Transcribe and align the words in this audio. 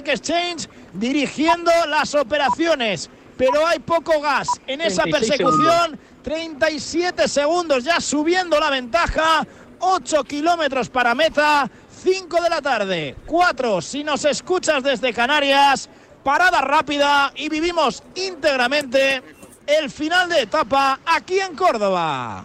Bike 0.00 0.12
Exchange 0.14 0.68
dirigiendo 0.94 1.70
las 1.86 2.14
operaciones. 2.14 3.10
Pero 3.36 3.66
hay 3.66 3.78
poco 3.78 4.20
gas 4.20 4.48
en 4.66 4.80
esa 4.80 5.04
persecución. 5.04 5.98
37 6.22 7.28
segundos 7.28 7.84
ya 7.84 8.00
subiendo 8.00 8.58
la 8.58 8.70
ventaja. 8.70 9.46
8 9.78 10.24
kilómetros 10.24 10.88
para 10.88 11.14
meta. 11.14 11.70
5 12.02 12.42
de 12.42 12.50
la 12.50 12.62
tarde. 12.62 13.16
4 13.26 13.80
si 13.80 14.04
nos 14.04 14.24
escuchas 14.24 14.82
desde 14.82 15.12
Canarias. 15.12 15.88
Parada 16.24 16.60
rápida 16.60 17.32
y 17.34 17.48
vivimos 17.48 18.02
íntegramente 18.14 19.22
el 19.66 19.90
final 19.90 20.28
de 20.28 20.42
etapa 20.42 21.00
aquí 21.06 21.40
en 21.40 21.54
Córdoba. 21.56 22.44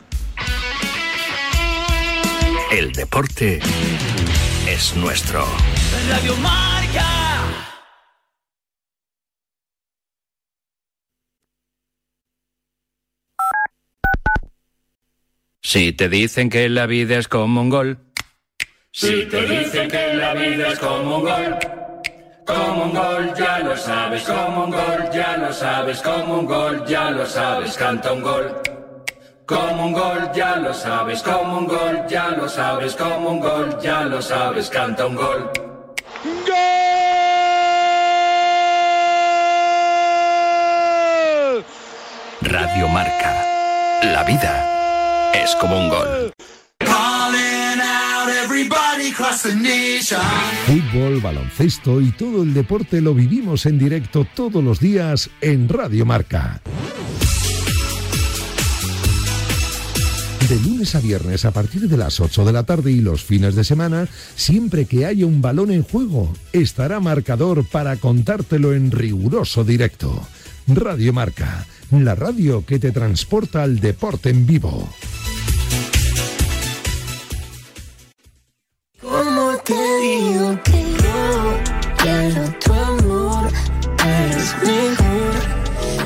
El 2.71 2.91
deporte 2.93 3.59
es 4.67 4.95
nuestro. 4.95 5.45
Radio 6.09 6.35
Marca. 6.37 7.05
Si 15.61 15.93
te 15.93 16.09
dicen 16.09 16.49
que 16.49 16.69
la 16.69 16.85
vida 16.85 17.17
es 17.17 17.27
como 17.27 17.61
un 17.61 17.69
gol. 17.69 17.99
Si 18.91 19.25
te 19.25 19.41
dicen 19.45 19.89
que 19.89 20.13
la 20.13 20.33
vida 20.33 20.69
es 20.69 20.79
como 20.79 21.17
un 21.17 21.23
gol. 21.23 21.57
Como 22.45 22.83
un 22.85 22.93
gol, 22.93 23.33
ya 23.35 23.59
lo 23.59 23.75
sabes, 23.75 24.23
como 24.23 24.65
un 24.65 24.71
gol, 24.71 25.09
ya 25.11 25.37
lo 25.37 25.51
sabes, 25.51 26.01
como 26.01 26.39
un 26.39 26.45
gol, 26.45 26.85
ya 26.87 27.09
lo 27.09 27.25
sabes, 27.25 27.75
canta 27.75 28.13
un 28.13 28.21
gol. 28.21 28.74
Como 29.45 29.85
un 29.85 29.93
gol, 29.93 30.31
ya 30.33 30.55
lo 30.55 30.73
sabes, 30.73 31.21
como 31.21 31.59
un 31.59 31.67
gol, 31.67 32.05
ya 32.09 32.29
lo 32.29 32.49
sabes, 32.49 32.95
como 32.95 33.29
un 33.29 33.39
gol, 33.39 33.77
ya 33.79 34.01
lo 34.01 34.19
sabes, 34.19 34.71
canta 34.71 35.05
un 35.05 35.15
gol. 35.15 35.51
Radio 42.41 42.87
Marca. 42.87 43.45
La 44.01 44.23
vida 44.23 45.31
es 45.33 45.55
como 45.57 45.77
un 45.77 45.89
gol. 45.89 46.33
Fútbol, 50.65 51.19
baloncesto 51.21 52.01
y 52.01 52.11
todo 52.13 52.41
el 52.41 52.55
deporte 52.55 52.99
lo 52.99 53.13
vivimos 53.13 53.67
en 53.67 53.77
directo 53.77 54.25
todos 54.35 54.63
los 54.63 54.79
días 54.79 55.29
en 55.41 55.69
Radio 55.69 56.03
Marca. 56.05 56.61
De 60.49 60.59
lunes 60.59 60.93
a 60.93 60.99
viernes 60.99 61.43
a 61.45 61.51
partir 61.51 61.89
de 61.89 61.97
las 61.97 62.19
8 62.19 62.45
de 62.45 62.53
la 62.53 62.63
tarde 62.63 62.91
y 62.91 63.01
los 63.01 63.23
fines 63.23 63.55
de 63.55 63.63
semana, 63.63 64.07
siempre 64.35 64.85
que 64.85 65.07
haya 65.07 65.25
un 65.25 65.41
balón 65.41 65.71
en 65.71 65.81
juego, 65.81 66.31
estará 66.53 66.99
marcador 66.99 67.65
para 67.65 67.95
contártelo 67.95 68.75
en 68.75 68.91
riguroso 68.91 69.63
directo. 69.63 70.21
Radio 70.67 71.13
Marca, 71.13 71.65
la 71.89 72.13
radio 72.13 72.63
que 72.63 72.77
te 72.77 72.91
transporta 72.91 73.63
al 73.63 73.79
deporte 73.79 74.29
en 74.29 74.45
vivo. 74.45 74.87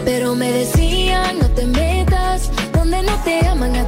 Pero 0.05 0.35
me 0.35 0.65
no 1.39 1.49
te 1.51 1.65
metas 1.65 2.49
donde 2.73 3.03
no 3.03 3.23
te 3.23 3.45
aman 3.47 3.78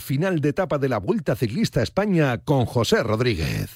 final 0.00 0.40
de 0.40 0.48
etapa 0.50 0.78
de 0.78 0.88
la 0.88 0.98
Vuelta 0.98 1.36
Ciclista 1.36 1.82
España 1.82 2.38
con 2.38 2.66
José 2.66 3.02
Rodríguez. 3.02 3.70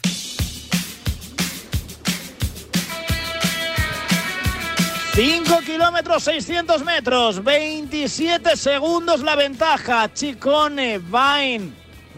Cinco 5.15 5.61
kilómetros 5.65 6.25
600 6.25 6.85
metros, 6.85 7.45
27 7.45 8.57
segundos 8.57 9.21
la 9.21 9.37
ventaja. 9.37 10.13
Chicone, 10.13 10.99
Vain, 10.99 11.73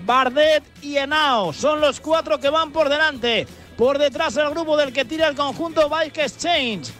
Bardet 0.06 0.64
y 0.80 0.96
Henao 0.96 1.52
son 1.52 1.82
los 1.82 2.00
cuatro 2.00 2.40
que 2.40 2.48
van 2.48 2.72
por 2.72 2.88
delante. 2.88 3.46
Por 3.76 3.98
detrás 3.98 4.38
el 4.38 4.48
grupo 4.48 4.78
del 4.78 4.94
que 4.94 5.04
tira 5.04 5.28
el 5.28 5.36
conjunto 5.36 5.90
Bike 5.90 6.16
Exchange. 6.16 6.90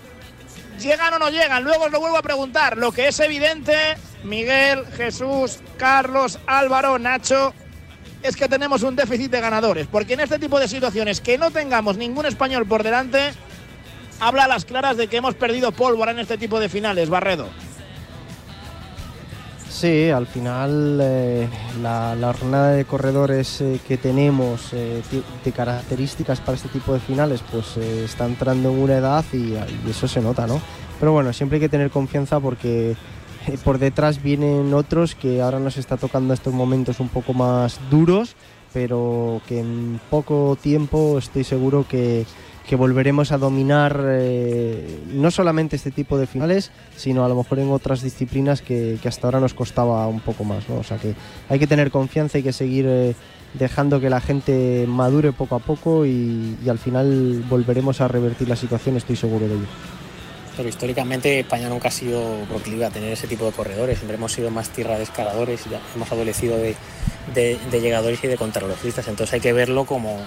¿Llegan 0.78 1.14
o 1.14 1.18
no 1.18 1.30
llegan? 1.30 1.64
Luego 1.64 1.84
os 1.84 1.90
lo 1.90 2.00
vuelvo 2.00 2.18
a 2.18 2.22
preguntar. 2.22 2.76
Lo 2.76 2.92
que 2.92 3.08
es 3.08 3.18
evidente, 3.20 3.96
Miguel, 4.26 4.84
Jesús, 4.96 5.60
Carlos, 5.76 6.38
Álvaro, 6.46 6.98
Nacho, 6.98 7.54
es 8.22 8.36
que 8.36 8.48
tenemos 8.48 8.82
un 8.82 8.96
déficit 8.96 9.30
de 9.30 9.40
ganadores. 9.40 9.86
Porque 9.86 10.14
en 10.14 10.20
este 10.20 10.38
tipo 10.38 10.58
de 10.58 10.68
situaciones, 10.68 11.20
que 11.20 11.38
no 11.38 11.50
tengamos 11.50 11.96
ningún 11.96 12.26
español 12.26 12.66
por 12.66 12.82
delante, 12.82 13.32
habla 14.20 14.44
a 14.44 14.48
las 14.48 14.64
claras 14.64 14.96
de 14.96 15.08
que 15.08 15.18
hemos 15.18 15.34
perdido 15.34 15.72
pólvora 15.72 16.12
en 16.12 16.18
este 16.18 16.36
tipo 16.38 16.60
de 16.60 16.68
finales, 16.68 17.08
Barredo. 17.08 17.48
Sí, 19.68 20.08
al 20.08 20.26
final 20.26 20.98
eh, 21.02 21.48
la, 21.82 22.14
la 22.14 22.32
jornada 22.32 22.70
de 22.70 22.86
corredores 22.86 23.60
eh, 23.60 23.78
que 23.86 23.98
tenemos 23.98 24.72
eh, 24.72 25.02
de 25.44 25.52
características 25.52 26.40
para 26.40 26.56
este 26.56 26.70
tipo 26.70 26.94
de 26.94 27.00
finales 27.00 27.42
pues 27.52 27.76
está 27.76 28.24
entrando 28.24 28.70
en 28.70 28.78
una 28.78 28.96
edad 28.96 29.24
y, 29.34 29.52
y 29.52 29.90
eso 29.90 30.08
se 30.08 30.22
nota, 30.22 30.46
¿no? 30.46 30.62
Pero 30.98 31.12
bueno, 31.12 31.30
siempre 31.34 31.56
hay 31.56 31.60
que 31.60 31.68
tener 31.68 31.90
confianza 31.90 32.40
porque 32.40 32.96
eh, 33.46 33.58
por 33.62 33.78
detrás 33.78 34.22
vienen 34.22 34.74
otros 34.74 35.14
que 35.14 35.40
ahora 35.40 35.58
nos 35.58 35.76
está 35.76 35.96
tocando 35.96 36.34
estos 36.34 36.52
momentos 36.52 37.00
un 37.00 37.08
poco 37.08 37.32
más 37.32 37.78
duros, 37.90 38.34
pero 38.72 39.40
que 39.46 39.60
en 39.60 40.00
poco 40.10 40.56
tiempo 40.60 41.18
estoy 41.18 41.44
seguro 41.44 41.86
que, 41.88 42.26
volveremos 42.76 43.30
a 43.30 43.38
dominar 43.38 44.02
eh, 44.06 45.00
no 45.12 45.30
solamente 45.30 45.76
este 45.76 45.92
tipo 45.92 46.18
de 46.18 46.26
finales, 46.26 46.72
sino 46.96 47.24
a 47.24 47.28
lo 47.28 47.36
mejor 47.36 47.60
en 47.60 47.70
otras 47.70 48.02
disciplinas 48.02 48.60
que, 48.60 48.98
hasta 49.04 49.28
ahora 49.28 49.38
nos 49.38 49.54
costaba 49.54 50.06
un 50.08 50.20
poco 50.20 50.42
más. 50.42 50.68
O 50.68 50.82
sea 50.82 50.98
que 50.98 51.14
hay 51.48 51.58
que 51.60 51.68
tener 51.68 51.92
confianza, 51.92 52.38
hay 52.38 52.44
que 52.44 52.52
seguir 52.52 52.86
eh, 52.88 53.14
dejando 53.54 54.00
que 54.00 54.10
la 54.10 54.20
gente 54.20 54.84
madure 54.88 55.32
poco 55.32 55.54
a 55.54 55.60
poco 55.60 56.04
y 56.04 56.56
al 56.68 56.78
final 56.78 57.44
volveremos 57.48 58.00
a 58.00 58.08
revertir 58.08 58.48
la 58.48 58.56
situación, 58.56 58.96
estoy 58.96 59.14
seguro 59.14 59.46
de 59.46 59.54
ello. 59.54 59.66
Pero 60.56 60.68
históricamente 60.68 61.40
España 61.40 61.68
nunca 61.68 61.88
ha 61.88 61.90
sido 61.90 62.22
proclive 62.48 62.86
a 62.86 62.90
tener 62.90 63.12
ese 63.12 63.26
tipo 63.26 63.44
de 63.44 63.52
corredores. 63.52 63.98
Siempre 63.98 64.16
hemos 64.16 64.32
sido 64.32 64.50
más 64.50 64.70
tierra 64.70 64.96
de 64.96 65.02
escaladores 65.02 65.64
ya 65.70 65.80
hemos 65.94 66.10
adolecido 66.10 66.56
de, 66.56 67.58
llegadores 67.70 68.22
y 68.24 68.26
de 68.26 68.36
contrarrelojistas. 68.36 69.06
Entonces 69.08 69.34
hay 69.34 69.40
que 69.40 69.52
verlo 69.52 69.84
como 69.84 70.18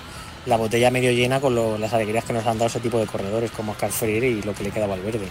la 0.45 0.57
botella 0.57 0.91
medio 0.91 1.12
llena 1.12 1.40
con 1.40 1.56
las 1.79 1.94
alegrías 1.94 2.25
que 2.25 2.34
nos 2.34 2.45
han 2.45 2.57
dado 2.57 2.67
ese 2.67 2.79
tipo 2.79 3.00
de 3.00 3.07
corredores 3.07 3.51
como 3.51 3.72
Oscar 3.72 3.91
Freire 3.91 4.29
y 4.29 4.41
lo 4.41 4.53
que 4.53 4.63
le 4.63 4.72
queda 4.72 4.85
a 4.85 4.90
Valverde. 4.90 5.28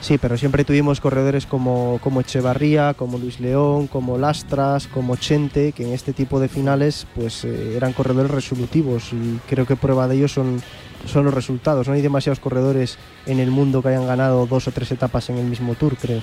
Sí, 0.00 0.16
pero 0.16 0.38
siempre 0.38 0.64
tuvimos 0.64 1.00
corredores 1.00 1.44
como, 1.44 1.98
como 2.02 2.20
Echevarría, 2.20 2.94
como 2.94 3.18
Luis 3.18 3.40
León, 3.40 3.88
como 3.88 4.16
Lastras, 4.16 4.86
como 4.86 5.16
Chente, 5.16 5.72
que 5.72 5.84
en 5.84 5.92
este 5.92 6.12
tipo 6.12 6.38
de 6.38 6.48
finales 6.48 7.06
pues 7.16 7.44
eh, 7.44 7.74
eran 7.76 7.92
corredores 7.92 8.30
resolutivos 8.30 9.12
y 9.12 9.40
creo 9.48 9.66
que 9.66 9.74
prueba 9.74 10.06
de 10.06 10.16
ello 10.16 10.28
son, 10.28 10.62
son 11.06 11.24
los 11.24 11.34
resultados. 11.34 11.88
No 11.88 11.94
hay 11.94 12.02
demasiados 12.02 12.40
corredores 12.40 12.98
en 13.26 13.40
el 13.40 13.50
mundo 13.50 13.82
que 13.82 13.88
hayan 13.88 14.06
ganado 14.06 14.46
dos 14.46 14.68
o 14.68 14.72
tres 14.72 14.90
etapas 14.92 15.28
en 15.30 15.38
el 15.38 15.46
mismo 15.46 15.74
tour, 15.74 15.96
creo. 15.96 16.22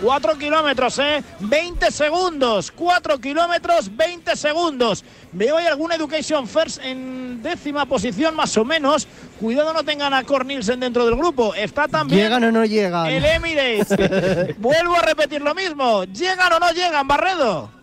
4 0.00 0.38
kilómetros, 0.38 0.98
¿eh? 0.98 1.22
20 1.40 1.90
segundos. 1.90 2.70
4 2.70 3.18
kilómetros, 3.18 3.94
20 3.96 4.36
segundos. 4.36 5.04
Veo 5.32 5.56
ahí 5.56 5.66
alguna 5.66 5.96
Education 5.96 6.46
First 6.46 6.80
en 6.82 7.42
décima 7.42 7.86
posición, 7.86 8.34
más 8.34 8.56
o 8.56 8.64
menos. 8.64 9.06
Cuidado, 9.40 9.72
no 9.72 9.84
tengan 9.84 10.14
a 10.14 10.24
Cornilsen 10.24 10.80
dentro 10.80 11.04
del 11.04 11.16
grupo. 11.16 11.54
Está 11.54 11.88
también. 11.88 12.22
¿Llegan 12.22 12.44
o 12.44 12.52
no 12.52 12.64
llegan? 12.64 13.06
El 13.06 13.24
Emirates. 13.24 13.88
Vuelvo 14.58 14.96
a 14.96 15.02
repetir 15.02 15.42
lo 15.42 15.54
mismo. 15.54 16.04
¿Llegan 16.04 16.52
o 16.52 16.58
no 16.58 16.70
llegan, 16.70 17.06
Barredo? 17.06 17.77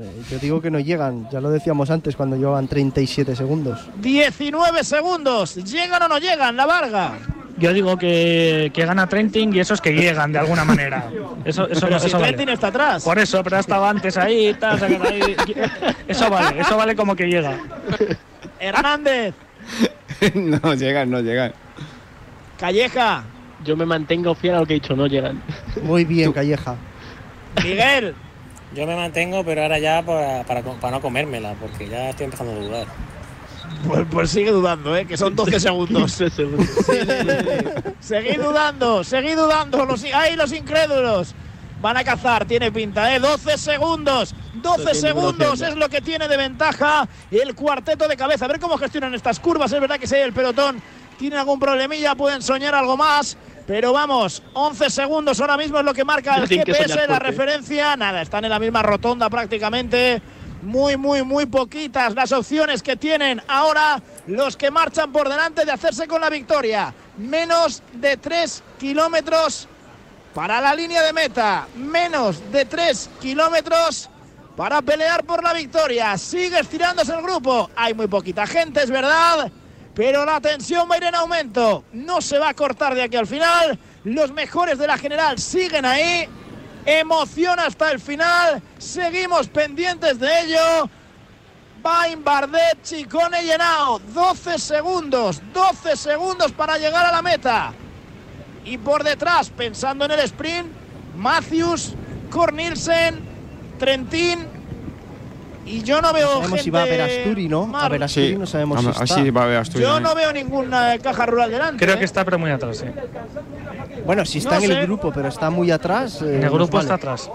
Eh, 0.00 0.22
Yo 0.30 0.38
digo 0.38 0.62
que 0.62 0.70
no 0.70 0.80
llegan, 0.80 1.28
ya 1.30 1.40
lo 1.40 1.50
decíamos 1.50 1.90
antes 1.90 2.16
cuando 2.16 2.36
llevaban 2.36 2.66
37 2.68 3.36
segundos. 3.36 3.80
19 4.00 4.82
segundos. 4.84 5.56
¿Llegan 5.56 6.02
o 6.02 6.08
no 6.08 6.18
llegan, 6.18 6.56
la 6.56 6.64
Varga? 6.66 7.18
Yo 7.58 7.74
digo 7.74 7.98
que, 7.98 8.70
que 8.72 8.86
gana 8.86 9.06
Trentin 9.06 9.54
y 9.54 9.60
esos 9.60 9.82
que 9.82 9.92
llegan 9.92 10.32
de 10.32 10.38
alguna 10.38 10.64
manera. 10.64 11.10
Eso, 11.44 11.68
eso, 11.68 11.82
Pero 11.86 11.96
eso 11.98 12.08
si. 12.08 12.16
Trentin 12.16 12.48
está 12.48 12.68
atrás. 12.68 13.04
Por 13.04 13.18
eso, 13.18 13.42
pero 13.44 13.58
estaba 13.58 13.90
antes 13.90 14.16
ahí, 14.16 14.54
tal, 14.58 14.78
se 14.80 14.86
queda 14.86 15.08
ahí. 15.08 15.36
Eso 16.08 16.30
vale, 16.30 16.60
eso 16.60 16.76
vale 16.78 16.96
como 16.96 17.14
que 17.14 17.26
llega. 17.26 17.58
Hernández, 18.58 19.34
no 20.34 20.72
llegan, 20.74 21.10
no 21.10 21.20
llegan. 21.20 21.52
Calleja, 22.58 23.24
Yo 23.64 23.76
me 23.76 23.84
mantengo 23.84 24.34
fiel 24.34 24.54
a 24.54 24.60
lo 24.60 24.66
que 24.66 24.74
he 24.74 24.80
dicho, 24.80 24.96
no 24.96 25.06
llegan. 25.06 25.42
Muy 25.82 26.06
bien, 26.06 26.32
Calleja. 26.32 26.76
Miguel. 27.62 28.14
Yo 28.74 28.86
me 28.86 28.94
mantengo, 28.94 29.44
pero 29.44 29.62
ahora 29.62 29.78
ya 29.78 30.02
para, 30.02 30.44
para, 30.44 30.62
para 30.62 30.96
no 30.96 31.02
comérmela, 31.02 31.54
porque 31.54 31.88
ya 31.88 32.10
estoy 32.10 32.26
empezando 32.26 32.52
a 32.52 32.56
dudar. 32.56 32.86
Pues, 33.86 34.06
pues 34.10 34.30
sigue 34.30 34.50
dudando, 34.50 34.96
¿eh? 34.96 35.06
que 35.06 35.16
son 35.16 35.34
12 35.34 35.60
segundos. 35.60 36.12
seguid 38.00 38.40
dudando, 38.40 39.02
seguid 39.04 39.36
dudando. 39.36 39.84
Los, 39.84 40.04
¡Ay, 40.14 40.36
los 40.36 40.52
incrédulos! 40.52 41.34
Van 41.80 41.96
a 41.96 42.04
cazar, 42.04 42.44
tiene 42.44 42.70
pinta, 42.70 43.14
¿eh? 43.14 43.18
12 43.18 43.56
segundos. 43.56 44.34
12 44.54 44.82
tiene 44.82 44.94
segundos 44.94 45.60
es 45.62 45.76
lo 45.76 45.88
que 45.88 46.02
tiene 46.02 46.28
de 46.28 46.36
ventaja 46.36 47.08
el 47.30 47.54
cuarteto 47.54 48.06
de 48.06 48.16
cabeza. 48.16 48.44
A 48.44 48.48
ver 48.48 48.60
cómo 48.60 48.76
gestionan 48.76 49.14
estas 49.14 49.40
curvas. 49.40 49.72
Es 49.72 49.80
verdad 49.80 49.98
que 49.98 50.06
si 50.06 50.14
hay 50.16 50.22
el 50.22 50.34
pelotón 50.34 50.82
tiene 51.18 51.36
algún 51.36 51.58
problemilla, 51.58 52.14
pueden 52.14 52.42
soñar 52.42 52.74
algo 52.74 52.96
más. 52.98 53.36
Pero 53.70 53.92
vamos, 53.92 54.42
11 54.52 54.90
segundos 54.90 55.40
ahora 55.40 55.56
mismo 55.56 55.78
es 55.78 55.84
lo 55.84 55.94
que 55.94 56.04
marca 56.04 56.34
el 56.34 56.48
GPS, 56.48 56.88
la 56.88 57.06
fuerte. 57.06 57.18
referencia. 57.20 57.96
Nada, 57.96 58.20
están 58.20 58.44
en 58.44 58.50
la 58.50 58.58
misma 58.58 58.82
rotonda 58.82 59.30
prácticamente. 59.30 60.20
Muy, 60.62 60.96
muy, 60.96 61.22
muy 61.22 61.46
poquitas 61.46 62.12
las 62.16 62.32
opciones 62.32 62.82
que 62.82 62.96
tienen 62.96 63.40
ahora 63.46 64.02
los 64.26 64.56
que 64.56 64.72
marchan 64.72 65.12
por 65.12 65.28
delante 65.28 65.64
de 65.64 65.70
hacerse 65.70 66.08
con 66.08 66.20
la 66.20 66.28
victoria. 66.28 66.92
Menos 67.16 67.80
de 67.92 68.16
3 68.16 68.60
kilómetros 68.80 69.68
para 70.34 70.60
la 70.60 70.74
línea 70.74 71.04
de 71.04 71.12
meta. 71.12 71.68
Menos 71.76 72.42
de 72.50 72.64
3 72.64 73.08
kilómetros 73.20 74.10
para 74.56 74.82
pelear 74.82 75.22
por 75.22 75.44
la 75.44 75.52
victoria. 75.52 76.18
Sigue 76.18 76.58
estirándose 76.58 77.14
el 77.14 77.22
grupo. 77.22 77.70
Hay 77.76 77.94
muy 77.94 78.08
poquita 78.08 78.48
gente, 78.48 78.82
es 78.82 78.90
verdad. 78.90 79.52
Pero 80.00 80.24
la 80.24 80.40
tensión 80.40 80.88
va 80.90 80.94
a 80.94 80.96
ir 80.96 81.04
en 81.04 81.14
aumento. 81.14 81.84
No 81.92 82.22
se 82.22 82.38
va 82.38 82.48
a 82.48 82.54
cortar 82.54 82.94
de 82.94 83.02
aquí 83.02 83.18
al 83.18 83.26
final. 83.26 83.78
Los 84.04 84.32
mejores 84.32 84.78
de 84.78 84.86
la 84.86 84.96
general 84.96 85.38
siguen 85.38 85.84
ahí. 85.84 86.26
Emoción 86.86 87.60
hasta 87.60 87.92
el 87.92 88.00
final. 88.00 88.62
Seguimos 88.78 89.48
pendientes 89.48 90.18
de 90.18 90.40
ello. 90.40 90.88
Bain, 91.82 92.24
Bardet, 92.24 92.82
Chicone 92.82 93.44
y 93.44 93.50
Henao. 93.50 93.98
12 93.98 94.58
segundos. 94.58 95.42
12 95.52 95.94
segundos 95.98 96.50
para 96.52 96.78
llegar 96.78 97.04
a 97.04 97.12
la 97.12 97.20
meta. 97.20 97.74
Y 98.64 98.78
por 98.78 99.04
detrás, 99.04 99.50
pensando 99.50 100.06
en 100.06 100.12
el 100.12 100.20
sprint, 100.20 100.66
Matthews, 101.14 101.92
Cornilsen, 102.30 103.20
Trentín. 103.78 104.59
Y 105.70 105.82
yo 105.82 106.00
no 106.02 106.12
veo 106.12 106.26
No 106.26 106.32
sabemos 106.32 106.48
gente 106.50 106.62
si 106.64 106.70
va 106.70 106.82
a 106.82 106.84
ver 106.86 107.00
Asturi, 107.02 107.48
¿no? 107.48 107.70
A 107.76 107.88
ver 107.88 108.02
Asturi 108.02 108.36
no 108.36 108.46
sabemos 108.46 108.80
si 108.80 108.88
está. 109.04 109.30
va 109.32 109.40
a 109.40 109.44
haber 109.44 109.56
Asturias. 109.58 109.88
Yo 109.90 110.00
no 110.00 110.14
veo 110.14 110.32
ninguna 110.32 110.98
caja 110.98 111.26
rural 111.26 111.50
delante. 111.50 111.84
Creo 111.84 111.96
¿eh? 111.96 111.98
que 111.98 112.04
está, 112.04 112.24
pero 112.24 112.38
muy 112.38 112.50
atrás, 112.50 112.78
sí. 112.78 112.86
Bueno, 114.04 114.24
si 114.24 114.38
está 114.38 114.58
No 114.58 114.64
en 114.64 114.72
el 114.72 114.82
grupo, 114.86 115.12
pero 115.12 115.28
está 115.28 115.50
muy 115.50 115.70
atrás. 115.70 116.20
eh, 116.22 116.36
En 116.36 116.42
el 116.42 116.50
grupo 116.50 116.72
vale. 116.78 116.84
está 116.84 116.94
atrás. 116.94 117.30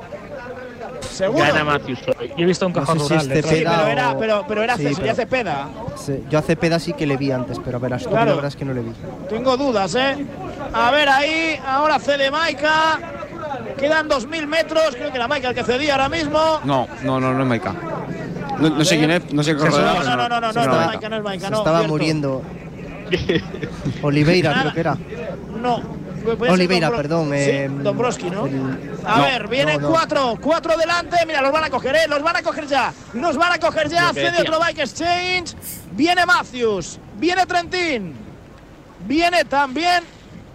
Seguro. 1.10 1.46
Gana 1.46 1.64
Matthews 1.64 2.00
hoy. 2.20 2.28
Yo 2.36 2.44
he 2.44 2.46
visto 2.46 2.66
un 2.68 2.74
No 2.74 2.80
cajón 2.82 3.00
sé 3.00 3.06
si 3.06 3.14
rural. 3.14 3.28
detrás. 3.30 3.54
Sí, 3.54 3.64
pero 3.66 3.88
era, 3.88 4.18
pero, 4.18 4.46
pero 4.48 4.64
era 4.64 4.76
Sí, 4.76 4.88
pero- 4.98 5.16
Cepeda. 5.16 5.68
Sí, 5.96 6.24
Yo 6.30 6.40
a 6.40 6.42
Cepeda 6.42 6.80
sí 6.80 6.92
que 6.94 7.06
le 7.06 7.16
vi 7.16 7.32
antes, 7.32 7.58
pero 7.64 7.78
a 7.78 7.80
ver 7.80 7.94
Asturi 7.94 8.12
Claro. 8.16 8.30
la 8.32 8.36
verdad 8.36 8.50
es 8.50 8.56
que 8.58 8.66
no 8.66 8.74
le 8.74 8.82
vi. 8.82 8.92
Tengo 9.30 9.56
dudas, 9.56 9.96
¿eh? 9.96 10.26
A 10.74 10.92
ver 10.92 11.08
ahí, 11.08 11.58
ahora 11.66 12.00
cede 12.00 12.30
Maika. 12.32 13.00
Quedan 13.78 14.10
2.000 14.10 14.46
metros. 14.48 14.96
Creo 14.96 15.10
que 15.12 15.18
era 15.18 15.28
Maika 15.28 15.50
el 15.50 15.56
que 15.56 15.64
cedía 15.64 15.94
ahora 15.94 16.10
mismo. 16.10 16.60
No, 16.66 16.88
no, 17.04 17.20
no, 17.20 17.34
no 17.34 17.42
es 17.44 17.48
Maika. 17.48 17.74
No, 18.60 18.70
no 18.70 18.86
sé 18.86 18.98
quién 18.98 19.12
es, 19.12 19.34
no 19.34 19.44
sé 19.44 19.56
qué. 19.56 19.64
No, 19.64 19.70
no, 19.70 20.04
no, 20.04 20.16
no, 20.16 20.40
no, 20.40 20.40
no, 20.40 20.50
es 21.32 21.44
estaba 21.44 21.78
cierto. 21.78 21.88
muriendo. 21.88 22.42
Oliveira, 24.02 24.54
creo 24.62 24.74
que 24.74 24.80
era. 24.80 24.98
No. 25.62 25.82
Oliveira, 26.50 26.90
perdón, 26.90 27.28
Sí, 27.30 27.36
eh, 27.36 27.70
Dombrowski, 27.72 28.32
¿no? 28.32 28.48
el- 28.48 28.92
A 29.06 29.18
No, 29.18 29.24
ver, 29.24 29.48
vienen 29.48 29.80
no, 29.80 29.90
no. 29.90 29.94
cuatro, 29.94 30.38
cuatro 30.42 30.76
delante. 30.76 31.18
Mira, 31.28 31.42
los 31.42 31.52
van 31.52 31.66
a 31.66 31.70
coger, 31.70 31.96
¿eh? 31.96 32.08
Los 32.10 32.24
van 32.24 32.36
a 32.38 32.42
coger 32.42 32.66
ya. 32.66 32.92
Los 33.14 33.38
van 33.38 33.54
a 33.54 33.60
coger 33.60 33.90
ya. 33.90 34.12
Cede 34.12 34.42
otro 34.42 34.60
Bike 34.60 34.80
Exchange. 34.80 35.54
Viene 35.92 36.26
Matthews. 36.26 37.00
Viene 37.18 37.46
Trentín. 37.46 38.16
Viene 39.06 39.46
también 39.46 40.04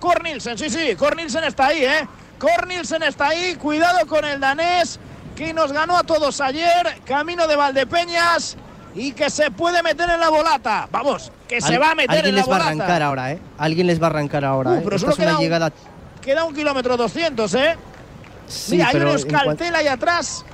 Cornilsen. 0.00 0.58
Sí, 0.58 0.68
sí, 0.70 0.96
Cornilsen 0.96 1.44
está 1.44 1.66
ahí, 1.68 1.84
¿eh? 1.84 2.08
Cornilsen 2.40 3.04
está 3.04 3.28
ahí. 3.28 3.54
Cuidado 3.54 4.04
con 4.08 4.24
el 4.24 4.40
danés 4.40 4.98
que 5.36 5.52
nos 5.54 5.72
ganó 5.72 5.96
a 5.98 6.02
todos 6.02 6.40
ayer. 6.40 7.00
Camino 7.04 7.46
de 7.46 7.56
Valdepeñas. 7.56 8.56
Y 8.94 9.12
que 9.12 9.30
se 9.30 9.50
puede 9.52 9.82
meter 9.84 10.10
en 10.10 10.18
la 10.18 10.28
volata. 10.30 10.88
Vamos, 10.90 11.30
que 11.46 11.60
se 11.60 11.76
Al- 11.76 11.82
va 11.82 11.92
a 11.92 11.94
meter 11.94 12.10
Alguien 12.16 12.26
en 12.30 12.34
la 12.34 12.40
les 12.40 12.50
va 12.50 12.54
a 12.56 12.58
volata. 12.58 12.70
arrancar 12.84 13.02
ahora, 13.02 13.32
¿eh? 13.32 13.38
Alguien 13.58 13.86
les 13.86 14.02
va 14.02 14.06
a 14.08 14.10
arrancar 14.10 14.44
ahora, 14.44 14.70
Uh, 14.70 14.74
¿eh? 14.74 14.80
pero 14.82 14.96
Esta 14.96 15.06
solo 15.06 15.12
es 15.12 15.18
una 15.18 15.26
queda 15.26 15.36
un- 15.36 15.42
llegada. 15.44 15.72
Queda 16.20 16.44
un 16.44 16.54
kilómetro 16.54 16.96
200, 16.96 17.54
¿eh? 17.54 17.76
Sí, 18.48 18.72
Mira, 18.72 18.88
hay 18.88 18.96
un 18.96 19.08
Euskaltel 19.08 19.74
ahí 19.76 19.86
atrás. 19.86 20.44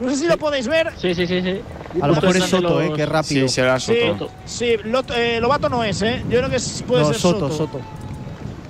No 0.00 0.10
sé 0.10 0.16
si 0.16 0.26
lo 0.26 0.36
podéis 0.36 0.68
ver. 0.68 0.92
Sí, 1.00 1.14
sí, 1.14 1.26
sí, 1.26 1.40
sí. 1.40 1.60
A 2.00 2.06
lo 2.08 2.14
mejor 2.14 2.36
es 2.36 2.44
Soto, 2.44 2.78
los- 2.78 2.82
¿eh? 2.84 2.92
Que 2.94 3.06
rápido. 3.06 3.48
Sí, 3.48 3.54
será 3.54 3.80
Sí, 3.80 3.96
Soto. 4.06 4.30
sí 4.44 4.76
Lot- 4.84 5.10
eh, 5.16 5.40
Lobato 5.40 5.70
no 5.70 5.82
es, 5.82 6.02
¿eh? 6.02 6.22
Yo 6.28 6.38
creo 6.40 6.50
que 6.50 6.58
puede 6.86 7.02
no, 7.04 7.08
ser 7.08 7.18
Soto, 7.18 7.48
Soto. 7.50 7.56
Soto. 7.56 7.80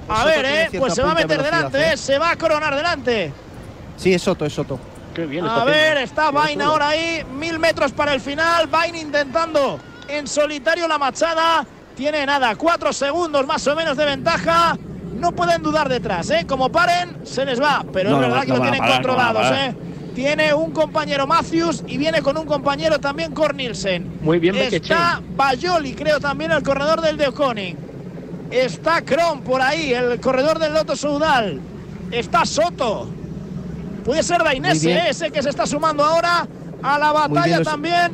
A 0.09 0.17
Soto 0.19 0.29
ver, 0.29 0.45
¿eh? 0.45 0.69
Pues 0.79 0.95
se 0.95 1.03
va 1.03 1.11
a 1.11 1.15
meter 1.17 1.43
delante, 1.43 1.79
¿eh? 1.79 1.93
¿eh? 1.95 1.97
Se 1.97 2.19
va 2.19 2.31
a 2.31 2.37
coronar 2.37 2.75
delante. 2.77 3.33
Sí, 3.97 4.15
es 4.15 4.23
Soto, 4.23 4.47
es 4.47 4.53
Soto. 4.55 4.79
Qué 5.19 5.26
bien 5.26 5.44
A 5.44 5.65
ver, 5.65 5.75
haciendo. 5.75 6.00
está 6.00 6.31
Vain 6.31 6.62
ahora 6.62 6.91
ahí. 6.91 7.25
Mil 7.37 7.59
metros 7.59 7.91
para 7.91 8.15
el 8.15 8.20
final. 8.20 8.69
Vain 8.69 8.94
intentando 8.94 9.81
en 10.06 10.29
solitario 10.29 10.87
la 10.87 10.97
machada. 10.97 11.67
Tiene 11.97 12.25
nada, 12.25 12.55
cuatro 12.55 12.93
segundos 12.93 13.44
más 13.44 13.67
o 13.67 13.75
menos 13.75 13.97
de 13.97 14.05
ventaja. 14.05 14.79
No 15.17 15.32
pueden 15.32 15.61
dudar 15.61 15.88
detrás, 15.88 16.31
¿eh? 16.31 16.44
Como 16.47 16.70
paren, 16.70 17.17
se 17.25 17.44
les 17.44 17.61
va. 17.61 17.85
Pero 17.93 18.11
No, 18.11 18.17
es 18.17 18.23
verdad 18.23 18.37
no 18.37 18.43
que 18.43 18.53
lo 18.53 18.61
tienen 18.61 18.79
parar, 18.79 18.94
controlados. 18.94 19.47
¿eh? 19.56 19.75
Tiene 20.15 20.55
un 20.55 20.70
compañero 20.70 21.26
Matthews 21.26 21.82
y 21.88 21.99
viene 21.99 22.23
con 22.23 22.37
un 22.37 22.47
compañero 22.47 23.00
también 23.00 23.35
Cornilsen. 23.35 24.21
Muy 24.23 24.38
bien, 24.38 24.55
Está 24.55 25.21
Bayoli, 25.35 25.94
creo 25.94 26.21
también, 26.21 26.53
el 26.53 26.62
corredor 26.62 27.00
del 27.00 27.17
de. 27.17 27.76
Está 28.53 29.03
Kron 29.03 29.41
por 29.41 29.61
ahí, 29.62 29.93
el 29.93 30.21
corredor 30.21 30.61
del 30.61 30.75
Loto 30.75 30.94
Soudal. 30.94 31.61
Está 32.12 32.47
Soto. 32.47 33.18
Puede 34.05 34.23
ser 34.23 34.43
Dainese. 34.43 34.93
¿eh? 34.93 35.05
ese 35.11 35.31
que 35.31 35.43
se 35.43 35.50
está 35.50 35.67
sumando 35.67 36.05
ahora 36.05 36.47
a 36.83 36.99
la 36.99 37.12
batalla 37.12 37.62
también 37.62 38.12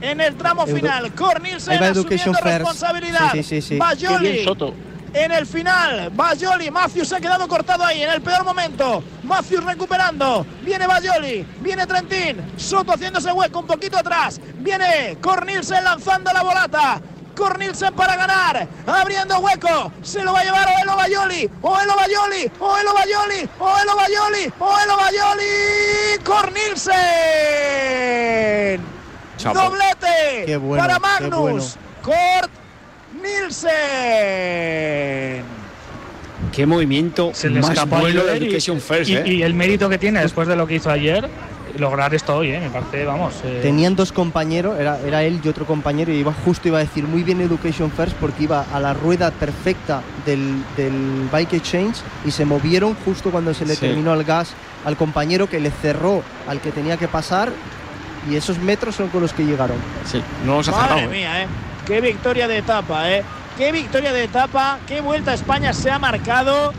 en 0.00 0.20
el 0.20 0.34
tramo 0.36 0.64
Edu- 0.66 0.74
final. 0.76 1.14
Cornilsen 1.14 1.82
asumiendo 1.82 2.32
First. 2.32 2.44
responsabilidad. 2.44 3.30
Sí, 3.32 3.42
sí, 3.42 3.60
sí, 3.62 3.76
Bayoli 3.78 4.42
Soto. 4.44 4.74
en 5.12 5.32
el 5.32 5.46
final. 5.46 6.10
Bayoli, 6.14 6.70
Matthews 6.70 7.08
se 7.08 7.16
ha 7.16 7.20
quedado 7.20 7.46
cortado 7.46 7.84
ahí 7.84 8.02
en 8.02 8.10
el 8.10 8.22
peor 8.22 8.44
momento. 8.44 9.02
Matthews 9.22 9.64
recuperando. 9.64 10.46
Viene 10.64 10.86
Bayoli, 10.86 11.44
viene 11.60 11.86
Trentín. 11.86 12.40
Soto 12.56 12.92
haciéndose 12.92 13.30
hueco 13.32 13.58
un 13.60 13.66
poquito 13.66 13.98
atrás. 13.98 14.40
Viene 14.58 15.18
Cornilsen 15.20 15.84
lanzando 15.84 16.32
la 16.32 16.42
volata. 16.42 17.00
Cornilsen 17.40 17.94
para 17.94 18.16
ganar, 18.16 18.68
abriendo 18.86 19.38
hueco, 19.38 19.90
se 20.02 20.22
lo 20.22 20.34
va 20.34 20.40
a 20.40 20.44
llevar 20.44 20.68
Oelo 20.68 20.94
Bayoli, 20.94 21.50
Oelo 21.62 21.96
Bayoli, 21.96 22.50
Oelo 22.60 22.92
Bayoli, 22.92 23.48
Oelo 23.58 23.96
Bayoli, 23.96 24.52
Oelo 24.58 24.96
Bayoli, 24.98 26.18
Cornilsen. 26.22 27.00
Chapo. 29.38 29.58
Doblete 29.58 30.44
Qué 30.44 30.58
bueno, 30.58 30.82
para 30.82 30.94
qué 30.94 31.00
Magnus, 31.00 31.78
Nielsen. 33.22 33.70
Qué 36.52 36.66
movimiento 36.66 37.30
Se 37.32 37.48
le 37.48 37.60
más 37.60 37.70
escapó 37.70 37.96
a 37.96 38.00
bueno 38.00 38.22
de 38.22 38.36
Education 38.36 38.82
First, 38.82 39.08
y, 39.08 39.16
¿eh? 39.16 39.22
y 39.26 39.42
el 39.42 39.54
mérito 39.54 39.88
que 39.88 39.96
tiene 39.96 40.20
después 40.20 40.46
de 40.46 40.56
lo 40.56 40.66
que 40.66 40.74
hizo 40.74 40.90
ayer, 40.90 41.26
lograr 41.78 42.14
esto 42.14 42.36
hoy, 42.36 42.50
¿eh? 42.50 42.60
Me 42.60 42.70
parece, 42.70 43.04
vamos. 43.04 43.34
eh, 43.44 43.60
Tenían 43.62 43.96
dos 43.96 44.12
compañeros, 44.12 44.78
era, 44.78 44.98
era 45.00 45.22
él 45.22 45.40
y 45.42 45.48
otro 45.48 45.64
compañero, 45.66 46.12
y 46.12 46.16
iba 46.16 46.32
justo 46.44 46.68
iba 46.68 46.78
a 46.78 46.80
decir 46.80 47.04
muy 47.04 47.22
bien 47.22 47.40
Education 47.40 47.90
First 47.90 48.16
porque 48.20 48.44
iba 48.44 48.64
a 48.72 48.80
la 48.80 48.94
rueda 48.94 49.30
perfecta 49.30 50.02
del, 50.26 50.62
del 50.76 51.28
Bike 51.32 51.54
Exchange 51.54 51.96
y 52.24 52.30
se 52.30 52.44
movieron 52.44 52.94
justo 53.04 53.30
cuando 53.30 53.54
se 53.54 53.64
le 53.66 53.74
Sí. 53.74 53.80
terminó 53.86 54.14
el 54.14 54.24
gas 54.24 54.52
al 54.84 54.96
compañero 54.96 55.48
que 55.48 55.60
le 55.60 55.70
cerró 55.70 56.22
al 56.48 56.60
que 56.60 56.70
tenía 56.72 56.96
que 56.96 57.08
pasar 57.08 57.50
y 58.30 58.36
esos 58.36 58.58
metros 58.58 58.96
son 58.96 59.08
con 59.08 59.20
los 59.22 59.32
que 59.32 59.44
llegaron. 59.44 59.76
Sí, 60.04 60.22
no 60.44 60.56
los 60.56 60.68
ha 60.68 60.72
Madre 60.72 60.88
cerrado. 60.88 61.12
¿eh? 61.12 61.16
mía, 61.16 61.42
¿eh? 61.42 61.46
Qué 61.86 62.00
victoria 62.00 62.46
de 62.48 62.58
etapa, 62.58 63.10
¿eh? 63.10 63.22
Qué 63.56 63.72
victoria 63.72 64.12
de 64.12 64.24
etapa, 64.24 64.78
qué 64.86 65.00
vuelta 65.00 65.30
a 65.32 65.34
España 65.34 65.72
se 65.72 65.90
ha 65.90 65.98
marcado. 65.98 66.72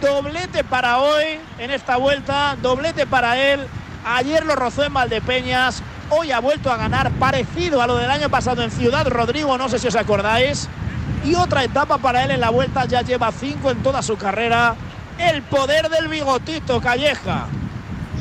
Doblete 0.00 0.64
para 0.64 0.98
hoy 0.98 1.24
en 1.58 1.70
esta 1.70 1.96
vuelta, 1.96 2.56
doblete 2.60 3.06
para 3.06 3.38
él. 3.38 3.60
Ayer 4.04 4.44
lo 4.44 4.54
rozó 4.54 4.84
en 4.84 4.92
Valdepeñas, 4.92 5.82
hoy 6.10 6.30
ha 6.30 6.38
vuelto 6.38 6.70
a 6.70 6.76
ganar 6.76 7.10
parecido 7.12 7.80
a 7.80 7.86
lo 7.86 7.96
del 7.96 8.10
año 8.10 8.28
pasado 8.28 8.62
en 8.62 8.70
Ciudad 8.70 9.06
Rodrigo, 9.08 9.56
no 9.56 9.68
sé 9.68 9.78
si 9.78 9.88
os 9.88 9.96
acordáis. 9.96 10.68
y 11.24 11.34
otra 11.34 11.64
etapa 11.64 11.98
para 11.98 12.24
él 12.24 12.30
en 12.32 12.40
la 12.40 12.50
vuelta. 12.50 12.84
Ya 12.84 13.02
lleva 13.02 13.32
cinco 13.32 13.70
en 13.70 13.82
toda 13.82 14.02
su 14.02 14.16
carrera. 14.16 14.76
El 15.18 15.42
poder 15.42 15.88
del 15.88 16.08
bigotito, 16.08 16.80
Calleja. 16.80 17.46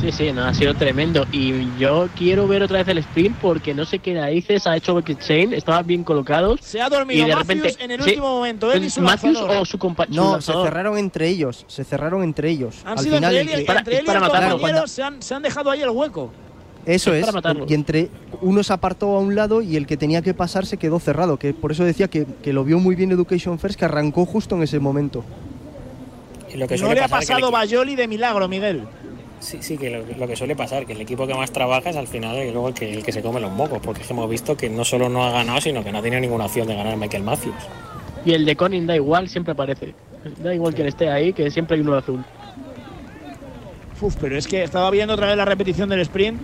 Sí, 0.04 0.12
sí, 0.12 0.32
no, 0.34 0.44
ha 0.44 0.54
sido 0.54 0.74
tremendo. 0.74 1.26
Y 1.32 1.66
yo 1.80 2.10
quiero 2.18 2.46
ver 2.46 2.62
otra 2.62 2.80
vez 2.80 2.88
el 2.90 2.98
sprint 2.98 3.38
porque 3.42 3.74
no 3.74 3.86
sé 3.86 4.00
qué 4.00 4.14
narices 4.14 4.68
ha 4.68 4.76
hecho 4.76 5.00
Shane. 5.00 5.56
Estaban 5.56 5.88
bien 5.88 6.04
colocados. 6.04 6.60
Se 6.62 6.82
ha 6.82 6.90
dormido 6.90 7.24
y 7.26 7.30
de 7.30 7.34
Matthews 7.36 7.58
repente, 7.62 7.84
en 7.86 7.92
el 7.92 8.04
sí, 8.04 8.10
último 8.10 8.28
momento. 8.36 8.74
Él 8.74 8.84
y 8.84 8.90
su 8.90 9.00
Matthews 9.00 9.36
lanzador. 9.36 9.62
o 9.62 9.66
su 9.66 9.78
compañero. 9.80 10.24
No, 10.24 10.42
se 10.42 10.52
cerraron 10.52 10.98
entre 10.98 11.30
ellos. 11.30 11.64
Se 11.70 11.86
cerraron 11.86 12.22
entre 12.22 12.50
ellos. 12.50 12.82
Han 12.84 12.98
Al 12.98 13.04
sido 13.06 13.16
final, 13.16 13.34
entre 13.34 13.42
él, 13.54 13.60
y- 13.60 13.62
el 13.62 13.66
que- 13.66 13.72
entre 13.78 13.98
él 14.00 14.06
y 14.06 14.10
el 14.12 14.20
compañero 14.52 14.88
se 14.88 15.04
han, 15.04 15.22
se 15.22 15.36
han 15.36 15.42
dejado 15.42 15.72
ahí 15.72 15.82
el 15.82 15.90
hueco. 15.90 16.32
Eso 16.86 17.12
Es 17.14 17.20
es. 17.20 17.22
para 17.22 17.32
matarlo. 17.32 17.66
Y 17.70 17.74
entre 17.74 18.10
uno 18.42 18.62
se 18.62 18.74
apartó 18.74 19.16
a 19.16 19.20
un 19.20 19.36
lado 19.36 19.62
y 19.62 19.78
el 19.78 19.88
que 19.88 19.96
tenía 19.96 20.22
que 20.22 20.34
pasar 20.34 20.66
se 20.66 20.76
quedó 20.76 21.00
cerrado. 21.00 21.40
Que 21.40 21.54
por 21.54 21.72
eso 21.72 21.86
decía 21.86 22.10
que, 22.10 22.26
que 22.44 22.52
lo 22.52 22.66
vio 22.66 22.78
muy 22.78 22.96
bien 22.96 23.10
Education 23.14 23.58
First, 23.58 23.80
que 23.80 23.86
arrancó 23.86 24.26
justo 24.26 24.56
en 24.58 24.64
ese 24.64 24.80
momento. 24.80 25.24
Y 26.54 26.58
lo 26.58 26.68
que 26.68 26.76
No 26.78 26.94
le 26.94 27.00
ha 27.02 27.08
pasado 27.08 27.50
Bayoli 27.52 27.96
de 27.96 28.10
milagro, 28.10 28.50
Miguel. 28.50 28.84
Sí, 29.44 29.58
sí, 29.62 29.78
que 29.78 29.90
lo, 29.90 30.06
lo 30.18 30.26
que 30.28 30.36
suele 30.38 30.56
pasar, 30.56 30.86
que 30.86 30.94
el 30.94 31.02
equipo 31.02 31.28
que 31.28 31.34
más 31.34 31.52
trabaja 31.52 31.90
es 31.90 31.98
al 31.98 32.08
final 32.08 32.38
el, 32.38 32.54
luego 32.54 32.70
el 32.70 32.74
que, 32.74 32.94
el 32.94 33.04
que 33.04 33.12
se 33.12 33.22
come 33.22 33.42
los 33.42 33.52
mocos, 33.52 33.80
porque 33.84 34.02
es 34.02 34.08
que 34.08 34.14
hemos 34.14 34.30
visto 34.30 34.56
que 34.56 34.70
no 34.70 34.86
solo 34.86 35.10
no 35.10 35.26
ha 35.26 35.32
ganado, 35.32 35.60
sino 35.60 35.84
que 35.84 35.92
no 35.92 35.98
ha 35.98 36.02
tenido 36.02 36.22
ninguna 36.22 36.46
opción 36.46 36.66
de 36.66 36.76
ganar 36.76 36.96
Michael 36.96 37.24
Matthews. 37.24 37.56
Y 38.26 38.32
el 38.34 38.46
de 38.46 38.56
Conin 38.56 38.88
da 38.88 38.96
igual, 38.96 39.28
siempre 39.28 39.52
aparece. 39.52 39.94
Da 40.42 40.56
igual 40.56 40.74
quien 40.74 40.88
esté 40.88 41.10
ahí, 41.10 41.34
que 41.34 41.52
siempre 41.52 41.76
hay 41.76 41.82
uno 41.82 41.94
azul. 41.96 42.24
Uf, 44.00 44.16
pero 44.20 44.38
es 44.38 44.48
que 44.48 44.64
estaba 44.64 44.90
viendo 44.92 45.14
otra 45.14 45.28
vez 45.28 45.38
la 45.38 45.46
repetición 45.46 45.90
del 45.90 46.00
sprint. 46.02 46.40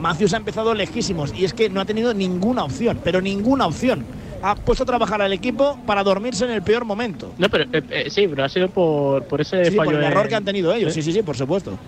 Matthews 0.00 0.34
ha 0.34 0.38
empezado 0.38 0.74
lejísimos 0.74 1.32
y 1.36 1.44
es 1.44 1.54
que 1.54 1.68
no 1.68 1.80
ha 1.80 1.84
tenido 1.84 2.12
ninguna 2.12 2.64
opción, 2.64 2.98
pero 3.04 3.20
ninguna 3.20 3.66
opción. 3.66 4.04
Ha 4.42 4.56
puesto 4.56 4.82
a 4.82 4.86
trabajar 4.86 5.22
al 5.22 5.32
equipo 5.32 5.78
para 5.86 6.02
dormirse 6.02 6.44
en 6.44 6.50
el 6.50 6.62
peor 6.62 6.84
momento. 6.84 7.32
No, 7.38 7.48
pero 7.48 7.64
eh, 7.72 7.82
eh, 7.90 8.10
sí, 8.10 8.26
pero 8.26 8.42
ha 8.44 8.48
sido 8.48 8.68
por, 8.68 9.22
por 9.26 9.40
ese 9.40 9.66
Sí, 9.66 9.76
fallo. 9.76 9.92
por 9.92 10.00
el 10.00 10.04
error 10.04 10.26
que 10.28 10.34
han 10.34 10.44
tenido 10.44 10.72
ellos. 10.74 10.92
Sí, 10.92 11.02
sí, 11.02 11.12
sí, 11.12 11.22
por 11.22 11.36
supuesto. 11.36 11.78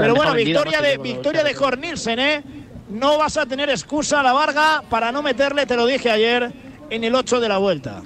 Pero 0.00 0.14
bueno, 0.14 0.34
victoria 0.34 0.80
de 0.80 0.98
victoria 0.98 1.44
de 1.44 1.54
Cornilsen, 1.54 2.18
¿eh? 2.18 2.42
No 2.90 3.18
vas 3.18 3.36
a 3.36 3.46
tener 3.46 3.70
excusa 3.70 4.20
a 4.20 4.22
la 4.22 4.32
Varga 4.32 4.82
para 4.90 5.12
no 5.12 5.22
meterle, 5.22 5.64
te 5.66 5.76
lo 5.76 5.86
dije 5.86 6.10
ayer, 6.10 6.52
en 6.90 7.04
el 7.04 7.14
8 7.14 7.40
de 7.40 7.48
la 7.48 7.58
vuelta. 7.58 8.02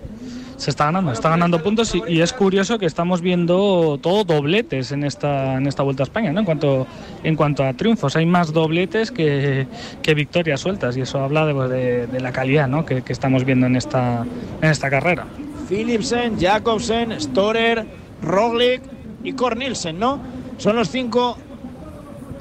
Se 0.56 0.70
está 0.70 0.86
ganando, 0.86 1.12
está 1.12 1.28
ganando 1.28 1.62
puntos 1.62 1.94
y, 1.94 2.02
y 2.08 2.22
es 2.22 2.32
curioso 2.32 2.78
que 2.78 2.86
estamos 2.86 3.20
viendo 3.20 3.98
todo 4.00 4.24
dobletes 4.24 4.90
en 4.90 5.04
esta, 5.04 5.56
en 5.56 5.66
esta 5.66 5.82
Vuelta 5.82 6.02
a 6.02 6.04
España, 6.04 6.32
¿no? 6.32 6.38
En 6.40 6.46
cuanto, 6.46 6.86
en 7.24 7.36
cuanto 7.36 7.62
a 7.62 7.74
triunfos, 7.74 8.16
hay 8.16 8.24
más 8.24 8.54
dobletes 8.54 9.10
que, 9.10 9.66
que 10.00 10.14
victorias 10.14 10.60
sueltas 10.60 10.96
y 10.96 11.02
eso 11.02 11.20
habla 11.20 11.44
de, 11.44 11.52
de- 11.68 12.06
de 12.06 12.20
la 12.20 12.32
calidad 12.32 12.68
¿no? 12.68 12.86
que, 12.86 13.02
que 13.02 13.12
estamos 13.12 13.44
viendo 13.44 13.66
en 13.66 13.76
esta, 13.76 14.24
en 14.62 14.70
esta 14.70 14.88
carrera. 14.88 15.26
Philipsen, 15.68 16.38
Jacobsen, 16.40 17.20
Storer, 17.20 17.84
Roglic 18.22 18.80
y 19.24 19.32
Cornilsen, 19.34 19.98
¿no? 19.98 20.20
Son 20.56 20.74
los 20.76 20.88
cinco 20.88 21.36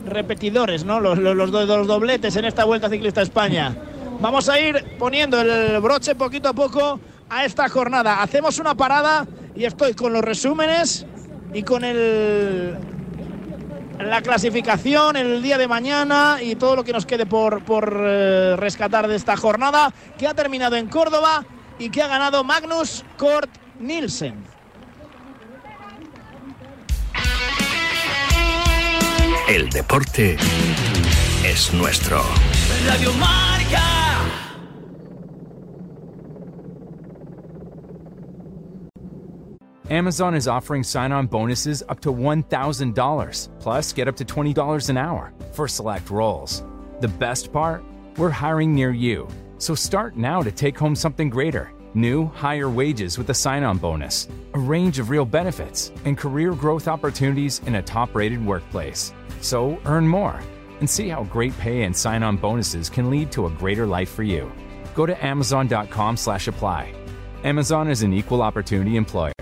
repetidores, 0.05 0.85
¿no? 0.85 0.99
Los, 0.99 1.17
los, 1.17 1.35
los 1.35 1.51
do- 1.51 1.65
los 1.65 1.87
dobletes 1.87 2.35
en 2.35 2.45
esta 2.45 2.63
Vuelta 2.65 2.89
Ciclista 2.89 3.21
a 3.21 3.23
España. 3.23 3.75
Vamos 4.19 4.47
a 4.49 4.59
ir 4.59 4.95
poniendo 4.97 5.41
el 5.41 5.79
broche 5.81 6.15
poquito 6.15 6.49
a 6.49 6.53
poco 6.53 6.99
a 7.29 7.45
esta 7.45 7.67
jornada. 7.69 8.21
Hacemos 8.21 8.59
una 8.59 8.75
parada 8.75 9.25
y 9.55 9.65
estoy 9.65 9.93
con 9.93 10.13
los 10.13 10.21
resúmenes 10.23 11.05
y 11.53 11.63
con 11.63 11.83
el 11.83 12.77
la 13.99 14.21
clasificación 14.21 15.15
el 15.15 15.41
día 15.41 15.57
de 15.57 15.67
mañana 15.69 16.37
y 16.41 16.55
todo 16.55 16.75
lo 16.75 16.83
que 16.83 16.91
nos 16.91 17.05
quede 17.05 17.25
por, 17.25 17.63
por 17.63 17.95
eh, 17.97 18.55
rescatar 18.57 19.07
de 19.07 19.15
esta 19.15 19.37
jornada 19.37 19.93
que 20.17 20.27
ha 20.27 20.33
terminado 20.33 20.75
en 20.75 20.87
Córdoba 20.87 21.45
y 21.79 21.89
que 21.89 22.01
ha 22.01 22.07
ganado 22.07 22.43
Magnus 22.43 23.05
Kort 23.17 23.49
Nielsen. 23.79 24.35
El 29.47 29.69
deporte 29.69 30.37
es 31.45 31.71
nuestro. 31.71 32.19
Radio 32.87 33.13
Marca. 33.13 33.79
Amazon 39.91 40.33
is 40.33 40.47
offering 40.47 40.81
sign 40.81 41.11
on 41.11 41.27
bonuses 41.27 41.83
up 41.89 41.99
to 41.99 42.11
$1,000, 42.11 43.59
plus 43.59 43.93
get 43.93 44.07
up 44.07 44.15
to 44.15 44.25
$20 44.25 44.89
an 44.89 44.97
hour 44.97 45.31
for 45.51 45.67
select 45.67 46.09
roles. 46.09 46.63
The 47.01 47.07
best 47.07 47.53
part? 47.53 47.83
We're 48.17 48.31
hiring 48.31 48.73
near 48.73 48.91
you. 48.91 49.27
So 49.59 49.75
start 49.75 50.17
now 50.17 50.41
to 50.41 50.51
take 50.51 50.75
home 50.75 50.95
something 50.95 51.29
greater 51.29 51.71
new, 51.93 52.25
higher 52.33 52.69
wages 52.69 53.17
with 53.17 53.29
a 53.29 53.33
sign 53.33 53.63
on 53.63 53.77
bonus, 53.77 54.27
a 54.53 54.59
range 54.59 54.99
of 54.99 55.09
real 55.09 55.23
benefits, 55.23 55.91
and 56.03 56.17
career 56.17 56.53
growth 56.53 56.87
opportunities 56.87 57.61
in 57.67 57.75
a 57.75 57.81
top 57.81 58.13
rated 58.13 58.45
workplace. 58.45 59.13
So 59.45 59.79
earn 59.85 60.07
more 60.07 60.39
and 60.79 60.89
see 60.89 61.09
how 61.09 61.23
great 61.25 61.55
pay 61.59 61.83
and 61.83 61.95
sign 61.95 62.23
on 62.23 62.35
bonuses 62.35 62.89
can 62.89 63.11
lead 63.11 63.31
to 63.33 63.45
a 63.45 63.51
greater 63.51 63.85
life 63.85 64.09
for 64.09 64.23
you. 64.23 64.51
Go 64.95 65.05
to 65.05 65.23
amazon.com 65.23 66.17
slash 66.17 66.47
apply. 66.47 66.91
Amazon 67.43 67.87
is 67.87 68.01
an 68.01 68.11
equal 68.11 68.41
opportunity 68.41 68.95
employer. 68.95 69.33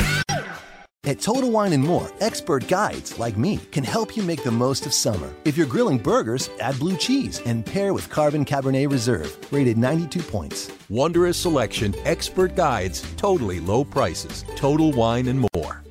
At 1.03 1.19
Total 1.19 1.49
Wine 1.49 1.73
and 1.73 1.83
More, 1.83 2.11
expert 2.19 2.67
guides 2.67 3.17
like 3.17 3.35
me 3.35 3.57
can 3.71 3.83
help 3.83 4.15
you 4.15 4.21
make 4.21 4.43
the 4.43 4.51
most 4.51 4.85
of 4.85 4.93
summer. 4.93 5.33
If 5.45 5.57
you're 5.57 5.65
grilling 5.65 5.97
burgers, 5.97 6.51
add 6.59 6.77
blue 6.77 6.95
cheese 6.95 7.41
and 7.43 7.65
pair 7.65 7.95
with 7.95 8.07
Carbon 8.11 8.45
Cabernet 8.45 8.91
Reserve, 8.91 9.35
rated 9.51 9.79
92 9.79 10.21
points. 10.21 10.71
Wondrous 10.89 11.37
selection, 11.37 11.95
expert 12.05 12.55
guides, 12.55 13.01
totally 13.17 13.59
low 13.59 13.83
prices. 13.83 14.45
Total 14.55 14.91
Wine 14.91 15.27
and 15.27 15.43
More. 15.55 15.81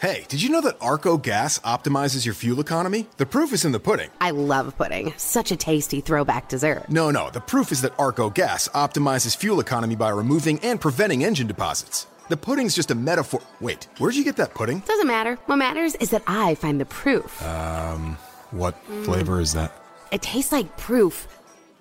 Hey, 0.00 0.26
did 0.28 0.40
you 0.40 0.50
know 0.50 0.60
that 0.60 0.76
Arco 0.80 1.16
Gas 1.16 1.58
optimizes 1.60 2.24
your 2.24 2.34
fuel 2.34 2.60
economy? 2.60 3.08
The 3.16 3.26
proof 3.26 3.52
is 3.52 3.64
in 3.64 3.72
the 3.72 3.80
pudding. 3.80 4.10
I 4.20 4.30
love 4.30 4.76
pudding. 4.78 5.12
Such 5.16 5.50
a 5.50 5.56
tasty 5.56 6.00
throwback 6.00 6.48
dessert. 6.48 6.88
No, 6.88 7.10
no, 7.10 7.30
the 7.30 7.40
proof 7.40 7.72
is 7.72 7.80
that 7.82 7.98
Arco 7.98 8.30
Gas 8.30 8.68
optimizes 8.68 9.36
fuel 9.36 9.58
economy 9.58 9.96
by 9.96 10.10
removing 10.10 10.60
and 10.60 10.80
preventing 10.80 11.24
engine 11.24 11.48
deposits. 11.48 12.06
The 12.32 12.38
pudding's 12.38 12.74
just 12.74 12.90
a 12.90 12.94
metaphor. 12.94 13.42
Wait, 13.60 13.88
where'd 13.98 14.14
you 14.14 14.24
get 14.24 14.36
that 14.36 14.54
pudding? 14.54 14.80
Doesn't 14.86 15.06
matter. 15.06 15.34
What 15.44 15.56
matters 15.56 15.94
is 15.96 16.08
that 16.12 16.22
I 16.26 16.54
find 16.54 16.80
the 16.80 16.86
proof. 16.86 17.42
Um, 17.42 18.16
what 18.52 18.74
flavor 19.04 19.38
is 19.38 19.52
that? 19.52 19.70
It 20.10 20.22
tastes 20.22 20.50
like 20.50 20.74
proof 20.78 21.28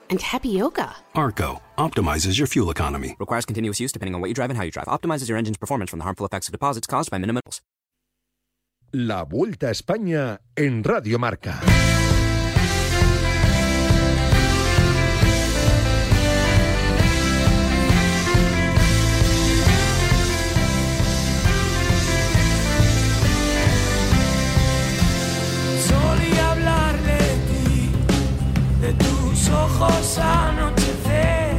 and 0.10 0.20
tapioca. 0.20 0.94
Arco 1.16 1.62
optimizes 1.78 2.38
your 2.38 2.48
fuel 2.48 2.70
economy. 2.70 3.16
Requires 3.18 3.46
continuous 3.46 3.80
use 3.80 3.94
depending 3.94 4.14
on 4.14 4.20
what 4.20 4.28
you 4.28 4.34
drive 4.34 4.50
and 4.50 4.58
how 4.58 4.66
you 4.66 4.72
drive. 4.72 4.88
Optimizes 4.88 5.30
your 5.30 5.38
engine's 5.38 5.56
performance 5.56 5.90
from 5.90 6.00
the 6.00 6.04
harmful 6.04 6.26
effects 6.26 6.50
of 6.50 6.52
deposits 6.52 6.86
caused 6.86 7.10
by 7.10 7.18
minerals. 7.18 7.62
La 8.92 9.24
Vuelta 9.24 9.68
a 9.68 9.72
España 9.72 10.38
en 10.58 10.84
Radio 10.84 11.18
Marca. 11.18 11.62
Ojos 29.54 30.18
anochecer. 30.18 31.58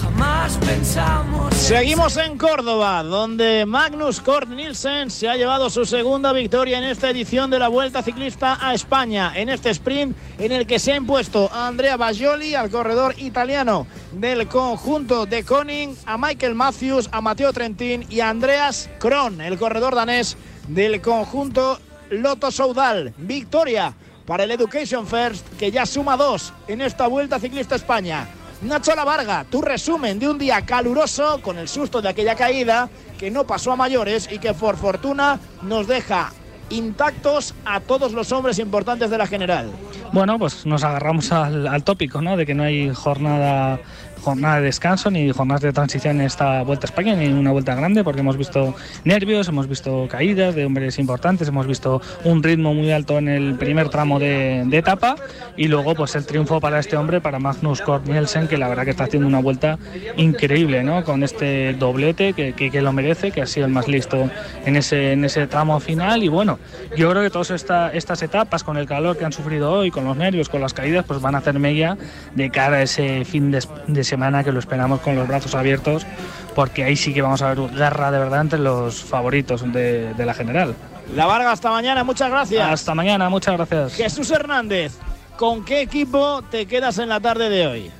Jamás 0.00 0.56
pensamos 0.58 1.48
Seguimos 1.68 2.16
en 2.16 2.38
Córdoba, 2.38 3.02
donde 3.02 3.66
Magnus 3.66 4.22
Kort 4.22 4.48
Nielsen 4.48 5.10
se 5.10 5.28
ha 5.28 5.36
llevado 5.36 5.68
su 5.68 5.84
segunda 5.84 6.32
victoria 6.32 6.78
en 6.78 6.84
esta 6.84 7.10
edición 7.10 7.50
de 7.50 7.58
la 7.58 7.68
Vuelta 7.68 8.02
Ciclista 8.02 8.56
a 8.58 8.72
España, 8.72 9.32
en 9.34 9.50
este 9.50 9.68
sprint 9.68 10.16
en 10.38 10.52
el 10.52 10.66
que 10.66 10.78
se 10.78 10.92
ha 10.92 10.96
impuesto 10.96 11.50
a 11.52 11.66
Andrea 11.66 11.98
Bajoli, 11.98 12.54
al 12.54 12.70
corredor 12.70 13.14
italiano 13.18 13.86
del 14.12 14.48
conjunto 14.48 15.26
de 15.26 15.44
Koning, 15.44 15.94
a 16.06 16.16
Michael 16.16 16.54
Matthews, 16.54 17.10
a 17.12 17.20
Matteo 17.20 17.52
Trentin 17.52 18.06
y 18.08 18.20
a 18.20 18.30
Andreas 18.30 18.88
Kron, 18.98 19.42
el 19.42 19.58
corredor 19.58 19.94
danés 19.94 20.38
del 20.68 21.02
conjunto 21.02 21.78
Lotto 22.08 22.50
Soudal. 22.50 23.12
Victoria 23.18 23.92
para 24.28 24.44
el 24.44 24.50
Education 24.50 25.06
First, 25.06 25.56
que 25.58 25.70
ya 25.70 25.86
suma 25.86 26.14
dos 26.14 26.52
en 26.68 26.82
esta 26.82 27.06
Vuelta 27.06 27.40
Ciclista 27.40 27.76
España. 27.76 28.28
Nacho 28.60 28.94
La 28.94 29.02
Varga, 29.02 29.46
tu 29.50 29.62
resumen 29.62 30.18
de 30.18 30.28
un 30.28 30.36
día 30.36 30.60
caluroso 30.66 31.40
con 31.40 31.56
el 31.56 31.66
susto 31.66 32.02
de 32.02 32.10
aquella 32.10 32.34
caída 32.34 32.90
que 33.18 33.30
no 33.30 33.46
pasó 33.46 33.72
a 33.72 33.76
mayores 33.76 34.28
y 34.30 34.38
que 34.38 34.52
por 34.52 34.76
fortuna 34.76 35.40
nos 35.62 35.86
deja 35.86 36.30
intactos 36.68 37.54
a 37.64 37.80
todos 37.80 38.12
los 38.12 38.30
hombres 38.30 38.58
importantes 38.58 39.08
de 39.08 39.16
la 39.16 39.26
general. 39.26 39.70
Bueno, 40.12 40.38
pues 40.38 40.66
nos 40.66 40.84
agarramos 40.84 41.32
al 41.32 41.82
tópico, 41.82 42.20
¿no? 42.20 42.36
De 42.36 42.44
que 42.44 42.54
no 42.54 42.64
hay 42.64 42.92
jornada 42.92 43.80
jornada 44.28 44.56
de 44.56 44.62
descanso 44.62 45.10
ni 45.10 45.30
jornadas 45.32 45.62
de 45.62 45.72
transición 45.72 46.20
en 46.20 46.26
esta 46.26 46.62
Vuelta 46.62 46.86
a 46.86 46.90
España 46.90 47.14
ni 47.14 47.28
una 47.28 47.50
vuelta 47.50 47.74
grande 47.74 48.04
porque 48.04 48.20
hemos 48.20 48.36
visto 48.36 48.74
nervios, 49.04 49.48
hemos 49.48 49.66
visto 49.68 50.06
caídas 50.10 50.54
de 50.54 50.66
hombres 50.66 50.98
importantes, 50.98 51.48
hemos 51.48 51.66
visto 51.66 52.02
un 52.24 52.42
ritmo 52.42 52.74
muy 52.74 52.92
alto 52.92 53.16
en 53.16 53.28
el 53.28 53.54
primer 53.54 53.88
tramo 53.88 54.18
de, 54.18 54.64
de 54.66 54.76
etapa 54.76 55.16
y 55.56 55.68
luego 55.68 55.94
pues 55.94 56.14
el 56.14 56.26
triunfo 56.26 56.60
para 56.60 56.78
este 56.78 56.96
hombre, 56.98 57.22
para 57.22 57.38
Magnus 57.38 57.80
Kort 57.80 58.06
Nielsen, 58.06 58.48
que 58.48 58.58
la 58.58 58.68
verdad 58.68 58.84
que 58.84 58.90
está 58.90 59.04
haciendo 59.04 59.26
una 59.26 59.40
vuelta 59.40 59.78
increíble, 60.18 60.84
¿no? 60.84 61.02
Con 61.04 61.22
este 61.22 61.72
doblete 61.72 62.34
que, 62.34 62.52
que, 62.52 62.70
que 62.70 62.82
lo 62.82 62.92
merece, 62.92 63.30
que 63.30 63.40
ha 63.40 63.46
sido 63.46 63.64
el 63.64 63.72
más 63.72 63.88
listo 63.88 64.30
en 64.66 64.76
ese, 64.76 65.12
en 65.12 65.24
ese 65.24 65.46
tramo 65.46 65.80
final 65.80 66.22
y 66.22 66.28
bueno, 66.28 66.58
yo 66.96 67.10
creo 67.10 67.22
que 67.22 67.30
todas 67.30 67.50
esta, 67.50 67.92
estas 67.94 68.22
etapas 68.22 68.62
con 68.62 68.76
el 68.76 68.86
calor 68.86 69.16
que 69.16 69.24
han 69.24 69.32
sufrido 69.32 69.72
hoy, 69.72 69.90
con 69.90 70.04
los 70.04 70.16
nervios, 70.18 70.50
con 70.50 70.60
las 70.60 70.74
caídas, 70.74 71.06
pues 71.06 71.22
van 71.22 71.34
a 71.34 71.38
hacer 71.38 71.58
mella 71.58 71.96
de 72.34 72.50
cara 72.50 72.76
a 72.76 72.82
ese 72.82 73.24
fin 73.24 73.50
de, 73.50 73.64
de 73.86 74.04
semana 74.04 74.17
que 74.44 74.52
lo 74.52 74.58
esperamos 74.58 75.00
con 75.00 75.14
los 75.16 75.26
brazos 75.26 75.54
abiertos, 75.54 76.06
porque 76.54 76.84
ahí 76.84 76.96
sí 76.96 77.14
que 77.14 77.22
vamos 77.22 77.42
a 77.42 77.54
ver 77.54 77.70
guerra 77.70 78.10
de 78.10 78.18
verdad 78.18 78.40
entre 78.42 78.58
los 78.58 79.02
favoritos 79.02 79.70
de, 79.72 80.14
de 80.14 80.26
la 80.26 80.34
general. 80.34 80.74
La 81.14 81.26
Varga, 81.26 81.52
hasta 81.52 81.70
mañana, 81.70 82.04
muchas 82.04 82.30
gracias. 82.30 82.68
Hasta 82.70 82.94
mañana, 82.94 83.28
muchas 83.28 83.56
gracias. 83.56 83.94
Jesús 83.94 84.30
Hernández, 84.30 84.98
¿con 85.36 85.64
qué 85.64 85.80
equipo 85.80 86.42
te 86.50 86.66
quedas 86.66 86.98
en 86.98 87.08
la 87.08 87.20
tarde 87.20 87.48
de 87.48 87.66
hoy? 87.66 87.90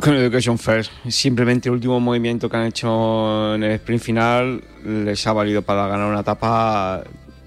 Con 0.00 0.14
Education 0.14 0.58
First. 0.58 0.92
Simplemente 1.08 1.68
el 1.68 1.74
último 1.74 1.98
movimiento 1.98 2.48
que 2.48 2.56
han 2.56 2.66
hecho 2.66 3.54
en 3.54 3.62
el 3.62 3.72
sprint 3.72 4.02
final 4.02 4.64
les 4.84 5.26
ha 5.26 5.32
valido 5.32 5.62
para 5.62 5.86
ganar 5.86 6.08
una 6.08 6.20
etapa 6.20 7.02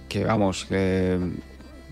que, 0.08 0.24
vamos, 0.24 0.66
que 0.66 1.18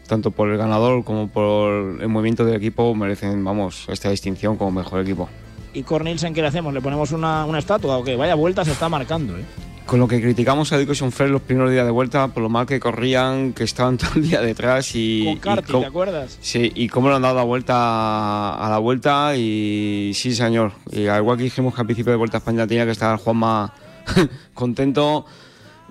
tanto 0.07 0.31
por 0.31 0.49
el 0.49 0.57
ganador 0.57 1.03
como 1.03 1.27
por 1.27 2.01
el 2.01 2.07
movimiento 2.09 2.45
del 2.45 2.55
equipo 2.55 2.93
merecen, 2.95 3.43
vamos, 3.43 3.85
esta 3.89 4.09
distinción 4.09 4.57
como 4.57 4.71
mejor 4.71 5.01
equipo. 5.01 5.29
¿Y 5.73 5.83
Cornelsen 5.83 6.33
qué 6.33 6.41
le 6.41 6.47
hacemos? 6.47 6.73
¿Le 6.73 6.81
ponemos 6.81 7.11
una, 7.11 7.45
una 7.45 7.59
estatua 7.59 7.97
o 7.97 8.03
qué? 8.03 8.15
Vaya 8.15 8.35
vuelta 8.35 8.63
se 8.63 8.71
está 8.71 8.89
marcando, 8.89 9.37
¿eh? 9.37 9.43
Con 9.85 9.99
lo 9.99 10.07
que 10.07 10.21
criticamos 10.21 10.71
a 10.71 10.77
Education 10.77 11.11
First 11.11 11.31
los 11.31 11.41
primeros 11.41 11.69
días 11.69 11.83
de 11.83 11.91
vuelta, 11.91 12.29
por 12.29 12.41
lo 12.41 12.47
mal 12.47 12.65
que 12.65 12.79
corrían, 12.79 13.51
que 13.51 13.65
estaban 13.65 13.97
todo 13.97 14.11
el 14.15 14.29
día 14.29 14.39
detrás 14.41 14.91
y... 14.95 15.25
Con 15.25 15.37
Carti, 15.39 15.63
y 15.63 15.71
cómo- 15.73 15.79
¿te 15.81 15.87
acuerdas? 15.87 16.37
Sí, 16.41 16.71
y 16.73 16.87
cómo 16.87 17.09
le 17.09 17.15
han 17.15 17.21
dado 17.23 17.35
la 17.35 17.43
vuelta 17.43 18.53
a 18.55 18.69
la 18.69 18.77
vuelta 18.77 19.35
y 19.35 20.11
sí, 20.13 20.33
señor. 20.35 20.71
Y 20.91 21.07
al 21.07 21.21
igual 21.21 21.37
que 21.37 21.43
dijimos 21.43 21.73
que 21.75 21.81
al 21.81 21.87
principio 21.87 22.11
de 22.11 22.17
Vuelta 22.17 22.37
a 22.37 22.39
España 22.39 22.65
tenía 22.65 22.85
que 22.85 22.91
estar 22.91 23.17
Juanma 23.17 23.73
contento, 24.53 25.25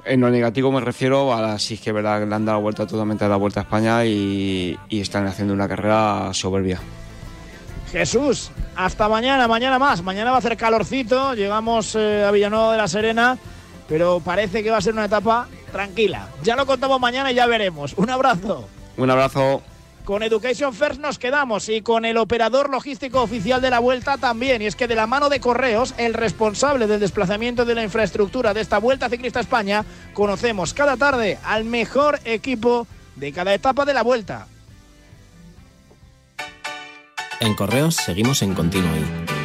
en 0.05 0.21
lo 0.21 0.31
negativo 0.31 0.73
me 0.73 0.81
refiero 0.81 1.35
a 1.35 1.41
la 1.41 1.59
sí 1.59 1.75
es 1.75 1.81
que 1.81 1.93
verdad 1.93 2.27
le 2.27 2.35
han 2.35 2.45
dado 2.45 2.59
la 2.59 2.63
vuelta 2.63 2.87
totalmente 2.87 3.25
a 3.25 3.29
la 3.29 3.37
Vuelta 3.37 3.61
a 3.61 3.63
España 3.63 4.05
y, 4.05 4.79
y 4.89 5.01
están 5.01 5.27
haciendo 5.27 5.55
una 5.55 5.69
carrera 5.69 6.31
soberbia. 6.33 6.81
Jesús, 7.93 8.51
hasta 8.75 9.07
mañana, 9.07 9.47
mañana 9.47 9.79
más. 9.79 10.03
Mañana 10.03 10.31
va 10.31 10.37
a 10.37 10.39
hacer 10.39 10.57
calorcito. 10.57 11.35
Llegamos 11.35 11.95
eh, 11.95 12.25
a 12.27 12.31
Villanueva 12.31 12.73
de 12.73 12.79
la 12.79 12.89
Serena, 12.89 13.37
pero 13.87 14.21
parece 14.21 14.63
que 14.63 14.71
va 14.71 14.79
a 14.79 14.81
ser 14.81 14.95
una 14.95 15.05
etapa 15.05 15.47
tranquila. 15.71 16.29
Ya 16.43 16.57
lo 16.57 16.65
contamos 16.65 16.99
mañana 16.99 17.31
y 17.31 17.35
ya 17.35 17.47
veremos. 17.47 17.93
Un 17.99 18.09
abrazo. 18.09 18.67
Un 18.97 19.11
abrazo. 19.11 19.63
Con 20.05 20.25
Education 20.25 20.75
First 20.75 21.01
nos 21.01 21.19
quedamos 21.19 21.69
y 21.69 21.81
con 21.81 22.05
el 22.05 22.17
operador 22.17 22.71
logístico 22.71 23.23
oficial 23.23 23.63
de 23.63 23.71
la 23.71 23.79
vuelta 23.79 24.19
también. 24.19 24.61
Y 24.61 24.67
es 24.67 24.75
que 24.75 24.89
de 24.89 24.97
la 24.97 25.07
mano 25.07 25.29
de 25.29 25.39
Correos, 25.39 25.95
el 25.97 26.15
responsable 26.15 26.89
del 26.89 26.99
desplazamiento 26.99 27.65
de 27.65 27.77
la 27.77 27.85
infraestructura 27.85 28.53
de 28.53 28.63
esta 28.63 28.79
Vuelta 28.79 29.09
Ciclista 29.09 29.39
a 29.39 29.43
España, 29.43 29.85
conocemos 30.13 30.75
cada 30.75 30.97
tarde 30.97 31.39
al 31.45 31.65
mejor 31.65 32.19
equipo 32.25 32.89
de 33.15 33.33
cada 33.33 33.55
etapa 33.55 33.85
de 33.85 33.95
la 33.95 34.03
vuelta. 34.03 34.49
En 37.41 37.55
Correos 37.55 37.95
seguimos 37.97 38.43
en 38.43 38.55
continuo 38.55 38.91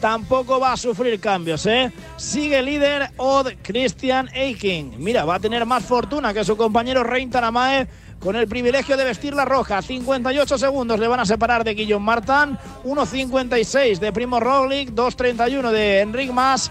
tampoco 0.00 0.58
va 0.58 0.72
a 0.72 0.76
sufrir 0.76 1.20
cambios, 1.20 1.66
¿eh? 1.66 1.92
Sigue 2.16 2.62
líder 2.62 3.10
Odd 3.16 3.52
Christian 3.62 4.28
Eiking. 4.32 4.94
Mira, 4.98 5.24
va 5.24 5.36
a 5.36 5.40
tener 5.40 5.64
más 5.66 5.84
fortuna 5.84 6.34
que 6.34 6.44
su 6.44 6.56
compañero 6.56 7.04
Rein 7.04 7.30
Tanamae 7.30 7.86
con 8.18 8.36
el 8.36 8.48
privilegio 8.48 8.96
de 8.96 9.04
vestir 9.04 9.34
la 9.34 9.44
roja. 9.44 9.82
58 9.82 10.58
segundos 10.58 10.98
le 10.98 11.08
van 11.08 11.20
a 11.20 11.26
separar 11.26 11.64
de 11.64 11.74
Guillaume 11.74 12.04
Martin, 12.04 12.58
1.56 12.84 13.98
de 13.98 14.12
Primo 14.12 14.40
Roglic, 14.40 14.90
2.31 14.90 15.70
de 15.70 16.00
Enric 16.00 16.32
Mas, 16.32 16.70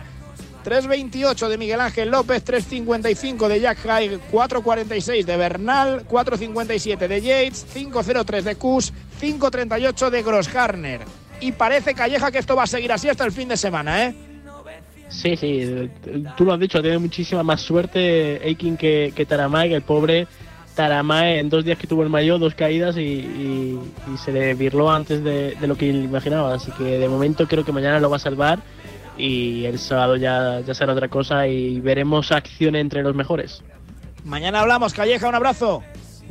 3.28 0.65 1.47
de 1.47 1.57
Miguel 1.57 1.81
Ángel 1.81 2.09
López, 2.09 2.43
3.55 2.45 3.47
de 3.47 3.61
Jack 3.61 3.85
Haig, 3.85 4.19
4.46 4.31 5.25
de 5.25 5.37
Bernal, 5.37 6.07
4.57 6.07 7.07
de 7.07 7.21
Yates, 7.21 7.65
5.03 7.73 8.41
de 8.41 8.55
Kus, 8.55 8.93
5.38 9.21 10.09
de 10.09 10.23
Grosskarner. 10.23 11.28
Y 11.41 11.51
parece, 11.53 11.93
Calleja, 11.93 12.31
que 12.31 12.39
esto 12.39 12.55
va 12.55 12.63
a 12.63 12.67
seguir 12.67 12.91
así 12.91 13.07
hasta 13.09 13.25
el 13.25 13.31
fin 13.31 13.47
de 13.47 13.57
semana, 13.57 14.05
¿eh? 14.05 14.15
Sí, 15.09 15.35
sí, 15.35 15.89
tú 16.37 16.45
lo 16.45 16.53
has 16.53 16.59
dicho, 16.59 16.81
tiene 16.83 16.99
muchísima 16.99 17.41
más 17.41 17.61
suerte 17.61 18.39
Aikin 18.45 18.77
que, 18.77 19.11
que 19.15 19.25
Taramae, 19.25 19.69
que 19.69 19.75
el 19.75 19.81
pobre 19.81 20.27
Taramae 20.75 21.39
en 21.39 21.49
dos 21.49 21.65
días 21.65 21.79
que 21.79 21.87
tuvo 21.87 22.03
el 22.03 22.09
mayo, 22.09 22.37
dos 22.37 22.53
caídas 22.53 22.95
y, 22.95 23.01
y- 23.01 23.79
y 24.13 24.17
se 24.17 24.31
le 24.31 24.53
virló 24.53 24.91
antes 24.91 25.23
de, 25.23 25.55
de 25.55 25.67
lo 25.67 25.75
que 25.75 25.87
imaginaba. 25.87 26.53
Así 26.53 26.71
que 26.73 26.83
de 26.83 27.09
momento 27.09 27.47
creo 27.47 27.65
que 27.65 27.71
mañana 27.71 27.99
lo 27.99 28.09
va 28.11 28.17
a 28.17 28.19
salvar 28.19 28.59
y 29.17 29.65
el 29.65 29.79
sábado 29.79 30.15
ya, 30.15 30.59
ya 30.61 30.73
será 30.75 30.93
otra 30.93 31.07
cosa 31.07 31.47
y 31.47 31.79
veremos 31.79 32.31
acción 32.31 32.75
entre 32.75 33.01
los 33.01 33.15
mejores. 33.15 33.63
Mañana 34.25 34.61
hablamos, 34.61 34.93
Calleja, 34.93 35.27
un 35.27 35.35
abrazo. 35.35 35.81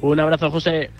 Un 0.00 0.20
abrazo, 0.20 0.50
José. 0.52 0.90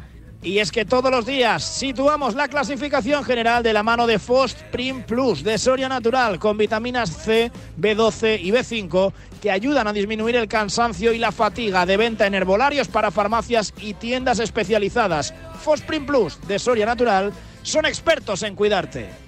Y 0.40 0.60
es 0.60 0.70
que 0.70 0.84
todos 0.84 1.10
los 1.10 1.26
días 1.26 1.64
situamos 1.64 2.36
la 2.36 2.46
clasificación 2.46 3.24
general 3.24 3.62
de 3.64 3.72
la 3.72 3.82
mano 3.82 4.06
de 4.06 4.20
Fost 4.20 4.62
Prim 4.70 5.02
Plus 5.02 5.42
de 5.42 5.58
Soria 5.58 5.88
Natural 5.88 6.38
con 6.38 6.56
vitaminas 6.56 7.10
C, 7.10 7.50
B12 7.78 8.38
y 8.40 8.52
B5 8.52 9.12
que 9.42 9.50
ayudan 9.50 9.88
a 9.88 9.92
disminuir 9.92 10.36
el 10.36 10.46
cansancio 10.46 11.12
y 11.12 11.18
la 11.18 11.32
fatiga 11.32 11.84
de 11.86 11.96
venta 11.96 12.26
en 12.26 12.34
herbolarios 12.34 12.86
para 12.86 13.10
farmacias 13.10 13.74
y 13.80 13.94
tiendas 13.94 14.38
especializadas. 14.38 15.34
Fost 15.60 15.84
Prim 15.84 16.06
Plus 16.06 16.38
de 16.46 16.60
Soria 16.60 16.86
Natural 16.86 17.32
son 17.62 17.86
expertos 17.86 18.44
en 18.44 18.54
cuidarte. 18.54 19.27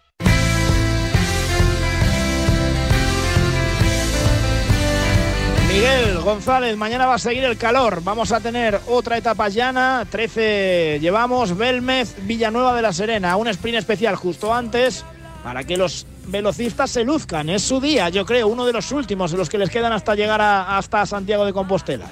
Miguel 5.71 6.19
González, 6.19 6.75
mañana 6.75 7.05
va 7.05 7.15
a 7.15 7.19
seguir 7.19 7.43
el 7.45 7.57
calor. 7.57 8.03
Vamos 8.03 8.31
a 8.33 8.41
tener 8.41 8.79
otra 8.87 9.17
etapa 9.17 9.47
llana. 9.47 10.05
13 10.09 10.99
llevamos. 11.01 11.55
Belmez, 11.57 12.13
Villanueva 12.23 12.75
de 12.75 12.81
la 12.81 12.91
Serena. 12.91 13.37
Un 13.37 13.47
sprint 13.47 13.77
especial 13.77 14.15
justo 14.15 14.53
antes 14.53 15.05
para 15.43 15.63
que 15.63 15.77
los 15.77 16.05
velocistas 16.27 16.91
se 16.91 17.03
luzcan. 17.05 17.49
Es 17.49 17.63
su 17.63 17.79
día, 17.79 18.09
yo 18.09 18.25
creo, 18.25 18.47
uno 18.49 18.65
de 18.65 18.73
los 18.73 18.91
últimos 18.91 19.31
de 19.31 19.37
los 19.37 19.49
que 19.49 19.57
les 19.57 19.69
quedan 19.69 19.93
hasta 19.93 20.13
llegar 20.13 20.41
a- 20.41 20.77
hasta 20.77 21.05
Santiago 21.05 21.45
de 21.45 21.53
Compostela. 21.53 22.05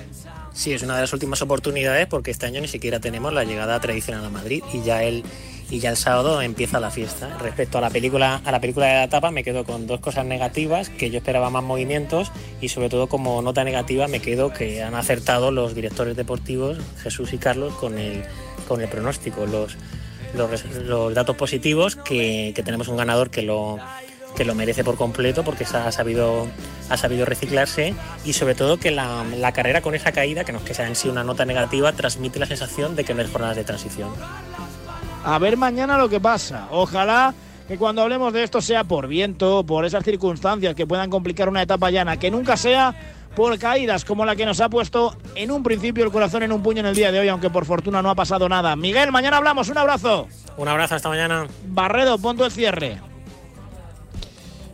Sí, 0.54 0.74
es 0.74 0.82
una 0.82 0.96
de 0.96 1.02
las 1.02 1.14
últimas 1.14 1.42
oportunidades 1.42 2.08
porque 2.08 2.32
este 2.32 2.46
año 2.46 2.62
ni 2.62 2.68
siquiera 2.68 3.00
tenemos 3.00 3.34
la 3.34 3.44
llegada 3.44 3.80
tradicional 3.80 4.26
a 4.26 4.30
Madrid 4.30 4.64
y 4.74 4.82
ya 4.82 5.04
el 5.04 5.24
y 5.70 5.80
ya 5.80 5.90
el 5.90 5.98
sábado 5.98 6.42
empieza 6.42 6.80
la 6.80 6.92
fiesta. 6.92 7.38
Respecto 7.40 7.78
a 7.78 7.82
la 7.82 7.90
película 7.90 8.42
a 8.44 8.52
la 8.52 8.60
película 8.60 8.88
de 8.88 8.94
la 8.94 9.04
etapa 9.06 9.32
me 9.32 9.44
quedo 9.44 9.64
con 9.64 9.88
dos 9.88 10.00
cosas 10.00 10.26
negativas, 10.26 10.90
que 10.90 11.10
yo 11.10 11.18
esperaba 11.18 11.50
más 11.50 11.64
movimientos 11.64 12.32
y 12.62 12.70
sobre 12.70 12.90
todo 12.90 13.08
como 13.08 13.42
nota 13.42 13.64
negativa 13.64 14.08
me 14.08 14.20
quedo 14.20 14.52
que 14.52 14.84
han 14.84 14.96
acertado 14.96 15.52
los 15.52 15.76
directores 15.76 16.16
deportivos 16.16 16.78
Jesús 17.02 17.34
y 17.34 17.38
Carlos 17.38 17.74
con 17.76 17.98
el 17.98 18.24
con 18.68 18.82
el 18.82 18.90
pronóstico, 18.90 19.46
los 19.46 19.78
los, 20.36 21.14
datos 21.16 21.36
positivos 21.36 21.96
que, 21.96 22.52
que 22.56 22.62
tenemos 22.62 22.88
un 22.88 22.98
ganador 22.98 23.32
que 23.32 23.42
lo 23.42 23.80
que 24.36 24.46
lo 24.46 24.54
merece 24.54 24.84
por 24.84 24.96
completo 24.96 25.44
porque 25.44 25.64
ha 25.64 25.92
sabido 25.92 26.48
ha 26.90 26.98
sabido 26.98 27.26
reciclarse 27.26 27.96
y 28.26 28.34
sobre 28.34 28.54
todo 28.54 28.78
que 28.78 28.92
la, 28.92 29.24
la 29.24 29.52
carrera 29.54 29.82
con 29.82 29.96
esa 29.96 30.12
caída 30.12 30.44
que 30.44 30.52
no 30.52 30.60
es 30.60 30.66
que 30.66 30.74
sea 30.74 30.88
en 30.88 30.96
sí 30.96 31.10
una 31.10 31.24
nota 31.24 31.46
negativa 31.46 31.94
transmite 31.94 32.40
la 32.40 32.46
sensación 32.46 32.96
de 32.96 33.04
que 33.04 33.14
no 33.14 33.22
es 33.22 33.32
jornadas 33.32 33.56
de 33.56 33.64
transición 33.64 34.10
A 35.24 35.38
ver 35.40 35.58
mañana 35.58 35.98
lo 35.98 36.10
que 36.10 36.20
pasa. 36.20 36.68
Ojalá 36.72 37.34
que 37.68 37.78
cuando 37.78 38.02
hablemos 38.02 38.34
de 38.34 38.44
esto 38.44 38.62
sea 38.62 38.84
por 38.84 39.08
viento, 39.08 39.64
por 39.64 39.86
esas 39.86 40.04
circunstancias 40.04 40.74
que 40.76 40.88
puedan 40.88 41.10
complicar 41.10 41.50
una 41.50 41.62
etapa 41.62 41.92
llana, 41.92 42.18
que 42.18 42.32
nunca 42.32 42.58
sea 42.58 42.96
por 43.36 43.58
caídas 43.60 44.06
como 44.06 44.26
la 44.26 44.36
que 44.36 44.46
nos 44.46 44.60
ha 44.60 44.70
puesto 44.70 45.16
en 45.36 45.52
un 45.52 45.62
principio 45.62 46.04
el 46.04 46.12
corazón 46.12 46.44
en 46.44 46.52
un 46.52 46.64
puño 46.64 46.80
en 46.80 46.88
el 46.88 46.96
día 46.96 47.12
de 47.12 47.20
hoy, 47.20 47.28
aunque 47.28 47.50
por 47.50 47.66
fortuna 47.66 48.02
no 48.02 48.10
ha 48.10 48.16
pasado 48.16 48.50
nada. 48.50 48.76
Miguel, 48.76 49.12
mañana 49.12 49.38
hablamos. 49.38 49.70
Un 49.70 49.78
abrazo. 49.78 50.28
un 50.58 50.68
abrazo 50.68 50.96
hasta 50.96 51.10
mañana 51.10 51.46
Barredo, 51.68 52.18
punto 52.18 52.46
el 52.46 52.52
cierre. 52.52 53.09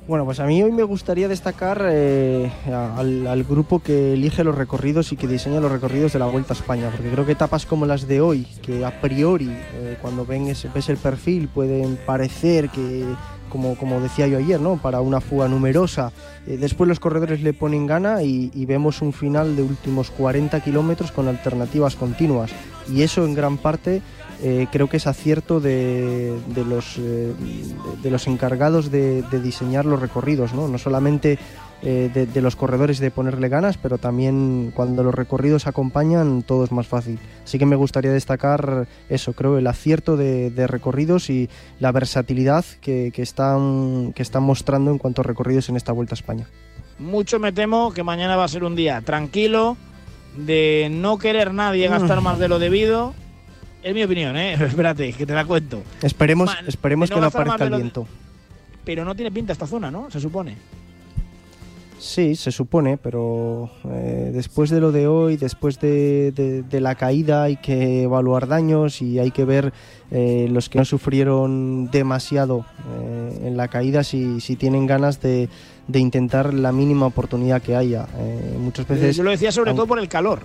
Bueno, 0.08 0.24
pues 0.24 0.40
a 0.40 0.46
mí 0.46 0.62
hoy 0.62 0.72
me 0.72 0.84
gustaría 0.84 1.28
destacar 1.28 1.82
eh, 1.90 2.52
al, 2.96 3.26
al 3.26 3.44
grupo 3.44 3.80
que 3.80 4.14
elige 4.14 4.44
los 4.44 4.54
recorridos 4.54 5.12
y 5.12 5.16
que 5.18 5.28
diseña 5.28 5.60
los 5.60 5.72
recorridos 5.72 6.14
de 6.14 6.20
la 6.20 6.28
Vuelta 6.28 6.54
a 6.54 6.58
España, 6.58 6.92
porque 6.92 7.10
creo 7.10 7.26
que 7.26 7.32
etapas 7.32 7.66
como 7.66 7.88
las 7.88 8.08
de 8.08 8.22
hoy, 8.22 8.46
que 8.62 8.86
a 8.86 9.02
priori, 9.02 9.50
eh, 9.50 9.98
cuando 10.04 10.24
ven 10.24 10.46
ese- 10.48 10.70
ves 10.72 10.90
el 10.90 10.98
perfil, 10.98 11.48
pueden 11.48 11.98
parecer 12.06 12.70
que, 12.70 13.04
como, 13.50 13.76
como 13.78 14.00
decía 14.00 14.28
yo 14.28 14.38
ayer, 14.38 14.62
¿no? 14.62 14.78
para 14.78 15.02
una 15.02 15.22
fuga 15.22 15.48
numerosa, 15.48 16.12
eh, 16.46 16.58
después 16.58 16.88
los 16.88 17.00
corredores 17.00 17.42
le 17.42 17.54
ponen 17.54 17.88
gana 17.88 18.22
y, 18.22 18.52
y 18.54 18.66
vemos 18.68 19.02
un 19.02 19.12
final 19.12 19.56
de 19.56 19.64
últimos 19.64 20.12
40 20.12 20.60
kilómetros 20.60 21.12
con 21.12 21.28
alternativas 21.28 21.96
continuas. 21.96 22.52
Y 22.88 23.02
eso 23.02 23.26
en 23.26 23.34
gran 23.34 23.58
parte 23.58 24.04
eh, 24.42 24.68
creo 24.72 24.90
que 24.90 24.98
es 24.98 25.08
acierto 25.08 25.60
de, 25.60 26.38
de 26.54 26.66
los, 26.66 26.98
eh, 26.98 27.34
de, 28.02 28.12
los 28.12 28.28
encargados 28.28 28.92
de, 28.92 29.22
de 29.24 29.40
diseñar 29.40 29.86
los 29.86 30.00
recorridos, 30.00 30.54
no, 30.54 30.68
no 30.68 30.78
solamente 30.78 31.40
eh, 31.82 32.10
de, 32.14 32.26
de 32.26 32.42
los 32.42 32.56
corredores 32.56 33.00
de 33.00 33.12
ponerle 33.12 33.50
ganas, 33.50 33.78
pero 33.78 33.98
también 33.98 34.72
cuando 34.76 35.04
los 35.04 35.14
recorridos 35.14 35.68
acompañan 35.68 36.42
todo 36.42 36.64
es 36.64 36.72
más 36.72 36.88
fácil. 36.88 37.20
Así 37.44 37.60
que 37.60 37.66
me 37.66 37.76
gustaría 37.76 38.12
destacar 38.12 38.88
eso, 39.10 39.34
creo, 39.34 39.58
el 39.58 39.68
acierto 39.68 40.18
de, 40.18 40.50
de 40.50 40.68
recorridos 40.68 41.30
y 41.30 41.50
la 41.80 41.92
versatilidad 41.92 42.66
que, 42.82 43.12
que 43.14 43.22
están, 43.22 44.14
que 44.14 44.24
están 44.24 44.44
mostrando 44.44 44.92
en 44.92 44.98
cuanto 44.98 45.22
a 45.22 45.24
recorridos 45.24 45.70
en 45.70 45.76
esta 45.76 45.92
Vuelta 45.92 46.14
a 46.14 46.20
España. 46.20 46.48
Mucho 46.98 47.40
me 47.40 47.52
temo 47.52 47.92
que 47.92 48.04
mañana 48.04 48.36
va 48.36 48.46
a 48.46 48.48
ser 48.48 48.64
un 48.64 48.76
día 48.76 49.02
tranquilo, 49.02 49.76
de 50.38 50.90
no 50.92 51.18
querer 51.18 51.54
nadie 51.54 51.88
gastar 51.88 52.22
más 52.22 52.40
de 52.40 52.48
lo 52.48 52.60
debido. 52.60 53.14
Es 53.86 53.94
mi 53.94 54.04
opinión, 54.04 54.36
¿eh? 54.36 54.54
Espérate, 54.60 55.14
que 55.14 55.26
te 55.28 55.34
la 55.34 55.46
cuento. 55.46 55.84
Esperemos, 56.02 56.48
Man, 56.48 56.66
esperemos 56.68 57.08
que 57.10 57.20
no 57.20 57.28
aparezca 57.28 57.66
el 57.66 57.76
viento. 57.76 58.08
Pero 58.84 59.06
no 59.06 59.14
tiene 59.16 59.32
pinta 59.32 59.54
esta 59.54 59.68
zona, 59.68 59.92
¿no? 59.92 60.10
Se 60.10 60.20
supone. 60.20 60.56
Sí, 62.00 62.36
se 62.36 62.52
supone, 62.52 62.98
pero 62.98 63.70
eh, 63.90 64.32
después 64.34 64.70
de 64.70 64.80
lo 64.82 64.92
de 64.92 65.08
hoy, 65.08 65.38
después 65.38 65.80
de, 65.80 66.32
de- 66.34 66.62
de 66.64 66.82
la 66.82 66.96
caída, 66.96 67.44
hay 67.44 67.56
que 67.58 68.04
evaluar 68.04 68.48
daños 68.48 69.02
y 69.02 69.18
hay 69.20 69.32
que 69.32 69.46
ver 69.46 69.72
eh, 70.12 70.48
los 70.52 70.68
que 70.70 70.78
no 70.80 70.86
sufrieron 70.86 71.90
demasiado 71.92 72.66
eh, 73.00 73.42
en 73.48 73.56
la 73.58 73.68
caída 73.70 74.04
si, 74.04 74.42
si 74.42 74.56
tienen 74.56 74.86
ganas 74.88 75.22
de, 75.22 75.48
de 75.88 76.00
intentar 76.00 76.54
la 76.54 76.72
mínima 76.72 77.06
oportunidad 77.06 77.62
que 77.62 77.76
haya. 77.76 78.08
Eh, 78.18 78.56
muchas 78.60 78.88
veces. 78.88 79.16
Yo 79.16 79.24
lo 79.24 79.32
decía 79.32 79.52
sobre 79.52 79.74
todo 79.74 79.88
por 79.88 79.98
el 80.00 80.10
calor. 80.10 80.42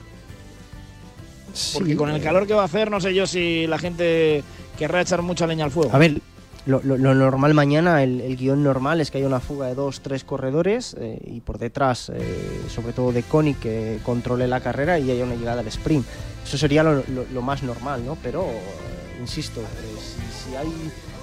Porque 1.75 1.91
Sí, 1.91 1.97
con 1.97 2.11
el 2.11 2.23
calor 2.23 2.47
que 2.47 2.55
va 2.55 2.63
a 2.63 2.67
hacer, 2.67 2.91
no 2.91 3.01
sé 3.01 3.15
yo 3.15 3.27
si 3.27 3.67
la 3.67 3.79
gente 3.79 4.43
querrá 4.79 5.01
echar 5.01 5.23
mucha 5.23 5.47
leña 5.47 5.65
al 5.65 5.71
fuego. 5.71 5.91
A 5.93 5.99
ver, 5.99 6.21
lo, 6.67 6.81
lo- 6.83 6.97
lo 6.97 7.15
normal 7.15 7.55
mañana, 7.55 8.03
el, 8.03 8.21
el 8.21 8.37
guion 8.37 8.63
normal 8.63 9.01
es 9.01 9.11
que 9.11 9.19
haya 9.19 9.27
una 9.27 9.41
fuga 9.41 9.67
de 9.67 9.75
dos, 9.75 10.01
tres 10.01 10.25
corredores 10.25 10.95
eh, 11.01 11.19
y 11.27 11.41
por 11.41 11.59
detrás, 11.59 12.11
eh, 12.15 12.63
sobre 12.73 12.93
todo 12.93 13.13
de 13.13 13.23
Connie, 13.23 13.55
que 13.55 13.99
controle 14.05 14.47
la 14.47 14.61
carrera 14.61 14.99
y 14.99 15.11
haya 15.11 15.25
una 15.25 15.35
llegada 15.37 15.61
al 15.61 15.69
sprint. 15.69 16.07
Eso 16.45 16.57
sería 16.59 16.83
lo, 16.83 16.95
lo- 16.97 17.27
lo 17.33 17.43
más 17.43 17.63
normal, 17.63 18.05
¿no? 18.07 18.17
Pero, 18.23 18.45
eh, 18.45 19.19
insisto, 19.21 19.61
eh, 19.61 19.65
si, 19.99 20.51
si 20.51 20.57
hay 20.57 20.69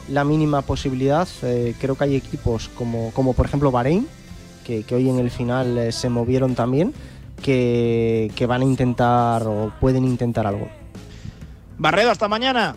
la 0.09 0.23
mínima 0.23 0.61
posibilidad, 0.61 1.27
eh, 1.43 1.73
creo 1.79 1.95
que 1.95 2.03
hay 2.05 2.15
equipos 2.15 2.69
como, 2.69 3.11
como 3.11 3.33
por 3.33 3.45
ejemplo 3.45 3.71
Bahrein, 3.71 4.07
que, 4.65 4.83
que 4.83 4.95
hoy 4.95 5.09
en 5.09 5.19
el 5.19 5.31
final 5.31 5.77
eh, 5.77 5.91
se 5.91 6.09
movieron 6.09 6.55
también, 6.55 6.93
que, 7.41 8.31
que 8.35 8.45
van 8.45 8.61
a 8.61 8.65
intentar 8.65 9.43
o 9.45 9.71
pueden 9.79 10.05
intentar 10.05 10.47
algo. 10.47 10.67
Barredo, 11.77 12.11
hasta 12.11 12.27
mañana. 12.27 12.75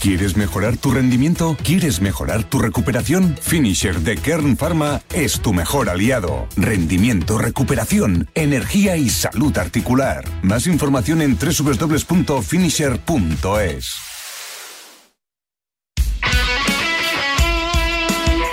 ¿Quieres 0.02 0.38
mejorar 0.38 0.78
tu 0.78 0.92
rendimiento? 0.92 1.58
¿Quieres 1.62 2.00
mejorar 2.00 2.46
tu 2.46 2.60
recuperación? 2.60 3.36
Finisher 3.42 4.00
de 4.00 4.16
Kern 4.16 4.56
Pharma 4.56 5.02
es 5.14 5.42
tu 5.42 5.52
mejor 5.52 5.90
aliado. 5.90 6.48
Rendimiento, 6.56 7.38
recuperación, 7.38 8.30
energía 8.34 8.96
y 8.96 9.10
salud 9.10 9.58
articular. 9.58 10.24
Más 10.42 10.68
información 10.68 11.22
en 11.22 11.38
www.finisher.es. 11.38 14.09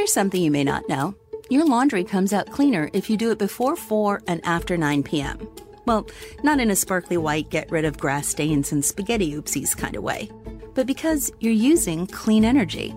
Here's 0.00 0.14
something 0.14 0.40
you 0.40 0.50
may 0.50 0.64
not 0.64 0.88
know 0.88 1.14
your 1.50 1.66
laundry 1.66 2.04
comes 2.04 2.32
out 2.32 2.50
cleaner 2.50 2.88
if 2.94 3.10
you 3.10 3.18
do 3.18 3.32
it 3.32 3.38
before 3.38 3.76
4 3.76 4.22
and 4.26 4.40
after 4.44 4.78
9 4.78 5.02
p.m. 5.02 5.46
Well, 5.84 6.06
not 6.42 6.58
in 6.58 6.70
a 6.70 6.74
sparkly 6.74 7.18
white, 7.18 7.50
get 7.50 7.70
rid 7.70 7.84
of 7.84 7.98
grass 7.98 8.26
stains 8.26 8.72
and 8.72 8.82
spaghetti 8.82 9.34
oopsies 9.34 9.76
kind 9.76 9.96
of 9.96 10.02
way, 10.02 10.30
but 10.72 10.86
because 10.86 11.30
you're 11.40 11.52
using 11.52 12.06
clean 12.06 12.46
energy. 12.46 12.94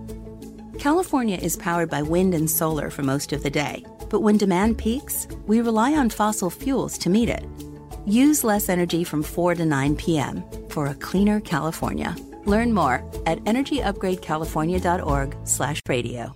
California 0.80 1.36
is 1.36 1.58
powered 1.58 1.90
by 1.90 2.02
wind 2.02 2.34
and 2.34 2.50
solar 2.50 2.90
for 2.90 3.04
most 3.04 3.34
of 3.34 3.44
the 3.44 3.50
day, 3.50 3.86
but 4.10 4.22
when 4.22 4.38
demand 4.38 4.78
peaks, 4.78 5.28
we 5.46 5.60
rely 5.60 5.96
on 5.96 6.10
fossil 6.10 6.50
fuels 6.50 6.98
to 7.00 7.10
meet 7.10 7.28
it. 7.28 7.44
Use 8.06 8.46
less 8.46 8.70
energy 8.70 9.04
from 9.04 9.24
4 9.24 9.56
to 9.56 9.66
9 9.66 9.98
p.m. 9.98 10.42
for 10.70 10.88
a 10.88 10.96
cleaner 10.96 11.42
California. 11.42 12.16
Learn 12.46 12.72
more 12.72 13.04
at 13.26 13.44
energyupgradecalifornia.org/radio. 13.44 16.36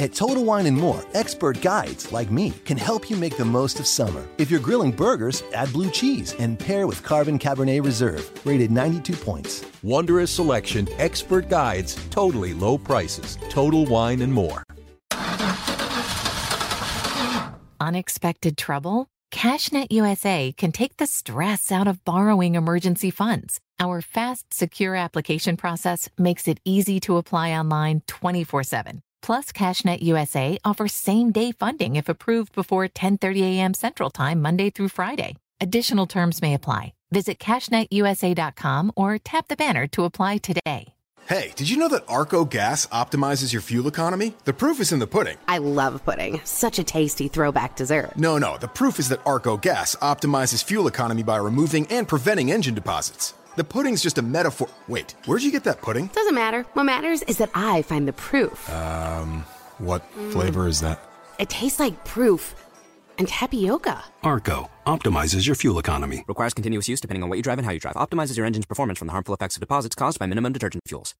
At 0.00 0.14
Total 0.14 0.44
Wine 0.44 0.66
and 0.66 0.76
More, 0.76 1.04
expert 1.14 1.60
guides 1.60 2.12
like 2.12 2.30
me 2.30 2.52
can 2.64 2.76
help 2.76 3.10
you 3.10 3.16
make 3.16 3.36
the 3.36 3.44
most 3.44 3.80
of 3.80 3.86
summer. 3.88 4.24
If 4.38 4.48
you're 4.48 4.60
grilling 4.60 4.92
burgers, 4.92 5.42
add 5.52 5.72
blue 5.72 5.90
cheese 5.90 6.36
and 6.38 6.56
pair 6.56 6.86
with 6.86 7.02
Carbon 7.02 7.36
Cabernet 7.36 7.84
Reserve, 7.84 8.30
rated 8.46 8.70
92 8.70 9.16
points. 9.16 9.64
Wondrous 9.82 10.30
selection, 10.30 10.88
expert 10.98 11.48
guides, 11.48 11.96
totally 12.10 12.54
low 12.54 12.78
prices. 12.78 13.38
Total 13.50 13.84
Wine 13.86 14.22
and 14.22 14.32
More. 14.32 14.62
Unexpected 17.80 18.56
trouble? 18.56 19.08
CashNet 19.32 19.88
USA 19.90 20.54
can 20.56 20.70
take 20.70 20.98
the 20.98 21.08
stress 21.08 21.72
out 21.72 21.88
of 21.88 22.04
borrowing 22.04 22.54
emergency 22.54 23.10
funds. 23.10 23.58
Our 23.80 24.00
fast, 24.00 24.54
secure 24.54 24.94
application 24.94 25.56
process 25.56 26.08
makes 26.16 26.46
it 26.46 26.60
easy 26.64 27.00
to 27.00 27.16
apply 27.16 27.50
online 27.50 28.02
24 28.06 28.62
7. 28.62 29.02
Plus, 29.22 29.52
CashNet 29.52 30.02
USA 30.02 30.58
offers 30.64 30.92
same-day 30.92 31.52
funding 31.52 31.96
if 31.96 32.08
approved 32.08 32.54
before 32.54 32.88
10:30 32.88 33.42
a.m. 33.42 33.74
Central 33.74 34.10
Time 34.10 34.42
Monday 34.42 34.70
through 34.70 34.88
Friday. 34.88 35.36
Additional 35.60 36.06
terms 36.06 36.40
may 36.42 36.54
apply. 36.54 36.94
Visit 37.10 37.38
cashnetusa.com 37.38 38.92
or 38.96 39.18
tap 39.18 39.48
the 39.48 39.56
banner 39.56 39.86
to 39.88 40.04
apply 40.04 40.38
today. 40.38 40.94
Hey, 41.28 41.52
did 41.56 41.68
you 41.68 41.76
know 41.76 41.88
that 41.88 42.04
Arco 42.08 42.46
Gas 42.46 42.86
optimizes 42.86 43.52
your 43.52 43.60
fuel 43.60 43.86
economy? 43.86 44.34
The 44.44 44.54
proof 44.54 44.80
is 44.80 44.92
in 44.92 44.98
the 44.98 45.06
pudding. 45.06 45.36
I 45.46 45.58
love 45.58 46.02
pudding. 46.02 46.40
Such 46.44 46.78
a 46.78 46.84
tasty 46.84 47.28
throwback 47.28 47.76
dessert. 47.76 48.16
No, 48.16 48.38
no, 48.38 48.56
the 48.56 48.68
proof 48.68 48.98
is 48.98 49.10
that 49.10 49.20
Arco 49.26 49.58
Gas 49.58 49.94
optimizes 49.96 50.64
fuel 50.64 50.86
economy 50.86 51.22
by 51.22 51.36
removing 51.36 51.86
and 51.88 52.08
preventing 52.08 52.50
engine 52.50 52.74
deposits. 52.74 53.34
The 53.58 53.64
pudding's 53.64 54.04
just 54.04 54.18
a 54.18 54.22
metaphor. 54.22 54.68
Wait, 54.86 55.16
where'd 55.26 55.42
you 55.42 55.50
get 55.50 55.64
that 55.64 55.82
pudding? 55.82 56.06
Doesn't 56.12 56.36
matter. 56.36 56.62
What 56.74 56.84
matters 56.84 57.24
is 57.24 57.38
that 57.38 57.50
I 57.56 57.82
find 57.82 58.06
the 58.06 58.12
proof. 58.12 58.72
Um, 58.72 59.44
what 59.78 60.02
flavor 60.30 60.68
is 60.68 60.78
that? 60.82 61.02
It 61.40 61.48
tastes 61.48 61.80
like 61.80 62.04
proof 62.04 62.54
and 63.18 63.26
tapioca. 63.26 64.04
Arco 64.22 64.70
optimizes 64.86 65.44
your 65.44 65.56
fuel 65.56 65.80
economy. 65.80 66.24
Requires 66.28 66.54
continuous 66.54 66.88
use 66.88 67.00
depending 67.00 67.24
on 67.24 67.30
what 67.30 67.36
you 67.36 67.42
drive 67.42 67.58
and 67.58 67.66
how 67.66 67.72
you 67.72 67.80
drive. 67.80 67.96
Optimizes 67.96 68.36
your 68.36 68.46
engine's 68.46 68.66
performance 68.66 68.96
from 69.00 69.08
the 69.08 69.12
harmful 69.12 69.34
effects 69.34 69.56
of 69.56 69.60
deposits 69.60 69.96
caused 69.96 70.20
by 70.20 70.26
minimum 70.26 70.52
detergent 70.52 70.84
fuels. 70.86 71.16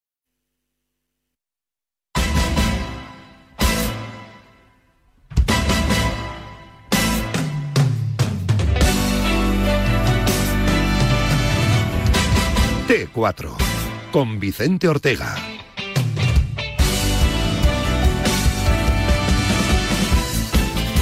T4 12.89 13.55
con 14.11 14.39
Vicente 14.39 14.89
Ortega. 14.89 15.58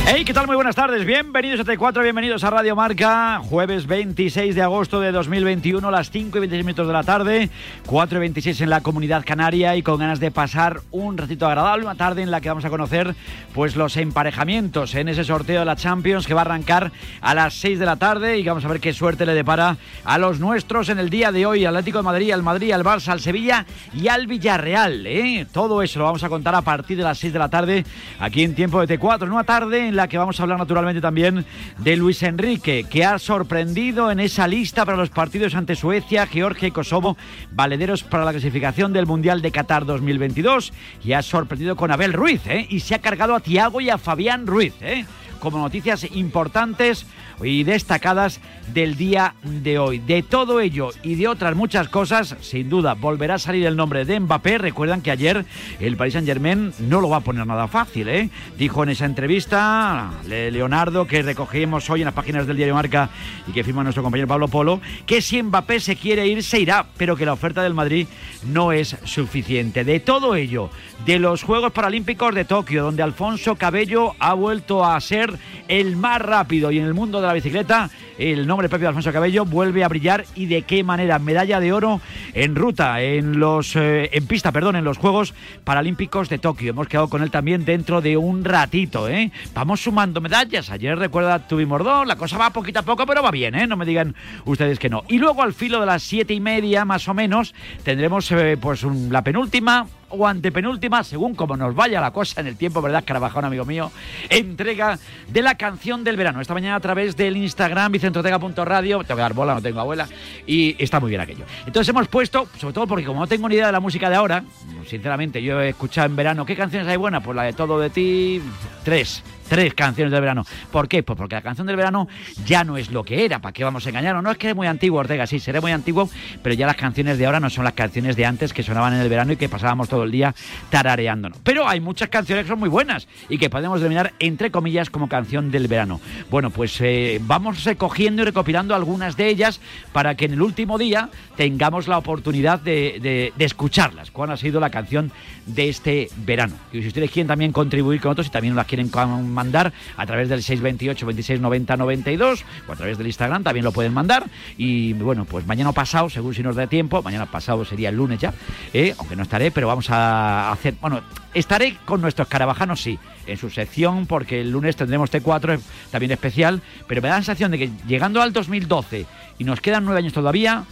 Hey, 0.08 0.24
¿qué 0.24 0.32
tal? 0.32 0.46
Muy 0.46 0.54
buenas 0.54 0.76
tardes. 0.76 1.04
Bienvenidos 1.04 1.58
a 1.58 1.64
T4, 1.64 2.00
bienvenidos 2.00 2.44
a 2.44 2.50
Radio 2.50 2.76
Marca. 2.76 3.40
Jueves 3.40 3.88
26 3.88 4.54
de 4.54 4.62
agosto 4.62 5.00
de 5.00 5.10
2021, 5.10 5.90
las 5.90 6.12
5 6.12 6.38
y 6.38 6.40
26 6.42 6.64
minutos 6.64 6.86
de 6.86 6.92
la 6.92 7.02
tarde, 7.02 7.50
4 7.86 8.16
y 8.16 8.20
26 8.20 8.60
en 8.60 8.70
la 8.70 8.82
comunidad 8.82 9.24
canaria 9.26 9.74
y 9.74 9.82
con 9.82 9.98
ganas 9.98 10.20
de 10.20 10.30
pasar 10.30 10.80
un 10.92 11.18
ratito 11.18 11.48
agradable, 11.48 11.86
una 11.86 11.96
tarde 11.96 12.22
en 12.22 12.30
la 12.30 12.40
que 12.40 12.48
vamos 12.48 12.64
a 12.64 12.70
conocer 12.70 13.16
pues 13.52 13.74
los 13.74 13.96
emparejamientos 13.96 14.94
en 14.94 15.08
ese 15.08 15.24
sorteo 15.24 15.58
de 15.58 15.64
la 15.64 15.74
Champions 15.74 16.24
que 16.28 16.34
va 16.34 16.42
a 16.42 16.44
arrancar 16.44 16.92
a 17.20 17.34
las 17.34 17.54
6 17.54 17.80
de 17.80 17.86
la 17.86 17.96
tarde 17.96 18.38
y 18.38 18.44
vamos 18.44 18.64
a 18.64 18.68
ver 18.68 18.78
qué 18.78 18.92
suerte 18.92 19.26
le 19.26 19.34
depara 19.34 19.76
a 20.04 20.18
los 20.18 20.38
nuestros 20.38 20.88
en 20.88 21.00
el 21.00 21.10
día 21.10 21.32
de 21.32 21.46
hoy. 21.46 21.64
Atlético 21.64 21.98
de 21.98 22.04
Madrid, 22.04 22.30
al 22.30 22.44
Madrid, 22.44 22.70
al 22.70 22.84
Barça, 22.84 23.08
al 23.08 23.20
Sevilla 23.20 23.66
y 23.92 24.06
al 24.06 24.28
Villarreal. 24.28 25.04
¿eh? 25.04 25.46
Todo 25.50 25.82
eso 25.82 25.98
lo 25.98 26.04
vamos 26.04 26.22
a 26.22 26.28
contar 26.28 26.54
a 26.54 26.62
partir 26.62 26.96
de 26.96 27.02
las 27.02 27.18
6 27.18 27.32
de 27.32 27.38
la 27.40 27.48
tarde 27.48 27.84
aquí 28.20 28.44
en 28.44 28.54
tiempo 28.54 28.86
de 28.86 28.96
T4, 28.96 29.24
en 29.24 29.32
una 29.32 29.42
tarde 29.42 29.88
en 29.88 29.95
la 29.96 30.08
que 30.08 30.18
vamos 30.18 30.38
a 30.38 30.42
hablar 30.42 30.58
naturalmente 30.58 31.00
también 31.00 31.44
de 31.78 31.96
Luis 31.96 32.22
Enrique, 32.22 32.86
que 32.88 33.04
ha 33.04 33.18
sorprendido 33.18 34.10
en 34.10 34.20
esa 34.20 34.46
lista 34.46 34.84
para 34.84 34.96
los 34.96 35.10
partidos 35.10 35.54
ante 35.54 35.74
Suecia, 35.74 36.26
Georgia 36.26 36.68
y 36.68 36.70
Kosovo, 36.70 37.16
valederos 37.52 38.02
para 38.02 38.24
la 38.24 38.32
clasificación 38.32 38.92
del 38.92 39.06
Mundial 39.06 39.42
de 39.42 39.50
Qatar 39.50 39.86
2022, 39.86 40.72
y 41.04 41.12
ha 41.14 41.22
sorprendido 41.22 41.76
con 41.76 41.90
Abel 41.90 42.12
Ruiz, 42.12 42.46
¿eh? 42.46 42.66
y 42.68 42.80
se 42.80 42.94
ha 42.94 43.00
cargado 43.00 43.34
a 43.34 43.40
Tiago 43.40 43.80
y 43.80 43.90
a 43.90 43.98
Fabián 43.98 44.46
Ruiz, 44.46 44.74
¿eh? 44.80 45.04
Como 45.40 45.58
noticias 45.58 46.06
importantes 46.14 47.06
y 47.42 47.64
destacadas 47.64 48.40
del 48.72 48.96
día 48.96 49.34
de 49.42 49.78
hoy. 49.78 49.98
De 49.98 50.22
todo 50.22 50.60
ello 50.60 50.90
y 51.02 51.16
de 51.16 51.28
otras 51.28 51.54
muchas 51.54 51.88
cosas, 51.88 52.34
sin 52.40 52.68
duda, 52.70 52.94
volverá 52.94 53.34
a 53.34 53.38
salir 53.38 53.66
el 53.66 53.76
nombre 53.76 54.04
de 54.04 54.18
Mbappé. 54.20 54.58
Recuerdan 54.58 55.02
que 55.02 55.10
ayer 55.10 55.44
el 55.78 55.96
Paris 55.96 56.14
Saint 56.14 56.26
Germain 56.26 56.72
no 56.80 57.00
lo 57.00 57.10
va 57.10 57.18
a 57.18 57.20
poner 57.20 57.46
nada 57.46 57.68
fácil, 57.68 58.08
¿eh? 58.08 58.30
Dijo 58.58 58.82
en 58.82 58.88
esa 58.90 59.04
entrevista 59.04 60.10
Le- 60.26 60.50
Leonardo, 60.50 61.06
que 61.06 61.22
recogemos 61.22 61.88
hoy 61.90 62.00
en 62.00 62.06
las 62.06 62.14
páginas 62.14 62.46
del 62.46 62.56
diario 62.56 62.74
Marca 62.74 63.10
y 63.46 63.52
que 63.52 63.64
firma 63.64 63.82
nuestro 63.82 64.02
compañero 64.02 64.28
Pablo 64.28 64.48
Polo, 64.48 64.80
que 65.04 65.20
si 65.20 65.42
Mbappé 65.42 65.80
se 65.80 65.96
quiere 65.96 66.26
ir, 66.26 66.42
se 66.42 66.60
irá, 66.60 66.86
pero 66.96 67.16
que 67.16 67.26
la 67.26 67.34
oferta 67.34 67.62
del 67.62 67.74
Madrid 67.74 68.06
no 68.46 68.72
es 68.72 68.96
suficiente. 69.04 69.84
De 69.84 70.00
todo 70.00 70.34
ello, 70.36 70.70
de 71.04 71.18
los 71.18 71.42
Juegos 71.42 71.72
Paralímpicos 71.72 72.34
de 72.34 72.44
Tokio, 72.46 72.82
donde 72.84 73.02
Alfonso 73.02 73.56
Cabello 73.56 74.14
ha 74.18 74.32
vuelto 74.34 74.84
a 74.84 74.98
ser 75.00 75.25
el 75.68 75.96
más 75.96 76.20
rápido 76.20 76.70
y 76.70 76.78
en 76.78 76.84
el 76.86 76.94
mundo 76.94 77.20
de 77.20 77.26
la 77.26 77.32
bicicleta, 77.32 77.90
el 78.18 78.46
nombre 78.46 78.68
propio 78.68 78.88
Alfonso 78.88 79.12
Cabello 79.12 79.44
vuelve 79.44 79.84
a 79.84 79.88
brillar 79.88 80.24
y 80.34 80.46
de 80.46 80.62
qué 80.62 80.82
manera. 80.82 81.18
Medalla 81.18 81.60
de 81.60 81.72
oro 81.72 82.00
en 82.34 82.54
ruta, 82.54 83.02
en 83.02 83.38
los 83.38 83.76
eh, 83.76 84.08
en 84.12 84.26
pista, 84.26 84.52
perdón, 84.52 84.76
en 84.76 84.84
los 84.84 84.96
Juegos 84.98 85.34
Paralímpicos 85.64 86.28
de 86.28 86.38
Tokio. 86.38 86.70
Hemos 86.70 86.88
quedado 86.88 87.08
con 87.08 87.22
él 87.22 87.30
también 87.30 87.64
dentro 87.64 88.00
de 88.00 88.16
un 88.16 88.44
ratito, 88.44 89.08
¿eh? 89.08 89.30
Vamos 89.54 89.80
sumando 89.82 90.20
medallas. 90.20 90.70
Ayer, 90.70 90.98
recuerda, 90.98 91.46
tuvimos 91.46 91.82
dos. 91.84 92.06
La 92.06 92.16
cosa 92.16 92.38
va 92.38 92.50
poquito 92.50 92.78
a 92.80 92.82
poco, 92.82 93.04
pero 93.06 93.22
va 93.22 93.30
bien, 93.30 93.54
¿eh? 93.54 93.66
No 93.66 93.76
me 93.76 93.84
digan 93.84 94.14
ustedes 94.44 94.78
que 94.78 94.88
no. 94.88 95.02
Y 95.08 95.18
luego 95.18 95.42
al 95.42 95.52
filo 95.52 95.80
de 95.80 95.86
las 95.86 96.02
siete 96.02 96.32
y 96.34 96.40
media, 96.40 96.84
más 96.84 97.08
o 97.08 97.14
menos, 97.14 97.54
tendremos 97.82 98.30
eh, 98.32 98.56
pues 98.60 98.82
un- 98.84 99.12
la 99.12 99.22
penúltima 99.22 99.86
o 100.10 100.26
antepenúltima, 100.26 101.04
según 101.04 101.34
como 101.34 101.56
nos 101.56 101.74
vaya 101.74 102.00
la 102.00 102.10
cosa 102.10 102.40
en 102.40 102.46
el 102.46 102.56
tiempo, 102.56 102.80
¿verdad, 102.82 103.04
Carabajón, 103.04 103.44
amigo 103.44 103.64
mío? 103.64 103.90
Entrega 104.28 104.98
de 105.28 105.42
la 105.42 105.56
canción 105.56 106.04
del 106.04 106.16
verano. 106.16 106.40
Esta 106.40 106.54
mañana 106.54 106.76
a 106.76 106.80
través 106.80 107.16
del 107.16 107.36
Instagram, 107.36 107.92
vicentotega.radio, 107.92 108.98
tengo 109.04 109.16
que 109.16 109.22
dar 109.22 109.34
bola, 109.34 109.54
no 109.54 109.62
tengo 109.62 109.80
abuela, 109.80 110.08
y 110.46 110.76
está 110.82 111.00
muy 111.00 111.10
bien 111.10 111.20
aquello. 111.20 111.44
Entonces 111.66 111.88
hemos 111.88 112.08
puesto, 112.08 112.48
sobre 112.58 112.74
todo 112.74 112.86
porque 112.86 113.04
como 113.04 113.20
no 113.20 113.26
tengo 113.26 113.48
ni 113.48 113.56
idea 113.56 113.66
de 113.66 113.72
la 113.72 113.80
música 113.80 114.08
de 114.10 114.16
ahora, 114.16 114.44
sinceramente, 114.86 115.42
yo 115.42 115.60
he 115.60 115.70
escuchado 115.70 116.06
en 116.06 116.16
verano, 116.16 116.46
¿qué 116.46 116.56
canciones 116.56 116.88
hay 116.88 116.96
buenas? 116.96 117.22
Pues 117.22 117.36
la 117.36 117.42
de 117.42 117.52
Todo 117.52 117.78
de 117.80 117.90
ti, 117.90 118.42
tres 118.84 119.22
tres 119.48 119.74
canciones 119.74 120.12
del 120.12 120.20
verano. 120.20 120.44
¿Por 120.70 120.88
qué? 120.88 121.02
Pues 121.02 121.16
porque 121.16 121.34
la 121.34 121.42
canción 121.42 121.66
del 121.66 121.76
verano 121.76 122.08
ya 122.44 122.64
no 122.64 122.76
es 122.76 122.90
lo 122.90 123.04
que 123.04 123.24
era. 123.24 123.40
¿Para 123.40 123.52
qué 123.52 123.64
vamos 123.64 123.86
a 123.86 123.88
engañarnos? 123.88 124.22
No 124.22 124.30
es 124.30 124.38
que 124.38 124.50
es 124.50 124.56
muy 124.56 124.66
antiguo, 124.66 125.00
Ortega, 125.00 125.26
sí, 125.26 125.38
seré 125.38 125.60
muy 125.60 125.72
antiguo, 125.72 126.08
pero 126.42 126.54
ya 126.54 126.66
las 126.66 126.76
canciones 126.76 127.18
de 127.18 127.26
ahora 127.26 127.40
no 127.40 127.50
son 127.50 127.64
las 127.64 127.74
canciones 127.74 128.16
de 128.16 128.26
antes 128.26 128.52
que 128.52 128.62
sonaban 128.62 128.94
en 128.94 129.00
el 129.00 129.08
verano 129.08 129.32
y 129.32 129.36
que 129.36 129.48
pasábamos 129.48 129.88
todo 129.88 130.04
el 130.04 130.10
día 130.10 130.34
tarareándonos. 130.70 131.38
Pero 131.42 131.68
hay 131.68 131.80
muchas 131.80 132.08
canciones 132.08 132.44
que 132.44 132.48
son 132.48 132.58
muy 132.58 132.68
buenas 132.68 133.08
y 133.28 133.38
que 133.38 133.50
podemos 133.50 133.80
denominar, 133.80 134.12
entre 134.18 134.50
comillas, 134.50 134.90
como 134.90 135.08
canción 135.08 135.50
del 135.50 135.68
verano. 135.68 136.00
Bueno, 136.30 136.50
pues 136.50 136.80
eh, 136.80 137.20
vamos 137.22 137.64
recogiendo 137.64 138.22
y 138.22 138.24
recopilando 138.24 138.74
algunas 138.74 139.16
de 139.16 139.28
ellas 139.28 139.60
para 139.92 140.14
que 140.14 140.26
en 140.26 140.32
el 140.32 140.42
último 140.42 140.78
día 140.78 141.08
tengamos 141.36 141.88
la 141.88 141.98
oportunidad 141.98 142.60
de, 142.60 143.32
de 143.36 143.44
escucharlas. 143.44 144.10
¿Cuál 144.10 144.30
ha 144.30 144.36
sido 144.36 144.60
la 144.60 144.70
canción 144.70 145.12
de 145.46 145.68
este 145.68 146.08
verano? 146.24 146.54
Y 146.72 146.82
si 146.82 146.88
ustedes 146.88 147.10
quieren 147.10 147.28
también 147.28 147.52
contribuir 147.52 148.00
con 148.00 148.12
otros 148.12 148.26
y 148.26 148.30
también 148.30 148.56
las 148.56 148.66
quieren 148.66 148.88
mandar 149.36 149.72
a 149.96 150.06
través 150.06 150.28
del 150.28 150.42
628 150.42 151.06
26 151.06 151.40
90 151.40 151.76
92 151.76 152.44
o 152.66 152.72
a 152.72 152.76
través 152.76 152.98
del 152.98 153.06
Instagram 153.06 153.44
también 153.44 153.64
lo 153.64 153.70
pueden 153.70 153.94
mandar. 153.94 154.24
Y 154.56 154.94
bueno 154.94 155.24
pues 155.24 155.46
mañana 155.46 155.70
pasado 155.70 156.10
según 156.10 156.34
si 156.34 156.42
nos 156.42 156.56
da 156.56 156.66
tiempo 156.66 157.02
mañana 157.02 157.26
pasado 157.26 157.64
sería 157.64 157.90
el 157.90 157.96
lunes 157.96 158.18
ya 158.18 158.34
eh, 158.72 158.94
aunque 158.98 159.14
no 159.14 159.22
estaré 159.22 159.50
pero 159.52 159.68
vamos 159.68 159.88
a 159.90 160.50
hacer 160.50 160.74
bueno 160.80 161.00
estaré 161.34 161.76
con 161.84 162.00
nuestros 162.00 162.26
carabajanos 162.26 162.80
sí 162.80 162.98
en 163.26 163.36
su 163.36 163.50
sección 163.50 164.06
porque 164.06 164.40
el 164.40 164.50
lunes 164.50 164.74
tendremos 164.74 165.12
T4 165.12 165.60
también 165.90 166.10
especial 166.10 166.62
pero 166.88 167.02
me 167.02 167.08
da 167.08 167.14
la 167.14 167.20
sensación 167.20 167.50
de 167.52 167.58
que 167.58 167.70
llegando 167.86 168.22
al 168.22 168.32
2012 168.32 169.06
y 169.38 169.44
nos 169.44 169.60
quedan 169.60 169.84
nueve 169.84 170.00
años 170.00 170.12
todavía 170.12 170.64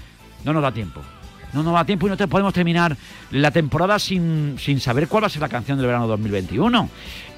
no 0.44 0.52
nos 0.52 0.62
da 0.62 0.72
tiempo. 0.72 1.00
No 1.52 1.62
nos 1.62 1.74
da 1.74 1.84
tiempo 1.84 2.06
y 2.06 2.10
no 2.10 2.16
te 2.16 2.26
podemos 2.26 2.52
terminar 2.52 2.96
la 3.30 3.52
temporada 3.52 3.98
sin, 4.00 4.56
sin 4.58 4.80
saber 4.80 5.06
cuál 5.06 5.22
va 5.22 5.26
a 5.28 5.30
ser 5.30 5.40
la 5.40 5.48
canción 5.48 5.78
del 5.78 5.86
verano 5.86 6.08
2021 6.08 6.88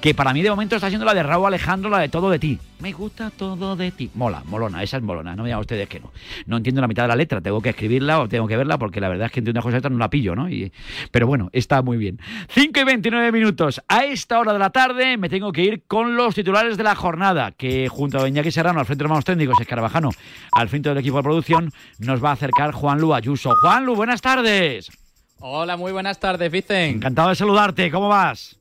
que 0.01 0.13
para 0.13 0.33
mí 0.33 0.41
de 0.41 0.49
momento 0.49 0.75
está 0.75 0.89
siendo 0.89 1.05
la 1.05 1.13
de 1.13 1.23
Raúl 1.23 1.47
Alejandro, 1.47 1.89
la 1.89 1.99
de 1.99 2.09
Todo 2.09 2.29
de 2.29 2.39
ti. 2.39 2.59
Me 2.79 2.93
gusta 2.93 3.31
todo 3.31 3.75
de 3.75 3.89
ti. 3.89 4.11
Mola, 4.13 4.43
molona, 4.45 4.83
esa 4.83 4.97
es 4.97 5.03
molona, 5.03 5.35
no 5.35 5.41
me 5.41 5.49
digan 5.49 5.59
ustedes 5.59 5.89
que 5.89 5.99
no. 5.99 6.11
No 6.45 6.57
entiendo 6.57 6.79
la 6.79 6.87
mitad 6.87 7.03
de 7.03 7.07
la 7.07 7.15
letra, 7.15 7.41
tengo 7.41 7.59
que 7.59 7.69
escribirla 7.69 8.19
o 8.19 8.29
tengo 8.29 8.47
que 8.47 8.55
verla 8.55 8.77
porque 8.77 9.01
la 9.01 9.09
verdad 9.09 9.25
es 9.25 9.31
que 9.31 9.39
entre 9.39 9.51
una 9.51 9.63
cosa 9.63 9.77
y 9.77 9.79
otra 9.79 9.89
no 9.89 9.97
la 9.97 10.09
pillo, 10.09 10.35
¿no? 10.35 10.47
Y, 10.47 10.71
pero 11.09 11.25
bueno, 11.25 11.49
está 11.53 11.81
muy 11.81 11.97
bien. 11.97 12.19
5 12.49 12.79
y 12.79 12.83
29 12.83 13.31
minutos. 13.31 13.81
A 13.87 14.05
esta 14.05 14.39
hora 14.39 14.53
de 14.53 14.59
la 14.59 14.69
tarde 14.69 15.17
me 15.17 15.27
tengo 15.27 15.51
que 15.51 15.63
ir 15.63 15.83
con 15.87 16.15
los 16.15 16.35
titulares 16.35 16.77
de 16.77 16.83
la 16.83 16.93
jornada, 16.93 17.51
que 17.51 17.89
junto 17.89 18.19
a 18.19 18.27
Iñaki 18.27 18.51
Serrano, 18.51 18.79
al 18.79 18.85
frente 18.85 18.99
de 18.99 19.05
los 19.05 19.11
manos 19.11 19.25
técnicos, 19.25 19.59
Escarabajano, 19.59 20.11
al 20.51 20.69
frente 20.69 20.89
del 20.89 20.99
equipo 20.99 21.17
de 21.17 21.23
producción, 21.23 21.71
nos 21.97 22.23
va 22.23 22.29
a 22.29 22.33
acercar 22.33 22.73
Juan 22.73 22.99
Lu 22.99 23.15
Ayuso. 23.15 23.55
Juan 23.61 23.85
Lu, 23.85 23.95
buenas 23.95 24.21
tardes. 24.21 24.91
Hola, 25.39 25.77
muy 25.77 25.91
buenas 25.91 26.19
tardes, 26.19 26.51
Vicen. 26.51 26.95
Encantado 26.95 27.29
de 27.29 27.35
saludarte, 27.35 27.89
¿cómo 27.89 28.07
vas? 28.07 28.56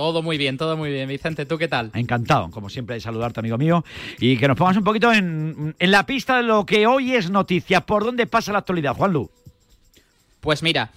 Todo 0.00 0.22
muy 0.22 0.38
bien, 0.38 0.56
todo 0.56 0.78
muy 0.78 0.90
bien. 0.90 1.06
Vicente, 1.06 1.44
¿tú 1.44 1.58
qué 1.58 1.68
tal? 1.68 1.90
Encantado, 1.92 2.50
como 2.50 2.70
siempre, 2.70 2.94
de 2.94 3.02
saludarte, 3.02 3.40
amigo 3.40 3.58
mío, 3.58 3.84
y 4.18 4.38
que 4.38 4.48
nos 4.48 4.56
pongamos 4.56 4.78
un 4.78 4.84
poquito 4.84 5.12
en, 5.12 5.76
la 5.78 6.06
pista 6.06 6.38
de 6.38 6.42
lo 6.42 6.64
que 6.64 6.86
hoy 6.86 7.14
es 7.14 7.28
noticia. 7.28 7.82
¿Por 7.82 8.06
dónde 8.06 8.26
pasa 8.26 8.50
la 8.50 8.60
actualidad, 8.60 8.94
Juanlu? 8.94 9.30
Pues 10.40 10.62
mira, 10.62 10.90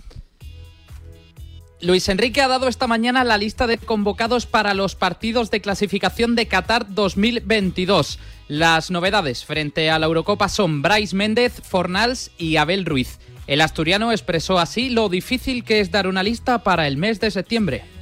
Luis 1.82 2.08
Enrique 2.08 2.42
ha 2.42 2.48
dado 2.48 2.70
esta 2.70 2.88
mañana 2.88 3.26
la 3.26 3.38
lista 3.38 3.68
de 3.68 3.78
convocados 3.78 4.46
para 4.46 4.74
los 4.74 4.96
partidos 4.96 5.52
de 5.52 5.60
clasificación 5.60 6.36
de 6.36 6.48
Qatar 6.48 6.94
2022. 6.94 8.20
Las 8.48 8.89
novedades 8.89 9.44
frente 9.44 9.92
a 9.92 10.00
la 10.00 10.06
Eurocopa 10.06 10.48
son 10.48 10.82
Bryce 10.82 11.13
Méndez, 11.13 11.62
Fornals 11.62 12.32
y 12.38 12.56
Abel 12.56 12.86
Ruiz. 12.86 13.20
El 13.48 13.60
asturiano 13.60 14.13
expresó 14.13 14.60
así 14.60 14.89
lo 14.89 15.10
difícil 15.10 15.66
que 15.66 15.82
es 15.82 15.92
dar 15.92 16.08
una 16.08 16.24
lista 16.24 16.63
para 16.63 16.88
el 16.88 16.96
mes 16.96 17.20
de 17.20 17.32
septiembre. 17.32 17.92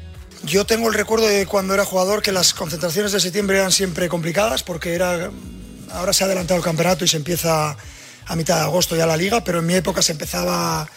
Yo 0.44 0.66
tengo 0.66 0.88
el 0.88 0.96
recuerdo 0.96 1.28
de 1.28 1.46
cuando 1.46 1.76
era 1.76 1.86
jugador 1.86 2.24
que 2.24 2.32
las 2.32 2.56
concentraciones 2.56 3.12
de 3.12 3.20
septiembre 3.20 3.58
eran 3.58 3.72
siempre 3.72 4.10
complicadas 4.10 4.64
porque 4.64 4.96
era 4.96 5.30
ahora 5.92 6.14
se 6.14 6.24
ha 6.24 6.28
adelantado 6.28 6.58
el 6.58 6.64
campeonato 6.64 7.06
y 7.06 7.08
se 7.08 7.18
empieza 7.18 7.78
a 8.26 8.36
mitad 8.36 8.56
de 8.58 8.62
agosto 8.64 8.96
ya 8.96 9.06
la 9.06 9.18
liga, 9.18 9.44
pero 9.44 9.60
en 9.60 9.66
mi 9.66 9.76
época 9.76 10.02
se 10.02 10.14
empezaba 10.14 10.88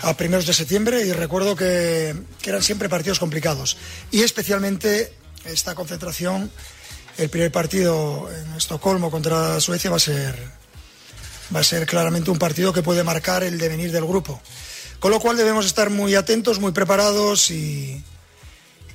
a 0.00 0.16
primeros 0.16 0.46
de 0.46 0.52
septiembre 0.52 1.06
y 1.06 1.12
recuerdo 1.12 1.56
que, 1.56 2.14
que 2.40 2.50
eran 2.50 2.62
siempre 2.62 2.88
partidos 2.88 3.18
complicados. 3.18 3.76
Y 4.10 4.22
especialmente 4.22 5.12
esta 5.44 5.74
concentración, 5.74 6.50
el 7.16 7.30
primer 7.30 7.52
partido 7.52 8.28
en 8.30 8.54
Estocolmo 8.56 9.10
contra 9.10 9.60
Suecia 9.60 9.90
va 9.90 9.96
a 9.96 10.00
ser, 10.00 10.36
va 11.54 11.60
a 11.60 11.64
ser 11.64 11.86
claramente 11.86 12.30
un 12.30 12.38
partido 12.38 12.72
que 12.72 12.82
puede 12.82 13.04
marcar 13.04 13.42
el 13.42 13.58
devenir 13.58 13.92
del 13.92 14.04
grupo. 14.04 14.42
Con 14.98 15.12
lo 15.12 15.20
cual 15.20 15.36
debemos 15.36 15.66
estar 15.66 15.88
muy 15.88 16.14
atentos, 16.14 16.58
muy 16.58 16.72
preparados 16.72 17.50
y, 17.50 18.02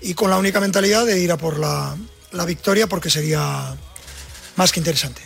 y 0.01 0.13
con 0.13 0.29
la 0.29 0.37
única 0.37 0.59
mentalidad 0.59 1.05
de 1.05 1.19
ir 1.19 1.31
a 1.31 1.37
por 1.37 1.59
la, 1.59 1.95
la 2.31 2.45
victoria 2.45 2.87
porque 2.87 3.09
sería 3.09 3.75
más 4.55 4.71
que 4.71 4.79
interesante. 4.79 5.21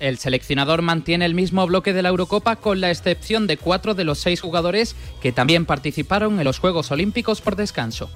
El 0.00 0.18
seleccionador 0.18 0.82
mantiene 0.82 1.24
el 1.24 1.34
mismo 1.34 1.66
bloque 1.66 1.92
de 1.92 2.02
la 2.02 2.10
Eurocopa 2.10 2.56
con 2.56 2.80
la 2.80 2.90
excepción 2.90 3.46
de 3.46 3.56
cuatro 3.56 3.94
de 3.94 4.04
los 4.04 4.18
seis 4.18 4.40
jugadores 4.40 4.96
que 5.22 5.32
también 5.32 5.66
participaron 5.66 6.38
en 6.38 6.44
los 6.44 6.58
Juegos 6.58 6.90
Olímpicos 6.90 7.40
por 7.40 7.56
descanso. 7.56 8.10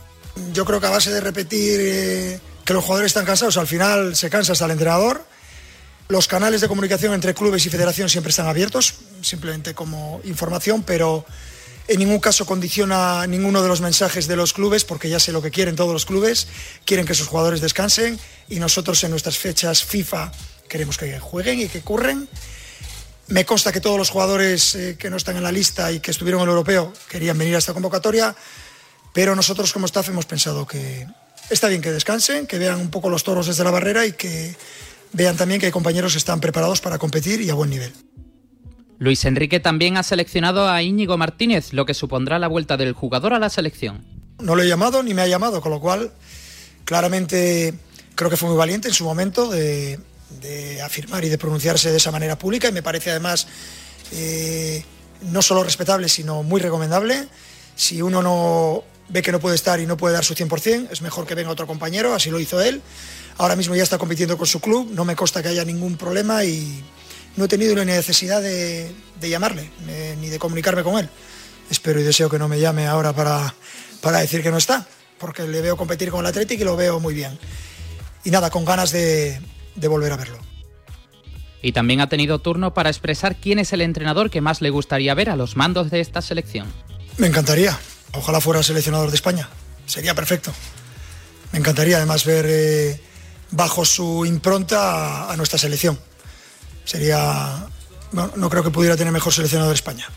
Yo 0.53 0.65
creo 0.65 0.81
que 0.81 0.87
a 0.87 0.91
base 0.91 1.11
de 1.11 1.21
repetir 1.21 1.81
eh, 1.81 2.41
que 2.65 2.75
los 2.75 2.85
jugadores 2.85 3.11
están 3.11 3.25
cansados, 3.25 3.57
al 3.57 3.67
final 3.67 4.17
se 4.17 4.29
cansa 4.29 4.53
hasta 4.53 4.67
el 4.67 4.73
entrenador. 4.73 5.25
Los 6.09 6.27
canales 6.27 6.61
de 6.61 6.69
comunicación 6.69 7.15
entre 7.15 7.35
clubes 7.35 7.65
y 7.67 7.71
federación 7.71 8.09
siempre 8.09 8.31
están 8.31 8.47
abiertos, 8.47 8.95
simplemente 9.21 9.75
como 9.75 10.21
información, 10.25 10.83
pero 10.83 11.25
en 11.89 11.99
ningún 11.99 12.21
caso 12.21 12.45
condiciona 12.45 13.27
ninguno 13.27 13.63
de 13.63 13.69
los 13.69 13.81
mensajes 13.81 14.29
de 14.29 14.37
los 14.37 14.53
clubes, 14.53 14.85
porque 14.85 15.09
ya 15.09 15.19
sé 15.19 15.33
lo 15.33 15.41
que 15.41 15.51
quieren 15.51 15.75
todos 15.75 15.93
los 15.93 16.05
clubes, 16.05 16.47
quieren 16.85 17.07
que 17.07 17.15
sus 17.15 17.27
jugadores 17.27 17.63
descansen 17.63 18.19
y 18.49 18.61
nosotros 18.61 19.03
en 19.05 19.11
nuestras 19.11 19.39
fechas 19.39 19.83
FIFA 19.85 20.31
queremos 20.69 20.99
que 20.99 21.19
jueguen 21.19 21.61
y 21.61 21.69
que 21.69 21.81
curren. 21.81 22.29
Me 23.29 23.47
consta 23.47 23.73
que 23.73 23.81
todos 23.81 23.97
los 23.97 24.11
jugadores 24.11 24.75
eh, 24.75 24.97
que 24.99 25.09
no 25.09 25.17
están 25.17 25.37
en 25.39 25.43
la 25.43 25.53
lista 25.53 25.91
y 25.91 26.01
que 26.01 26.11
estuvieron 26.11 26.43
en 26.43 26.45
el 26.45 26.51
europeo 26.51 26.93
querían 27.09 27.39
venir 27.39 27.55
a 27.55 27.59
esta 27.59 27.73
convocatoria, 27.73 28.37
pero 29.15 29.35
nosotros 29.35 29.73
como 29.73 29.87
staff 29.87 30.11
hemos 30.11 30.27
pensado 30.27 30.67
que 30.67 31.07
está 31.49 31.69
bien 31.69 31.81
que 31.81 31.91
descansen, 31.91 32.47
que 32.47 32.59
vean 32.59 32.81
un 32.81 32.91
poco 32.91 33.09
los 33.09 33.25
toros 33.25 33.47
desde 33.47 33.65
la 33.65 33.71
barrera 33.71 34.05
y 34.05 34.13
que 34.13 34.55
vean 35.13 35.39
también 35.39 35.59
que 35.59 35.67
hay 35.67 35.73
compañeros 35.73 36.13
que 36.13 36.19
están 36.19 36.41
preparados 36.41 36.83
para 36.83 36.99
competir 36.99 37.41
y 37.41 37.49
a 37.49 37.55
buen 37.55 37.71
nivel. 37.71 37.95
Luis 38.99 39.25
Enrique 39.25 39.61
también 39.61 39.97
ha 39.97 40.03
seleccionado 40.03 40.69
a 40.69 40.83
Íñigo 40.83 41.17
Martínez, 41.17 41.73
lo 41.73 41.87
que 41.87 41.95
supondrá 41.95 42.39
la 42.39 42.49
vuelta 42.49 42.77
del 42.77 42.93
jugador 42.93 43.33
a 43.33 43.39
la 43.39 43.49
selección. 43.49 44.05
No 44.41 44.57
lo 44.57 44.63
he 44.63 44.69
llamado 44.69 45.03
ni 45.03 45.15
me 45.15 45.23
ha 45.23 45.29
llamado, 45.29 45.61
con 45.61 45.71
lo 45.71 45.81
cual 45.81 46.13
claramente 46.85 47.75
creo 48.17 48.29
que 48.29 48.37
fue 48.37 48.49
muy 48.49 48.59
valiente 48.59 48.89
en 48.89 48.95
su 48.95 49.05
momento 49.05 49.49
de, 49.49 50.01
afirmar 50.85 51.25
y 51.25 51.29
de 51.29 51.39
pronunciarse 51.39 51.91
de 51.91 51.97
esa 51.97 52.11
manera 52.11 52.39
pública 52.39 52.69
y 52.69 52.73
me 52.73 52.83
parece 52.83 53.11
además 53.11 53.47
eh, 54.13 54.83
no 55.23 55.43
solo 55.43 55.63
respetable, 55.63 56.09
sino 56.09 56.43
muy 56.43 56.61
recomendable. 56.61 57.29
Si 57.77 58.03
uno 58.03 58.21
no 58.21 58.83
ve 59.09 59.23
que 59.23 59.31
no 59.31 59.39
puede 59.39 59.55
estar 59.55 59.79
y 59.81 59.87
no 59.87 59.97
puede 59.97 60.15
dar 60.15 60.25
su 60.25 60.35
100%, 60.35 60.89
es 60.91 61.03
mejor 61.03 61.27
que 61.27 61.37
venga 61.37 61.51
otro 61.51 61.69
compañero, 61.69 62.15
así 62.15 62.31
lo 62.31 62.41
hizo 62.41 62.61
él. 62.61 62.83
Ahora 63.37 63.55
mismo 63.55 63.77
ya 63.77 63.85
está 63.85 63.99
compitiendo 63.99 64.37
con 64.37 64.49
su 64.49 64.61
club, 64.61 64.91
no 64.93 65.05
me 65.05 65.15
consta 65.15 65.41
que 65.41 65.49
haya 65.49 65.65
ningún 65.65 65.97
problema 65.97 66.45
y, 66.45 66.83
no 67.39 67.45
he 67.45 67.49
tenido 67.49 67.77
la 67.77 67.85
necesidad 67.85 68.43
de, 68.43 68.93
llamarle 69.21 69.71
ni 70.21 70.29
de 70.29 70.39
comunicarme 70.41 70.83
con 70.83 70.99
él. 70.99 71.09
Espero 71.71 72.01
y 72.01 72.03
deseo 72.03 72.29
que 72.29 72.39
no 72.39 72.49
me 72.49 72.59
llame 72.59 72.89
ahora 72.89 73.13
para, 73.13 73.55
para 74.01 74.19
decir 74.19 74.43
que 74.43 74.51
no 74.51 74.57
está, 74.59 74.89
porque 75.19 75.45
le 75.45 75.61
veo 75.61 75.77
competir 75.77 76.11
con 76.11 76.21
el 76.21 76.27
Atlético 76.27 76.63
y 76.63 76.65
lo 76.65 76.77
veo 76.77 76.99
muy 76.99 77.15
bien. 77.15 77.39
Y 78.25 78.31
nada, 78.33 78.51
con 78.51 78.65
ganas 78.65 78.91
de, 78.91 79.41
de 79.77 79.89
volver 79.89 80.13
a 80.13 80.17
verlo. 80.17 80.39
Y 81.63 81.71
también 81.71 82.01
ha 82.01 82.09
tenido 82.09 82.41
turno 82.41 82.75
para 82.75 82.91
expresar 82.91 83.37
quién 83.37 83.61
es 83.61 83.73
el 83.73 83.83
entrenador 83.83 84.31
que 84.31 84.41
más 84.41 84.61
le 84.61 84.71
gustaría 84.71 85.15
ver 85.15 85.31
a 85.31 85.37
los 85.37 85.57
mandos 85.57 85.93
de 85.93 86.01
esta 86.01 86.23
selección. 86.23 86.67
Me 87.19 87.29
encantaría. 87.29 87.79
Ojalá 88.15 88.41
fuera 88.41 88.65
seleccionador 88.65 89.11
de 89.11 89.17
España. 89.17 89.49
Sería 89.87 90.15
perfecto. 90.15 90.53
Me 91.53 91.61
encantaría 91.61 91.99
además 91.99 92.25
ver 92.25 92.47
eh, 92.49 93.01
bajo 93.53 93.85
su 93.85 94.27
impronta 94.27 95.31
a 95.31 95.37
nuestra 95.37 95.59
selección 95.59 95.99
sería. 96.89 97.67
No, 98.13 98.49
creo 98.49 98.63
que 98.63 98.71
pudiera 98.71 98.97
tener 98.97 99.13
mejor 99.13 99.33
seleccionador 99.33 99.75
España 99.75 100.09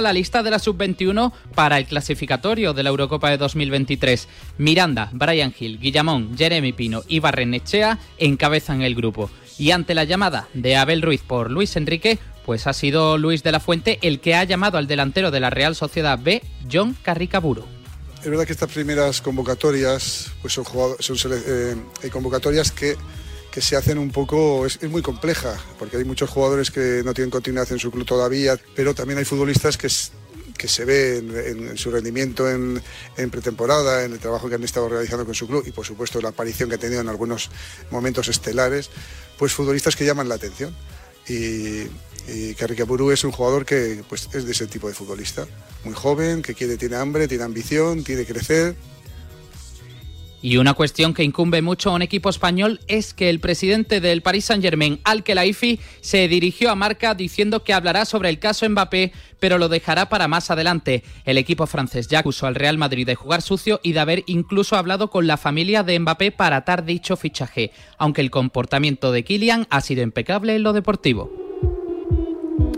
la 0.00 0.12
lista 0.12 0.42
de 0.44 0.50
la 0.50 0.60
sub-21 0.60 1.32
para 1.54 1.78
el 1.78 1.86
clasificatorio 1.86 2.72
de 2.72 2.84
la 2.84 2.90
Eurocopa 2.90 3.28
de 3.28 3.38
2023. 3.38 4.28
Miranda, 4.58 5.10
Brian 5.12 5.52
Hill, 5.58 5.80
Guillamón, 5.80 6.36
Jeremy 6.38 6.72
Pino 6.72 7.02
y 7.08 7.18
Barrenechea 7.18 7.98
encabezan 8.18 8.82
el 8.82 8.94
grupo. 8.94 9.30
Y 9.58 9.72
ante 9.72 9.94
la 9.94 10.04
llamada 10.04 10.48
de 10.54 10.76
Abel 10.76 11.02
Ruiz 11.02 11.22
por 11.26 11.50
Luis 11.50 11.76
Enrique, 11.76 12.18
Pues 12.46 12.66
ha 12.66 12.72
sido 12.72 13.18
Luis 13.18 13.42
de 13.42 13.52
la 13.52 13.60
Fuente 13.60 13.98
el 14.02 14.18
que 14.18 14.34
ha 14.34 14.42
llamado 14.44 14.78
al 14.78 14.88
delantero 14.88 15.30
de 15.30 15.40
la 15.40 15.50
Real 15.50 15.76
Sociedad 15.76 16.18
B, 16.18 16.42
John 16.72 16.96
Carricaburo. 17.02 17.66
Es 18.20 18.28
verdad 18.28 18.44
que 18.44 18.52
estas 18.52 18.72
primeras 18.72 19.20
convocatorias 19.20 20.32
pues 20.40 20.54
son, 20.54 20.64
son 20.98 21.32
eh, 21.32 21.76
convocatorias 22.10 22.72
que, 22.72 22.96
que 23.52 23.60
se 23.60 23.76
hacen 23.76 23.98
un 23.98 24.10
poco, 24.10 24.64
es, 24.66 24.78
es 24.80 24.88
muy 24.90 25.02
compleja, 25.02 25.56
porque 25.78 25.96
hay 25.96 26.04
muchos 26.04 26.30
jugadores 26.30 26.70
que 26.70 27.02
no 27.04 27.12
tienen 27.14 27.30
continuidad 27.30 27.70
en 27.72 27.78
su 27.78 27.90
club 27.90 28.06
todavía, 28.06 28.58
pero 28.76 28.94
también 28.94 29.18
hay 29.18 29.24
futbolistas 29.24 29.76
que, 29.76 29.88
s- 29.88 30.12
que 30.56 30.68
se 30.68 30.84
ven 30.84 31.32
en, 31.34 31.76
su 31.76 31.90
rendimiento 31.90 32.48
en, 32.48 32.80
pretemporada, 33.30 34.04
en 34.04 34.12
el 34.12 34.18
trabajo 34.20 34.48
que 34.48 34.54
han 34.54 34.62
estado 34.62 34.88
realizando 34.88 35.24
con 35.24 35.34
su 35.34 35.46
club 35.48 35.64
y 35.66 35.72
por 35.72 35.84
supuesto 35.84 36.20
la 36.20 36.28
aparición 36.28 36.68
que 36.68 36.76
ha 36.76 36.78
tenido 36.78 37.00
en 37.00 37.08
algunos 37.08 37.50
momentos 37.90 38.28
estelares, 38.28 38.90
pues 39.38 39.52
futbolistas 39.52 39.96
que 39.96 40.04
llaman 40.04 40.28
la 40.28 40.36
atención. 40.36 40.74
Y, 41.28 41.86
y 42.28 42.54
Carricaburu 42.56 43.10
es 43.10 43.24
un 43.24 43.32
jugador 43.32 43.64
que 43.64 44.04
pues, 44.08 44.28
es 44.32 44.44
de 44.44 44.52
ese 44.52 44.66
tipo 44.66 44.86
de 44.88 44.94
futbolista, 44.94 45.46
muy 45.84 45.94
joven, 45.94 46.42
que 46.42 46.54
quiere, 46.54 46.76
tiene 46.76 46.96
hambre, 46.96 47.26
tiene 47.26 47.44
ambición, 47.44 48.04
que 48.04 48.24
crecer 48.26 48.76
Y 50.42 50.56
una 50.56 50.72
cuestión 50.72 51.12
que 51.12 51.22
incumbe 51.22 51.60
mucho 51.60 51.90
a 51.90 51.94
un 51.94 52.02
equipo 52.02 52.30
español 52.30 52.80
es 52.86 53.12
que 53.12 53.28
el 53.28 53.40
presidente 53.40 54.00
del 54.00 54.22
Paris 54.22 54.46
Saint-Germain, 54.46 54.98
Al 55.04 55.22
Khelaifi, 55.22 55.78
se 56.00 56.28
dirigió 56.28 56.70
a 56.70 56.74
Marca 56.74 57.14
diciendo 57.14 57.62
que 57.62 57.74
hablará 57.74 58.06
sobre 58.06 58.30
el 58.30 58.38
caso 58.38 58.68
Mbappé, 58.68 59.12
pero 59.38 59.58
lo 59.58 59.68
dejará 59.68 60.08
para 60.08 60.28
más 60.28 60.50
adelante. 60.50 61.04
El 61.26 61.36
equipo 61.36 61.66
francés 61.66 62.08
ya 62.08 62.20
acusó 62.20 62.46
al 62.46 62.54
Real 62.54 62.78
Madrid 62.78 63.06
de 63.06 63.16
jugar 63.16 63.42
sucio 63.42 63.80
y 63.82 63.92
de 63.92 64.00
haber 64.00 64.24
incluso 64.26 64.76
hablado 64.76 65.10
con 65.10 65.26
la 65.26 65.36
familia 65.36 65.82
de 65.82 65.98
Mbappé 65.98 66.32
para 66.32 66.56
atar 66.56 66.84
dicho 66.86 67.16
fichaje, 67.16 67.72
aunque 67.98 68.22
el 68.22 68.30
comportamiento 68.30 69.12
de 69.12 69.24
Kylian 69.24 69.66
ha 69.68 69.82
sido 69.82 70.02
impecable 70.02 70.54
en 70.56 70.62
lo 70.62 70.72
deportivo. 70.72 71.49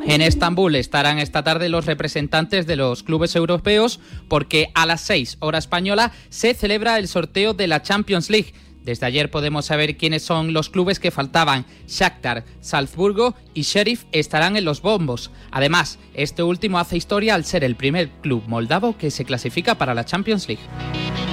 En 0.05 0.21
Estambul 0.21 0.75
estarán 0.75 1.19
esta 1.19 1.45
tarde 1.45 1.69
los 1.69 1.87
representantes 1.87 2.67
de 2.67 2.77
los 2.77 3.03
clubes 3.05 3.37
europeos 3.37 4.01
porque 4.29 4.71
a 4.75 4.85
las 4.85 5.01
6 5.03 5.37
hora 5.41 5.59
española 5.59 6.13
se 6.29 6.55
celebra 6.55 6.99
el 6.99 7.07
sorteo 7.07 7.55
de 7.55 7.69
la 7.69 7.83
Champions 7.83 8.29
League. 8.29 8.53
Desde 8.85 9.07
ayer 9.07 9.31
podemos 9.31 9.67
saber 9.67 9.97
quiénes 9.97 10.25
son 10.25 10.53
los 10.53 10.71
clubes 10.71 10.99
que 10.99 11.13
faltaban. 11.13 11.67
Shakhtar, 11.87 12.45
Salzburgo 12.61 13.37
y 13.55 13.63
Sheriff 13.63 14.05
estarán 14.11 14.57
en 14.57 14.65
los 14.65 14.83
bombos. 14.83 15.31
Además, 15.53 16.01
este 16.15 16.43
último 16.43 16.81
hace 16.81 16.97
historia 16.97 17.37
al 17.37 17.45
ser 17.45 17.63
el 17.63 17.77
primer 17.77 18.11
club 18.11 18.43
moldavo 18.49 18.99
que 18.99 19.13
se 19.13 19.25
clasifica 19.25 19.77
para 19.77 19.95
la 19.95 20.05
Champions 20.05 20.49
League. 20.49 21.32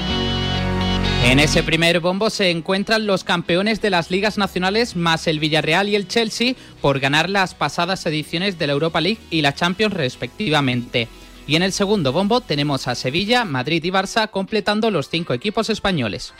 En 1.23 1.37
ese 1.37 1.63
primer 1.63 1.99
bombo 1.99 2.29
se 2.29 2.49
encuentran 2.49 3.05
los 3.05 3.23
campeones 3.23 3.81
de 3.81 3.89
las 3.89 4.09
ligas 4.09 4.37
nacionales 4.37 4.95
más 4.95 5.27
el 5.27 5.39
Villarreal 5.39 5.89
y 5.89 5.95
el 5.95 6.07
Chelsea 6.07 6.55
por 6.81 6.99
ganar 6.99 7.29
las 7.29 7.53
pasadas 7.53 8.05
ediciones 8.05 8.57
de 8.57 8.67
la 8.67 8.73
Europa 8.73 9.01
League 9.01 9.19
y 9.29 9.41
la 9.41 9.53
Champions 9.53 9.93
respectivamente. 9.93 11.07
Y 11.45 11.55
en 11.55 11.63
el 11.63 11.71
segundo 11.71 12.11
bombo 12.13 12.41
tenemos 12.41 12.87
a 12.87 12.95
Sevilla, 12.95 13.43
Madrid 13.45 13.83
y 13.83 13.91
Barça 13.91 14.29
completando 14.29 14.91
los 14.91 15.09
cinco 15.09 15.33
equipos 15.33 15.69
españoles. 15.69 16.33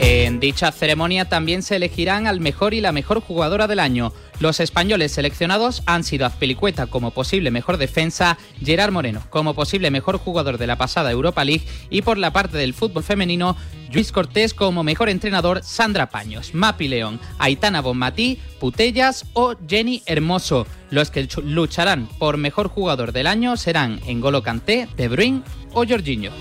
En 0.00 0.40
dicha 0.40 0.72
ceremonia 0.72 1.28
también 1.28 1.62
se 1.62 1.76
elegirán 1.76 2.26
al 2.26 2.40
mejor 2.40 2.74
y 2.74 2.80
la 2.80 2.92
mejor 2.92 3.20
jugadora 3.20 3.66
del 3.66 3.80
año. 3.80 4.12
Los 4.40 4.60
españoles 4.60 5.12
seleccionados 5.12 5.82
han 5.86 6.04
sido 6.04 6.26
Azpilicueta 6.26 6.86
como 6.86 7.10
posible 7.10 7.50
mejor 7.50 7.76
defensa, 7.76 8.38
Gerard 8.62 8.92
Moreno 8.92 9.22
como 9.30 9.54
posible 9.54 9.90
mejor 9.90 10.18
jugador 10.18 10.58
de 10.58 10.66
la 10.66 10.76
pasada 10.76 11.10
Europa 11.10 11.44
League 11.44 11.66
y 11.90 12.02
por 12.02 12.18
la 12.18 12.32
parte 12.32 12.56
del 12.56 12.74
fútbol 12.74 13.02
femenino, 13.02 13.56
Luis 13.92 14.12
Cortés 14.12 14.54
como 14.54 14.84
mejor 14.84 15.08
entrenador, 15.08 15.62
Sandra 15.64 16.10
Paños, 16.10 16.54
Mapi 16.54 16.88
León, 16.88 17.18
Aitana 17.38 17.80
Bonmatí, 17.80 18.38
Putellas 18.60 19.24
o 19.32 19.54
Jenny 19.66 20.02
Hermoso. 20.06 20.66
Los 20.90 21.10
que 21.10 21.28
lucharán 21.42 22.06
por 22.18 22.36
mejor 22.36 22.68
jugador 22.68 23.12
del 23.12 23.26
año 23.26 23.56
serán 23.56 24.00
Engolo 24.06 24.42
Kanté, 24.42 24.88
De 24.96 25.08
Bruyne 25.08 25.42
o 25.72 25.84
Jorginho. 25.86 26.32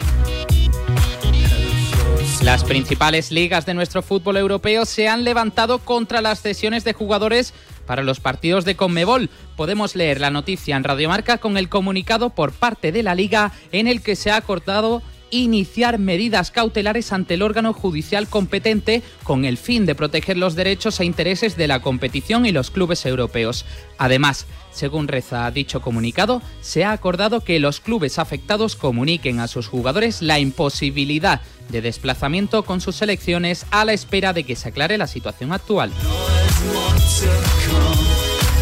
Las 2.47 2.63
principales 2.63 3.29
ligas 3.29 3.65
de 3.65 3.73
nuestro 3.73 4.01
fútbol 4.01 4.37
europeo 4.37 4.85
se 4.85 5.09
han 5.09 5.25
levantado 5.25 5.79
contra 5.79 6.21
las 6.21 6.41
cesiones 6.41 6.85
de 6.85 6.93
jugadores 6.93 7.53
para 7.85 8.03
los 8.03 8.21
partidos 8.21 8.63
de 8.63 8.77
Conmebol. 8.77 9.29
Podemos 9.57 9.97
leer 9.97 10.21
la 10.21 10.31
noticia 10.31 10.77
en 10.77 10.85
Radiomarca 10.85 11.39
con 11.39 11.57
el 11.57 11.67
comunicado 11.67 12.29
por 12.29 12.53
parte 12.53 12.93
de 12.93 13.03
la 13.03 13.15
liga 13.15 13.51
en 13.73 13.87
el 13.87 14.01
que 14.01 14.15
se 14.15 14.31
ha 14.31 14.37
acordado 14.37 15.01
iniciar 15.31 15.99
medidas 15.99 16.51
cautelares 16.51 17.11
ante 17.13 17.35
el 17.35 17.41
órgano 17.41 17.73
judicial 17.73 18.27
competente 18.27 19.03
con 19.23 19.45
el 19.45 19.57
fin 19.57 19.85
de 19.85 19.95
proteger 19.95 20.37
los 20.37 20.55
derechos 20.55 20.99
e 20.99 21.05
intereses 21.05 21.57
de 21.57 21.67
la 21.67 21.81
competición 21.81 22.45
y 22.45 22.51
los 22.51 22.71
clubes 22.71 23.05
europeos. 23.05 23.65
Además, 23.97 24.45
según 24.71 25.07
reza 25.07 25.49
dicho 25.51 25.81
comunicado, 25.81 26.41
se 26.61 26.85
ha 26.85 26.91
acordado 26.91 27.41
que 27.41 27.59
los 27.59 27.79
clubes 27.79 28.19
afectados 28.19 28.75
comuniquen 28.75 29.39
a 29.39 29.47
sus 29.47 29.67
jugadores 29.67 30.21
la 30.21 30.39
imposibilidad 30.39 31.41
de 31.69 31.81
desplazamiento 31.81 32.63
con 32.63 32.81
sus 32.81 32.95
selecciones 32.95 33.65
a 33.71 33.85
la 33.85 33.93
espera 33.93 34.33
de 34.33 34.43
que 34.43 34.55
se 34.55 34.69
aclare 34.69 34.97
la 34.97 35.07
situación 35.07 35.51
actual. 35.51 35.91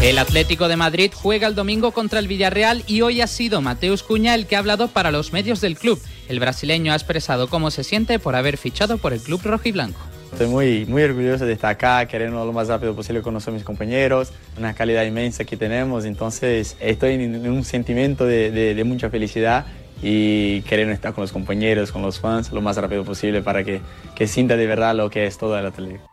El 0.02 0.18
Atlético 0.18 0.68
de 0.68 0.76
Madrid 0.76 1.10
juega 1.14 1.48
el 1.48 1.54
domingo 1.54 1.90
contra 1.92 2.18
el 2.18 2.28
Villarreal 2.28 2.84
y 2.86 3.00
hoy 3.00 3.22
ha 3.22 3.26
sido 3.26 3.62
Mateus 3.62 4.02
Cuña 4.02 4.34
el 4.34 4.46
que 4.46 4.54
ha 4.54 4.58
hablado 4.58 4.88
para 4.88 5.10
los 5.10 5.32
medios 5.32 5.60
del 5.60 5.78
club. 5.78 6.00
El 6.28 6.40
brasileño 6.40 6.92
ha 6.92 6.96
expresado 6.96 7.48
cómo 7.48 7.70
se 7.70 7.84
siente 7.84 8.18
por 8.18 8.34
haber 8.34 8.56
fichado 8.56 8.98
por 8.98 9.12
el 9.12 9.20
club 9.20 9.40
rojiblanco. 9.44 10.00
Estoy 10.32 10.48
muy, 10.48 10.84
muy 10.86 11.02
orgulloso 11.02 11.46
de 11.46 11.52
estar 11.52 11.70
acá, 11.70 12.04
queriendo 12.06 12.44
lo 12.44 12.52
más 12.52 12.68
rápido 12.68 12.94
posible 12.94 13.22
conocer 13.22 13.52
a 13.52 13.54
mis 13.54 13.64
compañeros, 13.64 14.32
una 14.58 14.74
calidad 14.74 15.04
inmensa 15.04 15.44
que 15.44 15.56
tenemos, 15.56 16.04
entonces 16.04 16.76
estoy 16.80 17.14
en 17.14 17.48
un 17.48 17.64
sentimiento 17.64 18.24
de, 18.26 18.50
de- 18.50 18.74
de 18.74 18.84
mucha 18.84 19.08
felicidad 19.08 19.66
y 20.02 20.60
queriendo 20.62 20.92
estar 20.92 21.14
con 21.14 21.22
los 21.22 21.32
compañeros, 21.32 21.90
con 21.92 22.02
los 22.02 22.18
fans, 22.20 22.52
lo 22.52 22.60
más 22.60 22.76
rápido 22.76 23.04
posible 23.04 23.40
para 23.40 23.64
que, 23.64 23.80
que 24.14 24.26
sienta 24.26 24.56
de 24.56 24.66
verdad 24.66 24.94
lo 24.94 25.08
que 25.08 25.26
es 25.26 25.38
todo 25.38 25.58
el 25.58 25.64
Atlético. 25.64 26.04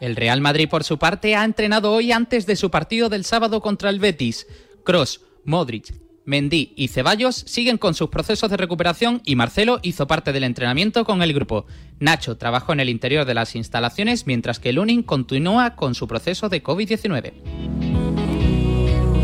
El 0.00 0.14
Real 0.16 0.40
Madrid, 0.40 0.68
por 0.68 0.84
su 0.84 0.98
parte, 0.98 1.34
ha 1.34 1.44
entrenado 1.44 1.92
hoy 1.92 2.12
antes 2.12 2.46
de 2.46 2.54
su 2.56 2.70
partido 2.70 3.08
del 3.08 3.24
sábado 3.24 3.60
contra 3.60 3.90
el 3.90 3.98
Betis. 3.98 4.46
Cross, 4.84 5.20
Modric, 5.44 5.92
Mendy 6.26 6.74
y 6.76 6.88
Ceballos 6.88 7.36
siguen 7.46 7.78
con 7.78 7.94
sus 7.94 8.10
procesos 8.10 8.50
de 8.50 8.56
recuperación 8.56 9.22
y 9.24 9.36
Marcelo 9.36 9.78
hizo 9.82 10.06
parte 10.06 10.32
del 10.32 10.44
entrenamiento 10.44 11.04
con 11.04 11.22
el 11.22 11.32
grupo. 11.32 11.66
Nacho 11.98 12.36
trabajó 12.36 12.72
en 12.72 12.80
el 12.80 12.90
interior 12.90 13.24
de 13.24 13.34
las 13.34 13.56
instalaciones 13.56 14.26
mientras 14.26 14.58
que 14.58 14.72
Lunin 14.72 15.02
continúa 15.02 15.76
con 15.76 15.94
su 15.94 16.06
proceso 16.06 16.48
de 16.48 16.62
COVID-19. 16.62 17.32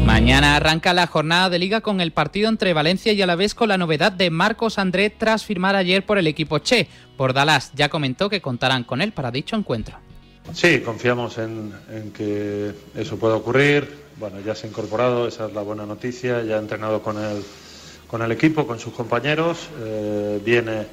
Mañana 0.06 0.56
arranca 0.56 0.94
la 0.94 1.06
jornada 1.06 1.48
de 1.50 1.58
liga 1.58 1.80
con 1.80 2.00
el 2.00 2.12
partido 2.12 2.48
entre 2.48 2.72
Valencia 2.72 3.12
y 3.12 3.22
Alavés 3.22 3.54
con 3.54 3.68
la 3.68 3.78
novedad 3.78 4.12
de 4.12 4.30
Marcos 4.30 4.78
André 4.78 5.10
tras 5.10 5.44
firmar 5.44 5.74
ayer 5.74 6.04
por 6.04 6.18
el 6.18 6.26
equipo 6.26 6.58
Che. 6.58 6.88
Bordalás 7.16 7.72
ya 7.74 7.88
comentó 7.88 8.28
que 8.28 8.40
contarán 8.40 8.84
con 8.84 9.00
él 9.00 9.12
para 9.12 9.30
dicho 9.30 9.56
encuentro. 9.56 9.98
Sí, 10.52 10.80
confiamos 10.80 11.38
en, 11.38 11.72
que 12.14 12.72
eso 12.94 13.16
pueda 13.16 13.36
ocurrir. 13.36 14.02
Bueno, 14.18 14.40
ya 14.40 14.54
se 14.54 14.66
ha 14.66 14.70
incorporado, 14.70 15.26
esa 15.26 15.46
es 15.46 15.54
la 15.54 15.62
buena 15.62 15.86
noticia. 15.86 16.42
Ya 16.42 16.56
ha 16.56 16.58
entrenado 16.58 17.02
con 17.02 17.16
el, 17.18 17.42
con 18.06 18.22
el 18.22 18.32
equipo, 18.32 18.66
con 18.66 18.78
sus 18.78 18.92
compañeros. 18.92 19.68
Eh, 19.80 20.40
viene, 20.44 20.86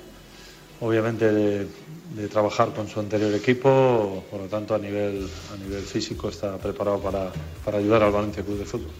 obviamente, 0.79 1.31
de, 1.31 1.67
de 2.15 2.27
trabajar 2.27 2.69
con 2.73 2.87
su 2.87 2.99
anterior 2.99 3.33
equipo. 3.33 4.23
Por 4.31 4.41
lo 4.41 4.47
tanto, 4.47 4.75
a 4.75 4.79
nivel, 4.79 5.27
a 5.53 5.57
nivel 5.57 5.83
físico 5.83 6.29
está 6.29 6.57
preparado 6.57 6.99
para, 6.99 7.31
para 7.65 7.79
ayudar 7.79 8.03
al 8.03 8.11
Valencia 8.11 8.43
Club 8.43 8.59
de 8.59 8.65
Fútbol. 8.65 8.91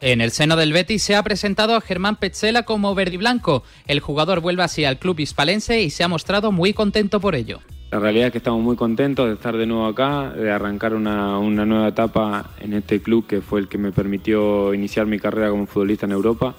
En 0.00 0.20
el 0.20 0.32
seno 0.32 0.56
del 0.56 0.72
Betis 0.72 1.02
se 1.02 1.16
ha 1.16 1.22
presentado 1.22 1.74
a 1.74 1.80
Germán 1.80 2.16
Petzela 2.16 2.64
como 2.64 2.94
verdiblanco. 2.94 3.62
El 3.86 4.00
jugador 4.00 4.40
vuelve 4.40 4.62
así 4.62 4.84
al 4.84 4.98
club 4.98 5.18
hispalense 5.18 5.80
y 5.80 5.88
se 5.88 6.04
ha 6.04 6.08
mostrado 6.08 6.52
muy 6.52 6.74
contento 6.74 7.20
por 7.20 7.34
ello. 7.34 7.60
La 7.94 8.00
realidad 8.00 8.26
es 8.26 8.32
que 8.32 8.38
estamos 8.38 8.60
muy 8.60 8.74
contentos 8.74 9.28
de 9.28 9.34
estar 9.34 9.56
de 9.56 9.66
nuevo 9.66 9.86
acá, 9.86 10.30
de 10.30 10.50
arrancar 10.50 10.94
una, 10.94 11.38
nueva 11.38 11.86
etapa 11.86 12.50
en 12.58 12.72
este 12.72 13.00
club 13.00 13.24
que 13.24 13.40
fue 13.40 13.60
el 13.60 13.68
que 13.68 13.78
me 13.78 13.92
permitió 13.92 14.74
iniciar 14.74 15.06
mi 15.06 15.20
carrera 15.20 15.50
como 15.50 15.68
futbolista 15.68 16.04
en 16.04 16.10
Europa. 16.10 16.56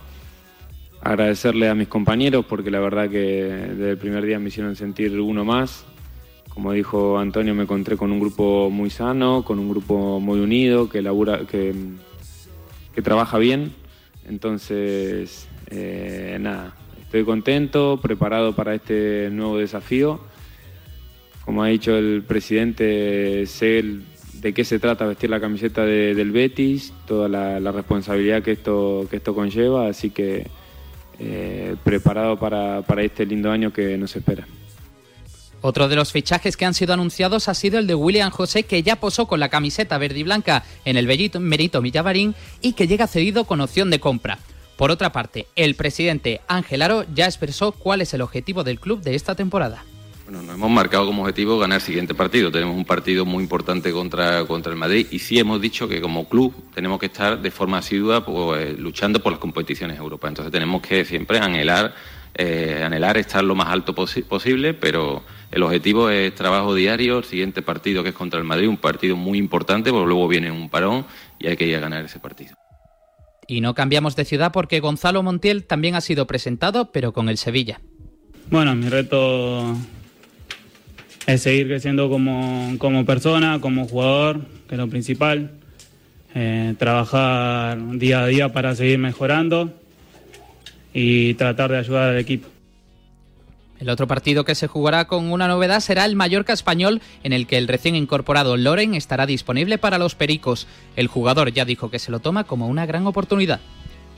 Agradecerle 1.01 1.67
a 1.67 1.75
mis 1.75 1.89
compañeros 1.89 2.45
porque 2.45 2.71
la 2.71 2.79
verdad 2.79 3.09
que 3.09 3.19
desde 3.19 3.89
el 3.89 3.97
primer 3.97 4.25
día 4.25 4.39
me 4.39 4.47
hicieron 4.47 4.77
sentir 4.77 5.19
uno 5.19 5.43
más. 5.43 5.83
Como 6.47 6.71
dijo 6.71 7.19
Antonio, 7.19 7.53
me 7.53 7.63
encontré 7.63 7.97
con 7.97 8.13
un 8.13 8.21
grupo 8.21 8.69
muy 8.69 8.89
sano, 8.89 9.43
con 9.43 9.59
un 9.59 9.69
grupo 9.69 10.21
muy 10.21 10.39
unido, 10.39 10.87
que 10.87 11.01
labura, 11.01 11.41
trabaja 13.03 13.37
bien. 13.39 13.75
Entonces, 14.25 15.49
eh, 15.69 16.37
nada, 16.39 16.77
estoy 17.01 17.25
contento, 17.25 17.99
preparado 18.01 18.55
para 18.55 18.73
este 18.73 19.27
nuevo 19.33 19.57
desafío. 19.57 20.33
Como 21.45 21.63
ha 21.63 21.67
dicho 21.67 21.95
el 21.95 22.23
presidente, 22.27 23.45
sé 23.45 23.83
de 24.33 24.53
qué 24.53 24.65
se 24.65 24.79
trata 24.79 25.05
vestir 25.05 25.29
la 25.29 25.39
camiseta 25.39 25.85
de- 25.85 26.15
del 26.15 26.31
Betis, 26.31 26.91
toda 27.07 27.29
la, 27.29 27.71
responsabilidad 27.71 28.43
que 28.43 28.51
esto, 28.51 29.07
que 29.09 29.17
esto 29.17 29.33
conlleva, 29.35 29.87
así 29.87 30.09
que 30.09 30.47
eh, 31.19 31.75
preparado 31.83 32.37
para, 32.37 32.81
para 32.81 33.03
este 33.03 33.25
lindo 33.25 33.51
año 33.51 33.71
que 33.71 33.97
nos 33.97 34.15
espera. 34.15 34.45
Otro 35.61 35.87
de 35.87 35.95
los 35.95 36.11
fichajes 36.11 36.57
que 36.57 36.65
han 36.65 36.73
sido 36.75 36.93
anunciados 36.93 37.47
ha 37.47 37.53
sido 37.55 37.79
el 37.79 37.87
de 37.87 37.95
William 37.95 38.29
José, 38.29 38.63
que 38.63 38.83
ya 38.83 38.97
posó 38.97 39.25
con 39.25 39.39
la 39.39 39.49
camiseta 39.49 39.97
verde 39.97 40.19
y 40.19 40.23
blanca 40.23 40.63
en 40.83 40.97
el 40.97 41.07
Bellito 41.07 41.39
Merito 41.39 41.81
Villavarín 41.81 42.35
y 42.61 42.73
que 42.73 42.87
llega 42.87 43.07
cedido 43.07 43.45
con 43.45 43.61
opción 43.61 43.89
de 43.89 43.99
compra. 43.99 44.37
Por 44.77 44.91
otra 44.91 45.11
parte, 45.11 45.47
el 45.55 45.73
presidente 45.75 46.41
Ángel 46.47 46.81
Aro 46.81 47.05
ya 47.15 47.25
expresó 47.25 47.71
cuál 47.71 48.01
es 48.01 48.13
el 48.13 48.21
objetivo 48.21 48.63
del 48.63 48.79
club 48.79 49.01
de 49.01 49.15
esta 49.15 49.33
temporada. 49.33 49.83
Bueno, 50.25 50.41
nos 50.41 50.55
hemos 50.55 50.71
marcado 50.71 51.05
como 51.05 51.21
objetivo 51.21 51.59
ganar 51.59 51.75
el 51.77 51.81
siguiente 51.81 52.15
partido. 52.15 52.51
Tenemos 52.51 52.75
un 52.75 52.85
partido 52.85 53.25
muy 53.25 53.43
importante 53.43 53.91
contra, 53.91 54.43
contra 54.45 54.71
el 54.71 54.77
Madrid 54.77 55.05
y 55.11 55.19
sí 55.19 55.37
hemos 55.37 55.61
dicho 55.61 55.87
que 55.87 56.01
como 56.01 56.27
club 56.27 56.53
tenemos 56.73 56.99
que 56.99 57.05
estar 57.07 57.39
de 57.39 57.51
forma 57.51 57.77
asidua 57.77 58.25
pues, 58.25 58.77
luchando 58.79 59.21
por 59.21 59.31
las 59.31 59.39
competiciones 59.39 59.99
europeas. 59.99 60.31
Entonces 60.31 60.51
tenemos 60.51 60.81
que 60.81 61.05
siempre 61.05 61.37
anhelar, 61.37 61.93
eh, 62.33 62.81
anhelar 62.83 63.17
estar 63.17 63.43
lo 63.43 63.53
más 63.53 63.67
alto 63.67 63.93
posi- 63.93 64.23
posible, 64.23 64.73
pero 64.73 65.23
el 65.51 65.61
objetivo 65.61 66.09
es 66.09 66.33
trabajo 66.33 66.73
diario. 66.73 67.19
El 67.19 67.25
siguiente 67.25 67.61
partido 67.61 68.01
que 68.01 68.09
es 68.09 68.15
contra 68.15 68.39
el 68.39 68.45
Madrid, 68.45 68.67
un 68.67 68.77
partido 68.77 69.15
muy 69.15 69.37
importante, 69.37 69.91
porque 69.91 70.07
luego 70.07 70.27
viene 70.27 70.49
un 70.51 70.69
parón 70.71 71.05
y 71.37 71.45
hay 71.47 71.55
que 71.55 71.67
ir 71.67 71.75
a 71.75 71.79
ganar 71.81 72.03
ese 72.03 72.19
partido. 72.19 72.55
Y 73.47 73.61
no 73.61 73.75
cambiamos 73.75 74.15
de 74.15 74.25
ciudad 74.25 74.51
porque 74.51 74.79
Gonzalo 74.79 75.21
Montiel 75.21 75.65
también 75.67 75.93
ha 75.93 76.01
sido 76.01 76.25
presentado, 76.25 76.91
pero 76.91 77.13
con 77.13 77.29
el 77.29 77.37
Sevilla. 77.37 77.79
Bueno, 78.49 78.73
mi 78.75 78.89
reto 78.89 79.75
es 81.27 81.41
seguir 81.41 81.67
creciendo 81.67 82.09
como, 82.09 82.75
como 82.77 83.05
persona, 83.05 83.59
como 83.59 83.87
jugador, 83.87 84.41
que 84.67 84.75
es 84.75 84.79
lo 84.79 84.87
principal. 84.87 85.51
Eh, 86.33 86.75
trabajar 86.77 87.77
día 87.97 88.23
a 88.23 88.27
día 88.27 88.51
para 88.51 88.75
seguir 88.75 88.99
mejorando 88.99 89.73
y 90.93 91.33
tratar 91.35 91.71
de 91.71 91.77
ayudar 91.77 92.09
al 92.09 92.17
equipo. 92.17 92.49
El 93.79 93.89
otro 93.89 94.07
partido 94.07 94.45
que 94.45 94.55
se 94.55 94.67
jugará 94.67 95.05
con 95.05 95.31
una 95.31 95.47
novedad 95.47 95.81
será 95.81 96.05
el 96.05 96.15
Mallorca 96.15 96.53
español, 96.53 97.01
en 97.23 97.33
el 97.33 97.45
que 97.45 97.57
el 97.57 97.67
recién 97.67 97.95
incorporado 97.95 98.55
Loren 98.55 98.95
estará 98.95 99.25
disponible 99.25 99.77
para 99.77 99.97
los 99.97 100.15
Pericos. 100.15 100.67
El 100.95 101.07
jugador 101.07 101.51
ya 101.51 101.65
dijo 101.65 101.89
que 101.89 101.99
se 101.99 102.11
lo 102.11 102.19
toma 102.19 102.45
como 102.45 102.67
una 102.67 102.85
gran 102.85 103.05
oportunidad. 103.07 103.59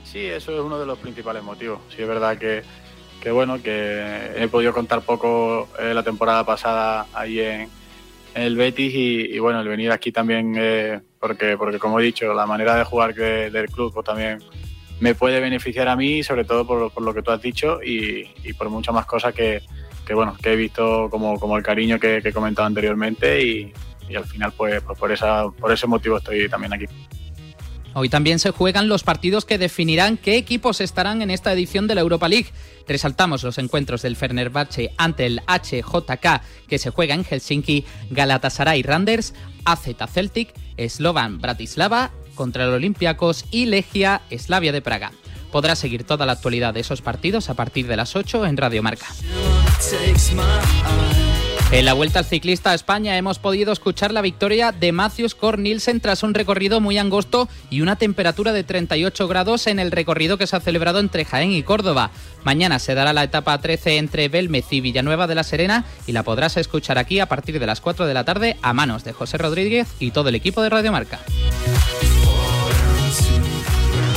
Sí, 0.04 0.20
eso 0.20 0.54
es 0.54 0.60
uno 0.60 0.78
de 0.78 0.86
los 0.86 0.98
principales 0.98 1.42
motivos. 1.42 1.80
Sí, 1.94 2.02
es 2.02 2.08
verdad 2.08 2.38
que, 2.38 2.62
que 3.20 3.30
bueno, 3.30 3.62
que 3.62 4.32
he 4.36 4.48
podido 4.48 4.72
contar 4.72 5.02
poco 5.02 5.68
eh, 5.78 5.92
la 5.94 6.02
temporada 6.02 6.44
pasada 6.44 7.06
ahí 7.12 7.40
en, 7.40 7.68
el 8.34 8.56
Betis 8.56 8.94
y, 8.94 9.34
y, 9.34 9.38
bueno, 9.40 9.60
el 9.60 9.68
venir 9.68 9.90
aquí 9.90 10.12
también, 10.12 10.54
eh, 10.56 11.00
porque, 11.18 11.56
porque 11.56 11.78
como 11.78 11.98
he 11.98 12.04
dicho, 12.04 12.32
la 12.34 12.46
manera 12.46 12.76
de 12.76 12.84
jugar 12.84 13.14
que, 13.14 13.50
del 13.50 13.68
club 13.68 13.92
pues, 13.92 14.06
también 14.06 14.38
me 15.00 15.14
puede 15.14 15.40
beneficiar 15.40 15.88
a 15.88 15.96
mí, 15.96 16.22
sobre 16.22 16.44
todo 16.44 16.66
por, 16.66 16.92
por 16.92 17.02
lo 17.02 17.12
que 17.14 17.22
tú 17.22 17.30
has 17.30 17.42
dicho 17.42 17.80
y, 17.82 18.30
y 18.44 18.52
por 18.52 18.68
muchas 18.70 18.94
más 18.94 19.06
cosas 19.06 19.34
que, 19.34 19.62
que, 20.06 20.14
bueno, 20.14 20.36
que 20.40 20.52
he 20.52 20.56
visto 20.56 21.08
como, 21.10 21.40
como 21.40 21.56
el 21.56 21.62
cariño 21.62 21.98
que, 21.98 22.20
que 22.22 22.28
he 22.28 22.32
comentado 22.32 22.66
anteriormente 22.66 23.42
y, 23.42 23.72
y 24.08 24.16
al 24.16 24.24
final 24.24 24.52
pues, 24.56 24.82
pues 24.82 24.98
por, 24.98 25.12
esa, 25.12 25.48
por 25.50 25.72
ese 25.72 25.86
motivo 25.86 26.18
estoy 26.18 26.48
también 26.48 26.72
aquí. 26.72 26.86
Hoy 27.98 28.08
también 28.08 28.38
se 28.38 28.52
juegan 28.52 28.86
los 28.86 29.02
partidos 29.02 29.44
que 29.44 29.58
definirán 29.58 30.18
qué 30.18 30.36
equipos 30.36 30.80
estarán 30.80 31.20
en 31.20 31.32
esta 31.32 31.52
edición 31.52 31.88
de 31.88 31.96
la 31.96 32.00
Europa 32.00 32.28
League. 32.28 32.46
Resaltamos 32.86 33.42
los 33.42 33.58
encuentros 33.58 34.02
del 34.02 34.14
Fenerbahce 34.14 34.92
ante 34.98 35.26
el 35.26 35.40
HJK 35.48 36.40
que 36.68 36.78
se 36.78 36.90
juega 36.90 37.16
en 37.16 37.24
Helsinki, 37.24 37.84
Galatasaray 38.10 38.84
Randers, 38.84 39.34
AZ 39.64 39.88
Celtic, 40.12 40.54
Slovan 40.88 41.40
Bratislava 41.40 42.12
contra 42.36 42.66
el 42.66 42.70
Olympiacos 42.70 43.44
y 43.50 43.66
Legia 43.66 44.22
Slavia 44.30 44.70
de 44.70 44.80
Praga. 44.80 45.10
Podrá 45.50 45.74
seguir 45.74 46.04
toda 46.04 46.24
la 46.24 46.34
actualidad 46.34 46.74
de 46.74 46.80
esos 46.80 47.02
partidos 47.02 47.50
a 47.50 47.54
partir 47.54 47.88
de 47.88 47.96
las 47.96 48.14
8 48.14 48.46
en 48.46 48.56
Radio 48.58 48.80
Marca. 48.80 49.06
En 51.70 51.84
la 51.84 51.92
vuelta 51.92 52.20
al 52.20 52.24
ciclista 52.24 52.70
a 52.70 52.74
España 52.74 53.18
hemos 53.18 53.38
podido 53.38 53.72
escuchar 53.74 54.10
la 54.10 54.22
victoria 54.22 54.72
de 54.72 54.90
Matthews 54.90 55.34
Cornilsen 55.34 56.00
tras 56.00 56.22
un 56.22 56.32
recorrido 56.32 56.80
muy 56.80 56.96
angosto 56.96 57.46
y 57.68 57.82
una 57.82 57.96
temperatura 57.96 58.54
de 58.54 58.64
38 58.64 59.28
grados 59.28 59.66
en 59.66 59.78
el 59.78 59.90
recorrido 59.90 60.38
que 60.38 60.46
se 60.46 60.56
ha 60.56 60.60
celebrado 60.60 60.98
entre 60.98 61.26
Jaén 61.26 61.52
y 61.52 61.62
Córdoba. 61.62 62.10
Mañana 62.42 62.78
se 62.78 62.94
dará 62.94 63.12
la 63.12 63.24
etapa 63.24 63.58
13 63.58 63.98
entre 63.98 64.30
Belmez 64.30 64.64
y 64.70 64.80
Villanueva 64.80 65.26
de 65.26 65.34
la 65.34 65.44
Serena 65.44 65.84
y 66.06 66.12
la 66.12 66.22
podrás 66.22 66.56
escuchar 66.56 66.96
aquí 66.96 67.20
a 67.20 67.26
partir 67.26 67.60
de 67.60 67.66
las 67.66 67.82
4 67.82 68.06
de 68.06 68.14
la 68.14 68.24
tarde 68.24 68.56
a 68.62 68.72
manos 68.72 69.04
de 69.04 69.12
José 69.12 69.36
Rodríguez 69.36 69.88
y 70.00 70.12
todo 70.12 70.30
el 70.30 70.36
equipo 70.36 70.62
de 70.62 70.70
Radio 70.70 70.90
Marca. 70.90 71.20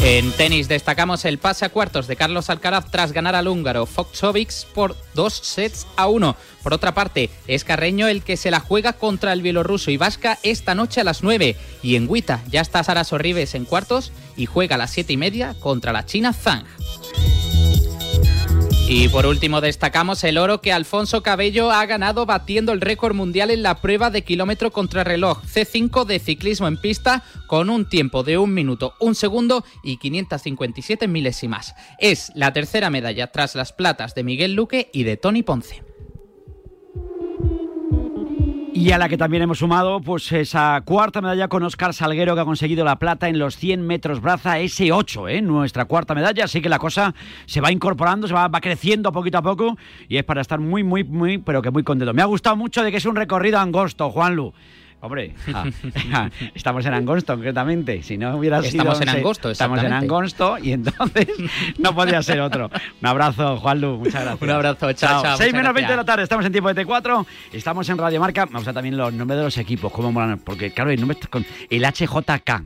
En 0.03 0.31
tenis 0.31 0.67
destacamos 0.67 1.25
el 1.25 1.37
pase 1.37 1.63
a 1.63 1.69
cuartos 1.69 2.07
de 2.07 2.15
Carlos 2.15 2.49
Alcaraz 2.49 2.89
tras 2.89 3.11
ganar 3.11 3.35
al 3.35 3.47
húngaro 3.47 3.85
Foxovics 3.85 4.65
por 4.73 4.95
dos 5.13 5.33
sets 5.33 5.85
a 5.95 6.07
uno. 6.07 6.35
Por 6.63 6.73
otra 6.73 6.95
parte, 6.95 7.29
es 7.45 7.63
Carreño 7.63 8.07
el 8.07 8.23
que 8.23 8.35
se 8.35 8.49
la 8.49 8.59
juega 8.59 8.93
contra 8.93 9.31
el 9.31 9.43
bielorruso 9.43 9.91
Ibasca 9.91 10.39
esta 10.41 10.73
noche 10.73 11.01
a 11.01 11.03
las 11.03 11.21
9. 11.21 11.55
Y 11.83 11.97
en 11.97 12.09
Huita 12.09 12.43
ya 12.49 12.61
está 12.61 12.83
Sara 12.83 13.03
Sorribes 13.03 13.53
en 13.53 13.65
cuartos 13.65 14.11
y 14.35 14.47
juega 14.47 14.73
a 14.73 14.79
las 14.79 14.89
siete 14.89 15.13
y 15.13 15.17
media 15.17 15.53
contra 15.59 15.93
la 15.93 16.03
China 16.03 16.33
Zhang. 16.33 16.65
Y 18.93 19.07
por 19.07 19.25
último 19.25 19.61
destacamos 19.61 20.21
el 20.25 20.37
oro 20.37 20.59
que 20.59 20.73
Alfonso 20.73 21.23
Cabello 21.23 21.71
ha 21.71 21.85
ganado 21.85 22.25
batiendo 22.25 22.73
el 22.73 22.81
récord 22.81 23.15
mundial 23.15 23.49
en 23.49 23.63
la 23.63 23.75
prueba 23.75 24.09
de 24.09 24.23
kilómetro 24.23 24.71
contrarreloj 24.71 25.41
C5 25.45 26.03
de 26.03 26.19
ciclismo 26.19 26.67
en 26.67 26.75
pista 26.75 27.23
con 27.47 27.69
un 27.69 27.87
tiempo 27.87 28.23
de 28.23 28.37
un 28.37 28.53
minuto, 28.53 28.95
un 28.99 29.15
segundo 29.15 29.63
y 29.81 29.95
557 29.95 31.07
milésimas. 31.07 31.73
Es 31.99 32.33
la 32.35 32.51
tercera 32.51 32.89
medalla 32.89 33.31
tras 33.31 33.55
las 33.55 33.71
platas 33.71 34.13
de 34.13 34.25
Miguel 34.25 34.55
Luque 34.55 34.89
y 34.91 35.03
de 35.03 35.15
Tony 35.15 35.41
Ponce. 35.41 35.90
Y 38.81 38.93
a 38.93 38.97
la 38.97 39.07
que 39.09 39.15
también 39.15 39.43
hemos 39.43 39.59
sumado 39.59 40.01
pues 40.01 40.31
esa 40.31 40.81
cuarta 40.83 41.21
medalla 41.21 41.47
con 41.47 41.61
Oscar 41.61 41.93
Salguero 41.93 42.33
que 42.33 42.41
ha 42.41 42.45
conseguido 42.45 42.83
la 42.83 42.95
plata 42.95 43.29
en 43.29 43.37
los 43.37 43.55
100 43.55 43.85
metros 43.85 44.21
braza 44.21 44.57
S8, 44.57 45.29
¿eh? 45.29 45.41
nuestra 45.43 45.85
cuarta 45.85 46.15
medalla, 46.15 46.45
así 46.45 46.63
que 46.63 46.67
la 46.67 46.79
cosa 46.79 47.13
se 47.45 47.61
va 47.61 47.71
incorporando, 47.71 48.27
se 48.27 48.33
va, 48.33 48.47
va, 48.47 48.59
creciendo 48.59 49.11
poquito 49.11 49.37
a 49.37 49.43
poco 49.43 49.77
y 50.09 50.17
es 50.17 50.23
para 50.23 50.41
estar 50.41 50.59
muy, 50.59 50.83
muy, 50.83 51.03
muy, 51.03 51.37
pero 51.37 51.61
que 51.61 51.69
muy 51.69 51.83
contento. 51.83 52.11
Me 52.15 52.23
ha 52.23 52.25
gustado 52.25 52.55
mucho 52.55 52.81
de 52.81 52.89
que 52.89 52.97
es 52.97 53.05
un 53.05 53.15
recorrido 53.15 53.59
angosto, 53.59 54.09
Juanlu. 54.09 54.51
Hombre, 55.03 55.33
estamos 56.53 56.85
en 56.85 56.93
Angosto 56.93 57.33
concretamente. 57.33 58.03
Si 58.03 58.17
no 58.17 58.37
hubiera 58.37 58.59
estamos 58.59 58.99
sido. 58.99 59.09
en 59.09 59.17
Angosto, 59.17 59.49
Estamos 59.49 59.83
en 59.83 59.91
Angosto 59.91 60.57
y 60.61 60.73
entonces 60.73 61.27
no 61.79 61.95
podía 61.95 62.21
ser 62.21 62.39
otro. 62.39 62.69
Un 63.01 63.07
abrazo, 63.07 63.57
Juanlu, 63.57 63.97
muchas 63.97 64.13
gracias. 64.23 64.41
Un 64.41 64.49
abrazo, 64.51 64.93
chao, 64.93 65.23
chao. 65.23 65.37
6 65.37 65.53
menos 65.53 65.73
20 65.73 65.91
de 65.91 65.97
la 65.97 66.05
tarde, 66.05 66.23
estamos 66.23 66.45
en 66.45 66.51
tiempo 66.51 66.71
de 66.71 66.85
T4, 66.85 67.25
estamos 67.51 67.89
en 67.89 67.97
Radio 67.97 68.19
Marca. 68.19 68.45
Vamos 68.45 68.67
a 68.67 68.73
también 68.73 68.95
los 68.95 69.11
nombres 69.11 69.39
de 69.39 69.43
los 69.45 69.57
equipos, 69.57 69.91
cómo 69.91 70.11
molan, 70.11 70.37
porque 70.37 70.71
claro, 70.71 70.91
el 70.91 70.99
nombre 70.99 71.17
con 71.29 71.43
el 71.69 71.83
HJK. 71.83 72.63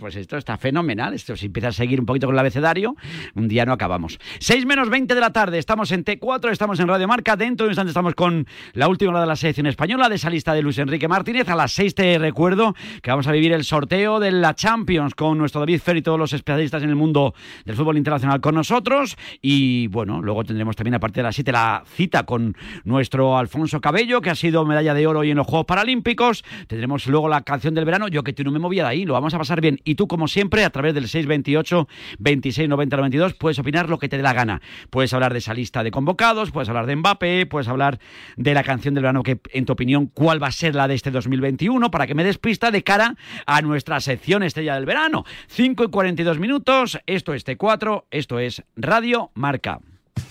Pues 0.00 0.16
esto 0.16 0.36
está 0.38 0.56
fenomenal. 0.56 1.14
Esto 1.14 1.36
si 1.36 1.46
empieza 1.46 1.68
a 1.68 1.72
seguir 1.72 2.00
un 2.00 2.06
poquito 2.06 2.26
con 2.26 2.34
el 2.34 2.38
abecedario, 2.40 2.96
un 3.34 3.46
día 3.46 3.64
no 3.64 3.72
acabamos. 3.72 4.18
6 4.40 4.64
menos 4.66 4.88
20 4.88 5.14
de 5.14 5.20
la 5.20 5.30
tarde, 5.30 5.58
estamos 5.58 5.92
en 5.92 6.04
T4, 6.04 6.50
estamos 6.50 6.80
en 6.80 6.88
Radio 6.88 7.06
Marca. 7.06 7.36
Dentro 7.36 7.64
de 7.64 7.68
un 7.68 7.72
instante 7.72 7.90
estamos 7.90 8.14
con 8.14 8.46
la 8.72 8.88
última 8.88 9.10
hora 9.10 9.20
de 9.20 9.26
la 9.26 9.36
selección 9.36 9.66
española, 9.66 10.08
de 10.08 10.16
esa 10.16 10.30
lista 10.30 10.52
de 10.54 10.62
Luis 10.62 10.78
Enrique 10.78 11.08
Martínez. 11.08 11.48
A 11.48 11.54
las 11.54 11.75
6 11.76 11.94
te 11.94 12.18
recuerdo 12.18 12.74
que 13.02 13.10
vamos 13.10 13.26
a 13.26 13.32
vivir 13.32 13.52
el 13.52 13.62
sorteo 13.62 14.18
de 14.18 14.32
la 14.32 14.54
Champions 14.54 15.14
con 15.14 15.36
nuestro 15.36 15.60
David 15.60 15.78
Fer 15.78 15.98
y 15.98 16.00
todos 16.00 16.18
los 16.18 16.32
especialistas 16.32 16.82
en 16.82 16.88
el 16.88 16.96
mundo 16.96 17.34
del 17.66 17.76
fútbol 17.76 17.98
internacional 17.98 18.40
con 18.40 18.54
nosotros. 18.54 19.18
Y 19.42 19.88
bueno, 19.88 20.22
luego 20.22 20.42
tendremos 20.42 20.74
también 20.74 20.94
a 20.94 21.00
partir 21.00 21.16
de 21.16 21.24
las 21.24 21.34
7 21.34 21.52
la 21.52 21.84
cita 21.86 22.22
con 22.22 22.56
nuestro 22.84 23.36
Alfonso 23.36 23.82
Cabello, 23.82 24.22
que 24.22 24.30
ha 24.30 24.34
sido 24.34 24.64
medalla 24.64 24.94
de 24.94 25.06
oro 25.06 25.18
hoy 25.18 25.32
en 25.32 25.36
los 25.36 25.46
Juegos 25.46 25.66
Paralímpicos. 25.66 26.44
Tendremos 26.66 27.06
luego 27.08 27.28
la 27.28 27.42
canción 27.42 27.74
del 27.74 27.84
verano, 27.84 28.08
yo 28.08 28.24
que 28.24 28.32
tú 28.32 28.42
no 28.42 28.52
me 28.52 28.58
movía 28.58 28.84
de 28.84 28.88
ahí, 28.88 29.04
lo 29.04 29.12
vamos 29.12 29.34
a 29.34 29.38
pasar 29.38 29.60
bien. 29.60 29.78
Y 29.84 29.96
tú, 29.96 30.08
como 30.08 30.28
siempre, 30.28 30.64
a 30.64 30.70
través 30.70 30.94
del 30.94 31.08
628 31.08 31.88
26 32.20 32.70
90 32.70 32.96
92, 32.96 33.34
puedes 33.34 33.58
opinar 33.58 33.90
lo 33.90 33.98
que 33.98 34.08
te 34.08 34.16
dé 34.16 34.22
la 34.22 34.32
gana. 34.32 34.62
Puedes 34.88 35.12
hablar 35.12 35.34
de 35.34 35.40
esa 35.40 35.52
lista 35.52 35.84
de 35.84 35.90
convocados, 35.90 36.52
puedes 36.52 36.70
hablar 36.70 36.86
de 36.86 36.96
Mbappé, 36.96 37.44
puedes 37.44 37.68
hablar 37.68 37.98
de 38.38 38.54
la 38.54 38.64
canción 38.64 38.94
del 38.94 39.02
verano, 39.02 39.22
que 39.22 39.38
en 39.52 39.66
tu 39.66 39.74
opinión, 39.74 40.06
¿cuál 40.06 40.42
va 40.42 40.46
a 40.46 40.52
ser 40.52 40.74
la 40.74 40.88
de 40.88 40.94
este 40.94 41.10
2021? 41.10 41.65
Para 41.90 42.06
que 42.06 42.14
me 42.14 42.24
des 42.24 42.38
pista 42.38 42.70
de 42.70 42.82
cara 42.82 43.16
a 43.44 43.60
nuestra 43.60 44.00
sección 44.00 44.42
estrella 44.42 44.74
del 44.74 44.86
verano. 44.86 45.24
5 45.48 45.84
y 45.84 45.88
42 45.88 46.38
minutos, 46.38 46.98
esto 47.06 47.34
es 47.34 47.44
T4, 47.44 48.04
esto 48.10 48.38
es 48.38 48.62
Radio 48.76 49.30
Marca. 49.34 49.80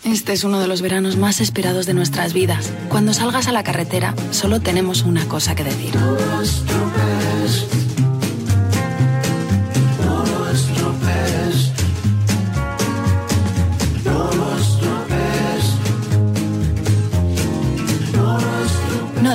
Este 0.04 0.34
es 0.34 0.44
uno 0.44 0.60
de 0.60 0.68
los 0.68 0.82
veranos 0.82 1.18
más 1.18 1.42
esperados 1.42 1.86
de 1.86 1.94
nuestras 1.94 2.34
vidas. 2.34 2.74
Cuando 2.90 3.14
salgas 3.14 3.48
a 3.48 3.52
la 3.52 3.64
carretera, 3.64 4.16
solo 4.32 4.62
tenemos 4.62 5.04
una 5.04 5.28
cosa 5.28 5.56
que 5.56 5.64
decir. 5.64 5.94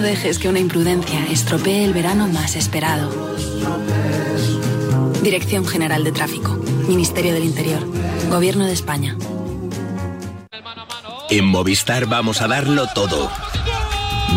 No 0.01 0.07
dejes 0.07 0.39
que 0.39 0.49
una 0.49 0.59
imprudencia 0.59 1.27
estropee 1.27 1.85
el 1.85 1.93
verano 1.93 2.27
más 2.27 2.57
esperado. 2.57 3.37
Dirección 5.23 5.67
General 5.67 6.03
de 6.03 6.11
Tráfico, 6.11 6.59
Ministerio 6.89 7.35
del 7.35 7.45
Interior, 7.45 7.87
Gobierno 8.31 8.65
de 8.65 8.73
España. 8.73 9.15
En 11.29 11.45
Movistar 11.45 12.07
vamos 12.07 12.41
a 12.41 12.49
darlo 12.49 12.87
todo. 12.95 13.31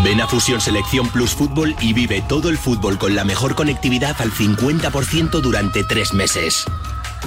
Ven 0.04 0.20
a 0.20 0.28
Fusión 0.28 0.60
Selección 0.60 1.08
Plus 1.08 1.32
Fútbol 1.32 1.78
y 1.80 1.94
vive 1.94 2.22
todo 2.28 2.50
el 2.50 2.58
fútbol 2.58 2.98
con 2.98 3.16
la 3.16 3.24
mejor 3.24 3.56
conectividad 3.56 4.18
al 4.20 4.34
50% 4.34 5.40
durante 5.40 5.86
tres 5.86 6.14
meses. 6.14 6.66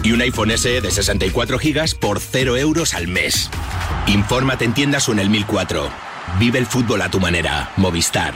Y 0.02 0.12
un 0.12 0.20
iPhone 0.20 0.50
SE 0.58 0.82
de 0.82 0.90
64 0.90 1.56
GB 1.56 1.98
por 1.98 2.20
0 2.20 2.58
euros 2.58 2.92
al 2.92 3.08
mes. 3.08 3.48
Infórmate 4.08 4.66
en 4.66 4.74
tiendas 4.74 5.08
o 5.08 5.12
en 5.12 5.20
el 5.20 5.30
1004. 5.30 6.05
Vive 6.38 6.58
el 6.58 6.66
fútbol 6.66 7.02
a 7.02 7.10
tu 7.10 7.20
manera. 7.20 7.72
Movistar. 7.76 8.34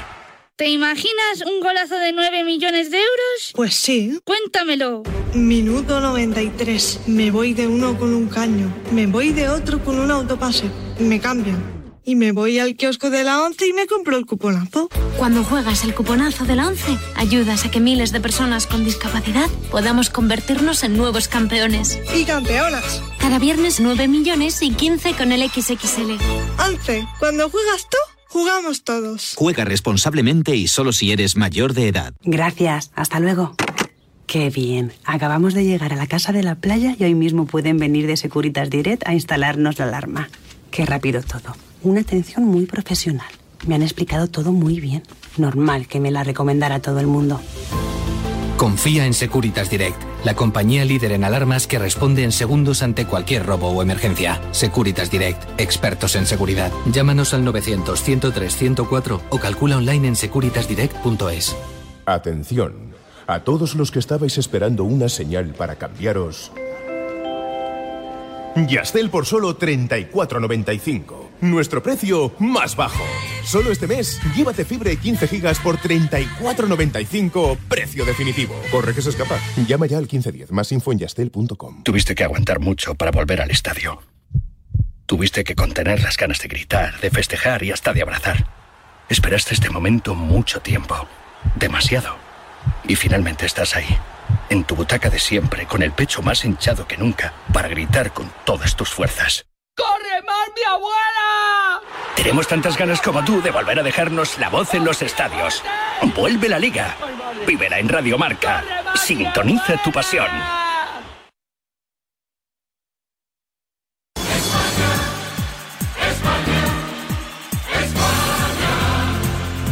¿Te 0.57 0.69
imaginas 0.69 1.43
un 1.47 1.61
golazo 1.61 1.97
de 1.97 2.13
9 2.13 2.45
millones 2.45 2.91
de 2.91 2.99
euros? 2.99 3.53
Pues 3.55 3.75
sí. 3.75 4.21
Cuéntamelo. 4.25 5.03
Minuto 5.33 6.01
93. 6.01 7.01
Me 7.07 7.31
voy 7.31 7.55
de 7.55 7.67
uno 7.67 7.97
con 7.99 8.13
un 8.13 8.29
caño. 8.29 8.71
Me 8.93 9.07
voy 9.07 9.31
de 9.33 9.49
otro 9.49 9.83
con 9.83 9.99
un 9.99 10.11
autopase. 10.11 10.71
Me 10.99 11.19
cambian. 11.19 11.80
Y 12.05 12.15
me 12.17 12.33
voy 12.33 12.59
al 12.59 12.77
kiosco 12.77 13.11
de 13.11 13.25
la 13.25 13.43
11 13.43 13.67
y 13.67 13.73
me 13.73 13.87
compro 13.87 14.17
el 14.17 14.27
cuponazo. 14.27 14.89
Cuando 15.19 15.45
juegas 15.45 15.85
el 15.85 15.95
cuponazo 15.95 16.45
de 16.45 16.57
la 16.57 16.67
11, 16.67 16.97
ayudas 17.17 17.65
a 17.65 17.71
que 17.71 17.81
miles 17.81 18.11
de 18.13 18.21
personas 18.21 18.67
con 18.67 18.85
discapacidad 18.85 19.49
podamos 19.71 20.09
convertirnos 20.11 20.83
en 20.83 20.97
nuevos 20.97 21.29
campeones. 21.29 21.99
Y 22.17 22.25
campeonas. 22.25 23.03
Cada 23.19 23.39
viernes 23.39 23.81
9 23.81 24.09
millones 24.09 24.63
y 24.63 24.71
15 24.71 25.15
con 25.15 25.33
el 25.33 25.49
XXL. 25.49 26.17
11. 26.59 27.07
Cuando 27.19 27.51
juegas 27.51 27.87
tú, 27.91 27.99
jugamos 28.29 28.83
todos. 28.83 29.35
Juega 29.37 29.65
responsablemente 29.65 30.57
y 30.57 30.69
solo 30.69 30.93
si 30.93 31.13
eres 31.13 31.37
mayor 31.37 31.75
de 31.75 31.89
edad. 31.89 32.15
Gracias. 32.23 32.91
Hasta 32.95 33.21
luego. 33.21 33.55
Qué 34.27 34.49
bien. 34.49 34.93
Acabamos 35.05 35.55
de 35.55 35.65
llegar 35.65 35.93
a 35.93 35.97
la 35.97 36.07
casa 36.07 36.33
de 36.33 36.43
la 36.43 36.55
playa 36.55 36.95
y 36.99 37.05
hoy 37.05 37.15
mismo 37.15 37.47
pueden 37.47 37.79
venir 37.79 38.07
de 38.07 38.17
Securitas 38.17 38.71
Direct 38.71 39.07
a 39.07 39.13
instalarnos 39.13 39.79
la 39.79 39.87
alarma. 39.87 40.31
Qué 40.71 40.87
rápido 40.87 41.21
todo. 41.23 41.57
Una 41.83 42.03
atención 42.03 42.45
muy 42.45 42.67
profesional. 42.67 43.29
Me 43.67 43.75
han 43.75 43.83
explicado 43.83 44.29
todo 44.29 44.53
muy 44.53 44.81
bien. 44.81 45.03
Normal 45.39 45.87
que 45.87 46.01
me 46.01 46.11
la 46.11 46.25
recomendara 46.25 46.81
todo 46.81 47.01
el 47.01 47.07
mundo. 47.07 47.41
Confía 48.59 49.07
en 49.07 49.15
Securitas 49.15 49.71
Direct, 49.71 49.97
la 50.23 50.35
compañía 50.35 50.85
líder 50.85 51.13
en 51.13 51.25
alarmas 51.25 51.67
que 51.67 51.79
responde 51.79 52.25
en 52.25 52.33
segundos 52.33 52.83
ante 52.83 53.07
cualquier 53.07 53.47
robo 53.47 53.69
o 53.71 53.81
emergencia. 53.81 54.43
Securitas 54.51 55.11
Direct, 55.11 55.59
expertos 55.59 56.15
en 56.15 56.27
seguridad. 56.27 56.71
Llámanos 56.93 57.33
al 57.33 57.43
900-103-104 57.47 59.21
o 59.31 59.39
calcula 59.39 59.79
online 59.79 60.09
en 60.09 60.17
securitasdirect.es. 60.17 61.57
Atención. 62.05 62.91
A 63.27 63.41
todos 63.45 63.75
los 63.75 63.91
que 63.91 64.01
estabais 64.01 64.37
esperando 64.37 64.85
una 64.85 65.09
señal 65.09 65.55
para 65.55 65.77
cambiaros. 65.77 66.53
Yastel 68.57 69.09
por 69.09 69.25
solo 69.25 69.59
34.95. 69.59 71.30
Nuestro 71.41 71.83
precio 71.83 72.35
más 72.39 72.77
bajo. 72.77 73.03
Solo 73.45 73.73
este 73.73 73.87
mes, 73.87 74.21
llévate 74.37 74.67
fibra 74.67 74.93
y 74.93 74.99
15 74.99 75.27
gigas 75.27 75.59
por 75.59 75.79
34.95, 75.79 77.57
precio 77.69 78.05
definitivo. 78.05 78.55
Corre 78.71 78.95
que 78.95 79.01
se 79.01 79.09
escapa. 79.11 79.39
Llama 79.67 79.87
ya 79.87 79.97
al 79.97 80.03
1510, 80.03 80.53
más 80.53 80.71
info 80.73 80.93
en 80.93 80.99
yastel.com. 80.99 81.83
Tuviste 81.83 82.15
que 82.15 82.25
aguantar 82.25 82.61
mucho 82.61 82.95
para 82.95 83.11
volver 83.11 83.41
al 83.41 83.51
estadio. 83.51 84.03
Tuviste 85.07 85.43
que 85.43 85.55
contener 85.55 86.03
las 86.03 86.17
ganas 86.19 86.41
de 86.41 86.49
gritar, 86.49 87.01
de 87.01 87.11
festejar 87.11 87.63
y 87.63 87.73
hasta 87.73 87.93
de 87.95 88.03
abrazar. 88.03 88.47
Esperaste 89.09 89.55
este 89.55 89.71
momento 89.71 90.15
mucho 90.15 90.61
tiempo. 90.61 91.09
Demasiado. 91.57 92.17
Y 92.87 92.97
finalmente 92.97 93.47
estás 93.47 93.75
ahí, 93.75 93.89
en 94.51 94.65
tu 94.65 94.77
butaca 94.77 95.09
de 95.09 95.19
siempre, 95.19 95.67
con 95.67 95.83
el 95.83 95.93
pecho 95.93 96.23
más 96.23 96.45
hinchado 96.45 96.87
que 96.87 96.99
nunca, 96.99 97.33
para 97.53 97.69
gritar 97.69 98.13
con 98.13 98.31
todas 98.45 98.77
tus 98.77 98.91
fuerzas. 98.91 99.50
¡Corre 100.21 100.27
más, 100.27 100.49
mi 100.55 100.63
abuela! 100.63 101.81
Tenemos 102.17 102.47
tantas 102.47 102.77
ganas 102.77 103.01
como 103.01 103.25
tú 103.25 103.41
de 103.43 103.51
volver 103.51 103.79
a 103.79 103.83
dejarnos 103.83 104.39
la 104.39 104.49
voz 104.49 104.75
en 104.75 104.85
los 104.85 105.01
estadios. 105.03 105.63
Vuelve 106.15 106.49
la 106.49 106.59
liga. 106.59 106.97
Vívela 107.47 107.79
en 107.79 107.89
Radio 107.89 108.19
Marca. 108.19 108.63
Sintoniza 108.97 109.81
tu 109.83 109.91
pasión. 109.91 110.29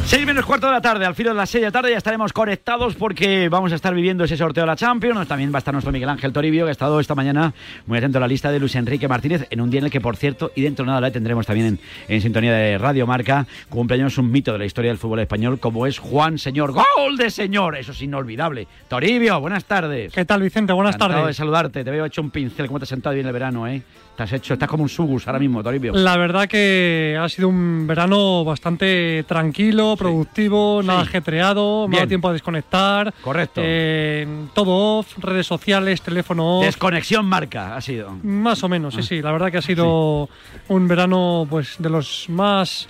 Seis 0.09 0.25
menos 0.25 0.47
cuarto 0.47 0.69
de 0.69 0.73
la 0.73 0.81
tarde, 0.81 1.05
al 1.05 1.15
filo 1.15 1.29
de 1.29 1.37
las 1.37 1.51
seis 1.51 1.61
de 1.61 1.69
la 1.69 1.73
tarde 1.73 1.91
ya 1.91 1.99
estaremos 1.99 2.33
conectados 2.33 2.95
porque 2.95 3.51
vamos 3.51 3.73
a 3.73 3.75
estar 3.75 3.95
viviendo 3.95 4.25
ese 4.25 4.39
sorteo 4.39 4.63
de 4.63 4.67
la 4.69 4.75
Champions. 4.75 5.29
También 5.29 5.53
va 5.53 5.57
a 5.57 5.59
estar 5.59 5.75
nuestro 5.75 5.93
Miguel 5.93 6.09
Ángel 6.09 6.33
Toribio, 6.33 6.65
que 6.65 6.71
ha 6.71 6.73
estado 6.73 6.99
esta 6.99 7.15
mañana 7.15 7.53
muy 7.85 7.99
atento 7.99 8.17
a 8.17 8.23
la 8.23 8.27
lista 8.27 8.51
de 8.51 8.59
Luis 8.59 8.75
Enrique 8.75 9.07
Martínez, 9.07 9.47
en 9.51 9.61
un 9.61 9.69
día 9.69 9.81
en 9.81 9.85
el 9.85 9.91
que, 9.91 10.01
por 10.01 10.17
cierto, 10.17 10.51
y 10.55 10.63
dentro 10.63 10.87
de 10.87 10.89
nada 10.89 11.03
la 11.03 11.11
tendremos 11.11 11.45
también 11.47 11.67
en, 11.67 11.81
en 12.09 12.23
sintonía 12.23 12.55
de 12.55 12.79
Radio 12.79 13.07
Marca, 13.07 13.47
cumpleaños 13.69 14.17
un 14.17 14.31
mito 14.31 14.51
de 14.55 14.59
la 14.61 14.65
historia 14.65 14.91
del 14.91 14.97
fútbol 14.97 15.21
español, 15.21 15.61
como 15.61 15.87
es 15.87 15.99
Juan 15.99 16.39
Señor. 16.39 16.73
¡Gol 16.73 17.19
de 17.19 17.29
señor! 17.29 17.77
Eso 17.77 17.93
es 17.93 18.01
inolvidable. 18.01 18.67
Toribio, 18.89 19.39
buenas 19.41 19.67
tardes. 19.67 20.15
¿Qué 20.15 20.25
tal, 20.25 20.41
Vicente? 20.41 20.73
Buenas 20.73 20.95
Encantado 20.95 21.21
tardes. 21.21 21.37
de 21.37 21.39
saludarte. 21.39 21.85
Te 21.85 21.91
veo 21.91 22.07
hecho 22.07 22.23
un 22.23 22.31
pincel, 22.31 22.67
cómo 22.67 22.79
te 22.79 22.85
has 22.85 22.89
sentado 22.89 23.15
bien 23.15 23.27
el 23.27 23.33
verano, 23.35 23.69
¿eh? 23.69 23.83
Has 24.19 24.33
hecho, 24.33 24.55
estás 24.55 24.69
como 24.69 24.83
un 24.83 24.89
sugus 24.89 25.27
ahora 25.29 25.39
mismo, 25.39 25.63
Toribio. 25.63 25.93
La 25.95 26.17
verdad 26.17 26.49
que 26.49 27.17
ha 27.21 27.29
sido 27.29 27.49
un 27.49 27.87
verano 27.87 28.45
bastante 28.45 29.25
tranquilo, 29.29 29.95
productivo, 29.97 30.83
nada 30.83 31.03
ajetreado, 31.03 31.87
me 31.87 31.97
ha 31.97 32.01
dado 32.01 32.09
tiempo 32.09 32.29
a 32.29 32.33
desconectar. 32.33 33.15
Correcto. 33.23 33.61
Eh, 33.65 34.27
todo 34.55 34.99
off, 34.99 35.17
redes 35.19 35.47
sociales, 35.47 36.03
teléfono 36.03 36.59
off. 36.59 36.65
Desconexión 36.65 37.27
marca 37.27 37.77
ha 37.77 37.81
sido. 37.81 38.11
Más 38.23 38.63
o 38.65 38.69
menos, 38.69 38.95
sí, 38.95 39.01
Ah. 39.01 39.05
sí. 39.05 39.23
La 39.23 39.31
verdad 39.33 39.53
que 39.53 39.59
ha 39.59 39.63
sido 39.63 40.29
un 40.69 40.89
verano 40.89 41.47
pues 41.49 41.77
de 41.79 41.89
los 41.89 42.27
más 42.29 42.89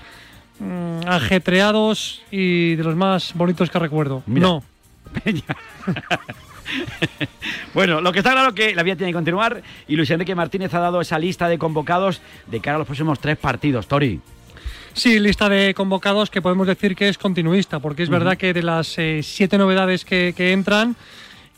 mm, 0.61 1.01
ajetreados 1.07 2.23
y 2.31 2.75
de 2.77 2.83
los 2.85 2.97
más 2.97 3.35
bonitos 3.35 3.69
que 3.71 3.79
recuerdo. 3.79 4.23
Mira. 4.27 4.47
No. 4.49 4.63
Bueno, 7.75 8.01
lo 8.01 8.13
que 8.13 8.19
está 8.19 8.33
claro 8.33 8.49
es 8.49 8.55
que 8.55 8.75
la 8.75 8.83
vida 8.83 8.97
tiene 8.97 9.13
que 9.13 9.17
continuar 9.17 9.63
y 9.87 9.97
Luis 9.97 10.11
Enrique 10.11 10.35
Martínez 10.35 10.73
ha 10.75 10.81
dado 10.81 11.01
esa 11.01 11.19
lista 11.19 11.49
de 11.49 11.59
convocados 11.59 12.21
de 12.47 12.61
cara 12.61 12.77
a 12.77 12.79
los 12.79 12.87
próximos 12.87 13.21
tres 13.21 13.37
partidos. 13.37 13.87
Tori. 13.87 14.21
Sí, 14.95 15.21
lista 15.21 15.49
de 15.49 15.75
convocados 15.75 16.31
que 16.31 16.43
podemos 16.43 16.67
decir 16.67 16.97
que 16.97 17.09
es 17.09 17.19
continuista, 17.19 17.79
porque 17.79 18.03
es 18.03 18.09
verdad 18.09 18.37
que 18.37 18.53
de 18.53 18.63
las 18.63 18.99
eh, 18.99 19.21
siete 19.23 19.57
novedades 19.59 20.05
que, 20.05 20.35
que 20.37 20.53
entran, 20.53 20.97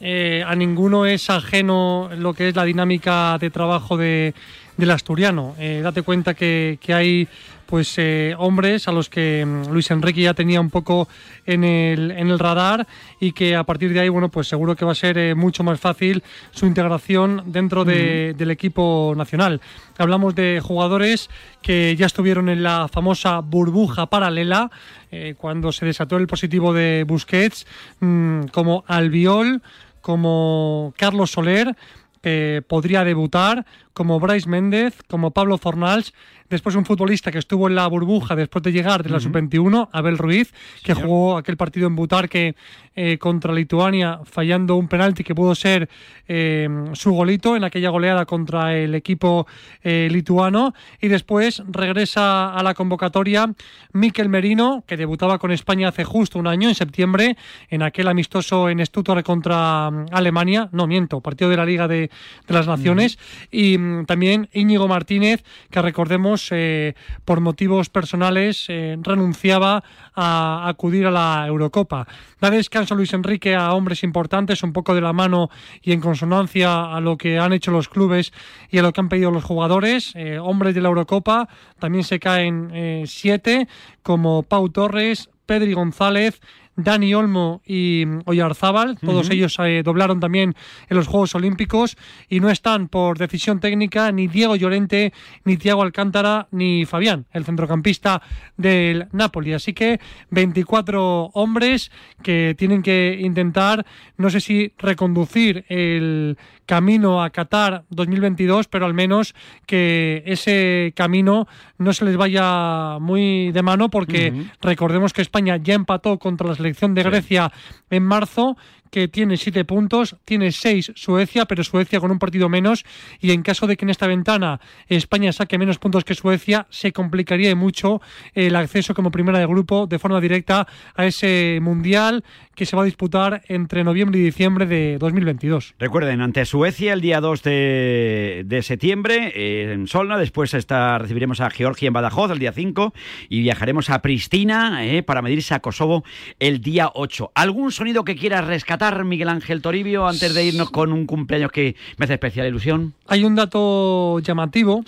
eh, 0.01 0.45
a 0.47 0.55
ninguno 0.55 1.07
es 1.07 1.31
ajeno 1.31 2.11
lo 2.17 2.35
que 2.35 2.49
es 2.49 2.57
la 2.57 2.65
dinámica 2.65 3.39
de 3.39 3.51
trabajo 3.51 3.97
de, 3.97 4.35
del 4.77 4.91
asturiano. 4.91 5.55
Eh, 5.59 5.81
date 5.83 6.03
cuenta 6.03 6.35
que, 6.35 6.79
que 6.81 6.93
hay 6.93 7.29
pues 7.71 7.95
eh, 7.99 8.35
hombres 8.37 8.89
a 8.89 8.93
los 8.93 9.09
que 9.09 9.47
mm, 9.47 9.71
Luis 9.73 9.91
Enrique 9.93 10.23
ya 10.23 10.35
tenía 10.35 10.61
un 10.61 10.71
poco 10.71 11.07
en 11.47 11.63
el, 11.63 12.11
en 12.11 12.29
el 12.29 12.39
radar 12.41 12.87
y 13.21 13.31
que 13.31 13.55
a 13.55 13.63
partir 13.63 13.93
de 13.93 14.01
ahí, 14.01 14.09
bueno, 14.09 14.29
pues 14.29 14.49
seguro 14.49 14.75
que 14.75 14.85
va 14.85 14.91
a 14.93 14.97
ser 14.97 15.17
eh, 15.17 15.35
mucho 15.37 15.63
más 15.63 15.79
fácil 15.79 16.23
su 16.51 16.67
integración 16.67 17.45
dentro 17.47 17.85
de- 17.85 18.35
del 18.37 18.51
equipo 18.51 19.15
nacional. 19.17 19.61
Hablamos 19.99 20.35
de 20.35 20.61
jugadores 20.63 21.31
que 21.63 21.95
ya 21.97 22.07
estuvieron 22.07 22.49
en 22.49 22.63
la 22.65 22.89
famosa 22.89 23.39
burbuja 23.41 24.07
paralela 24.07 24.71
eh, 25.13 25.35
cuando 25.39 25.71
se 25.71 25.87
desató 25.87 26.17
el 26.17 26.27
positivo 26.27 26.73
de 26.75 27.05
Busquets, 27.07 27.67
mm, 28.01 28.47
como 28.53 28.83
Albiol, 28.89 29.63
como 30.01 30.93
Carlos 30.97 31.31
Soler, 31.31 31.77
que 32.23 32.63
podría 32.67 33.05
debutar, 33.05 33.65
como 33.95 34.21
Bryce 34.21 34.49
Méndez, 34.49 34.95
como 35.09 35.31
Pablo 35.31 35.57
Fornals, 35.57 36.13
después 36.51 36.75
un 36.75 36.85
futbolista 36.85 37.31
que 37.31 37.39
estuvo 37.39 37.69
en 37.69 37.75
la 37.75 37.87
burbuja 37.87 38.35
después 38.37 38.63
de 38.63 38.73
llegar 38.73 39.03
de 39.03 39.11
la 39.11 39.17
Ujú. 39.17 39.25
sub-21, 39.29 39.89
Abel 39.93 40.19
Ruiz, 40.19 40.53
que 40.83 40.95
Señor. 40.95 41.09
jugó 41.09 41.37
aquel 41.39 41.57
partido 41.57 41.87
en 41.87 41.97
Butarque 41.97 42.55
eh, 42.97 43.19
contra 43.19 43.55
Lituania, 43.55 44.21
fallando 44.25 44.75
un 44.77 44.89
penalti 44.89 45.23
que 45.23 45.35
pudo 45.35 45.55
ser 45.55 45.89
eh, 46.27 46.69
su 46.93 47.13
golito 47.13 47.57
en 47.57 47.65
aquella 47.65 47.91
goleada 47.91 48.27
contra 48.27 48.77
el 48.77 48.95
equipo 48.95 49.47
eh, 49.83 50.09
lituano. 50.11 50.75
Y 51.01 51.09
después 51.09 51.63
regresa 51.69 52.53
a 52.53 52.63
la 52.63 52.75
convocatoria 52.75 53.51
Miquel 53.93 54.29
Merino, 54.29 54.83
que 54.87 54.97
debutaba 54.97 55.39
con 55.39 55.53
España 55.53 55.89
hace 55.89 56.05
justo 56.05 56.39
un 56.39 56.47
año, 56.49 56.69
en 56.69 56.75
septiembre, 56.75 57.37
en 57.69 57.83
aquel 57.83 58.09
amistoso 58.09 58.69
en 58.69 58.85
Stuttgart 58.85 59.25
contra 59.25 59.91
mm, 59.91 60.07
Alemania. 60.11 60.69
No, 60.73 60.87
miento, 60.87 61.21
partido 61.21 61.49
de 61.51 61.57
la 61.57 61.65
Liga 61.65 61.87
de, 61.87 62.11
de 62.47 62.55
las 62.55 62.67
Naciones. 62.67 63.19
Y 63.51 63.79
mm, 63.79 64.07
también 64.07 64.49
Íñigo 64.53 64.89
Martínez, 64.89 65.45
que 65.71 65.81
recordemos, 65.81 66.40
eh, 66.51 66.95
por 67.25 67.41
motivos 67.41 67.89
personales, 67.89 68.67
eh, 68.69 68.97
renunciaba 69.01 69.83
a 70.15 70.69
acudir 70.69 71.07
a 71.07 71.11
la 71.11 71.45
Eurocopa. 71.47 72.07
Da 72.41 72.51
descanso 72.51 72.95
Luis 72.95 73.13
Enrique 73.13 73.55
a 73.55 73.73
hombres 73.73 74.03
importantes, 74.03 74.63
un 74.63 74.73
poco 74.73 74.95
de 74.95 75.01
la 75.01 75.13
mano 75.13 75.51
y 75.83 75.93
en 75.93 76.01
consonancia 76.01 76.95
a 76.95 77.01
lo 77.01 77.17
que 77.17 77.39
han 77.39 77.53
hecho 77.53 77.71
los 77.71 77.89
clubes 77.89 78.33
y 78.71 78.79
a 78.79 78.83
lo 78.83 78.93
que 78.93 79.01
han 79.01 79.09
pedido 79.09 79.31
los 79.31 79.45
jugadores. 79.45 80.13
Eh, 80.15 80.39
hombres 80.39 80.75
de 80.75 80.81
la 80.81 80.89
Eurocopa 80.89 81.49
también 81.79 82.05
se 82.05 82.19
caen 82.19 83.05
siete, 83.07 83.69
como 84.03 84.43
Pau 84.43 84.69
Torres, 84.69 85.31
Pedri 85.47 85.73
González, 85.73 86.41
Dani 86.83 87.15
Olmo 87.15 87.63
y 87.65 88.05
Oyarzábal. 88.25 88.99
Todos 88.99 89.31
ellos 89.31 89.57
eh, 89.61 89.83
doblaron 89.85 90.21
también 90.21 90.55
en 90.89 90.97
los 90.97 91.07
Juegos 91.07 91.35
Olímpicos 91.35 91.97
y 92.29 92.41
no 92.41 92.51
están 92.51 92.89
por 92.89 93.19
decisión 93.19 93.61
técnica 93.61 94.11
ni 94.13 94.29
Diego 94.29 94.57
Llorente, 94.57 95.13
ni 95.45 95.57
Tiago 95.57 95.83
Alcántara, 95.83 96.49
ni 96.51 96.85
Fabián, 96.85 97.27
el 97.33 97.45
centrocampista 97.45 98.23
del 98.57 99.09
Napoli. 99.13 99.53
Así 99.53 99.73
que 99.73 100.01
24 100.31 101.31
hombres 101.35 101.91
que 102.23 102.55
tienen 102.57 102.83
que 102.83 103.19
intentar, 103.21 103.87
no 104.17 104.31
sé 104.31 104.41
si 104.41 104.73
reconducir 104.79 105.65
el 105.69 106.39
camino 106.71 107.21
a 107.21 107.31
Qatar 107.31 107.83
2022, 107.91 108.69
pero 108.69 108.87
al 108.87 108.95
menos 108.95 109.35
que 109.67 110.23
ese 110.25 110.93
camino 110.95 111.49
no 111.79 111.93
se 111.93 112.05
les 112.05 112.17
vaya 112.17 112.99
muy 113.01 113.51
de 113.51 113.61
mano 113.63 113.91
porque 113.91 114.33
recordemos 114.63 115.13
que 115.13 115.21
España 115.21 115.57
ya 115.57 115.75
empató 115.75 116.21
contra 116.21 116.47
la 116.47 116.55
selección 116.55 116.95
de 116.95 117.03
Grecia 117.03 117.51
en 117.91 118.05
marzo 118.05 118.57
que 118.91 119.09
tiene 119.09 119.37
siete 119.37 119.65
puntos, 119.65 120.17
tiene 120.25 120.53
seis 120.53 120.93
Suecia, 120.95 121.47
pero 121.47 121.65
Suecia 121.65 122.01
con 122.01 122.11
un 122.11 122.19
partido 122.19 122.49
menos, 122.49 122.85
y 123.21 123.33
en 123.33 123.43
caso 123.43 123.67
de 123.67 123.77
que 123.77 123.85
en 123.85 123.91
esta 123.91 124.07
ventana 124.07 124.61
España 124.89 125.33
saque 125.33 125.59
menos 125.59 125.79
puntos 125.79 126.05
que 126.05 126.15
Suecia, 126.15 126.67
se 126.71 126.93
complicaría 126.93 127.55
mucho 127.55 128.01
el 128.35 128.57
acceso 128.57 128.95
como 128.95 129.11
primera 129.11 129.39
de 129.39 129.47
grupo 129.47 129.87
de 129.87 129.99
forma 129.99 130.21
directa 130.21 130.67
a 130.95 131.07
ese 131.07 131.59
mundial 131.63 132.25
que 132.55 132.67
se 132.67 132.77
va 132.77 132.83
a 132.83 132.85
disputar 132.85 133.43
entre 133.49 133.85
noviembre 133.85 134.21
y 134.21 134.23
diciembre 134.23 134.67
de 134.67 134.99
2022. 134.99 135.75
Recuerden, 135.79 136.21
ante 136.21 136.45
Suecia 136.45 136.93
el 136.93 137.01
día 137.01 137.21
2 137.21 137.43
de, 137.43 138.43
de 138.47 138.63
septiembre 138.63 139.33
eh, 139.35 139.73
en 139.73 139.87
Solna, 139.87 140.19
después 140.19 140.53
está, 140.53 140.99
recibiremos 140.99 141.41
a 141.41 141.49
Georgia 141.51 141.87
en 141.87 141.95
Badajoz 141.95 142.31
el 142.31 142.39
día 142.39 142.53
5 142.53 142.93
y 143.29 143.41
viajaremos 143.41 143.89
a 143.89 144.03
Pristina 144.03 144.85
eh, 144.85 145.03
para 145.03 145.23
medirse 145.23 145.55
a 145.55 145.61
Kosovo 145.61 146.05
el 146.39 146.61
día 146.61 146.91
8. 146.93 147.33
¿Algún 147.35 147.73
sonido 147.73 148.05
que 148.05 148.17
quieras 148.17 148.47
rescatar, 148.47 148.80
Miguel 149.05 149.29
Ángel 149.29 149.61
Toribio, 149.61 150.09
antes 150.09 150.33
de 150.33 150.43
irnos 150.43 150.71
con 150.71 150.93
un 150.93 151.05
cumpleaños 151.05 151.53
que 151.53 151.77
me 151.99 152.05
hace 152.05 152.15
especial 152.15 152.47
ilusión? 152.47 152.95
Hay 153.09 153.25
un 153.25 153.35
dato 153.35 154.21
llamativo 154.21 154.83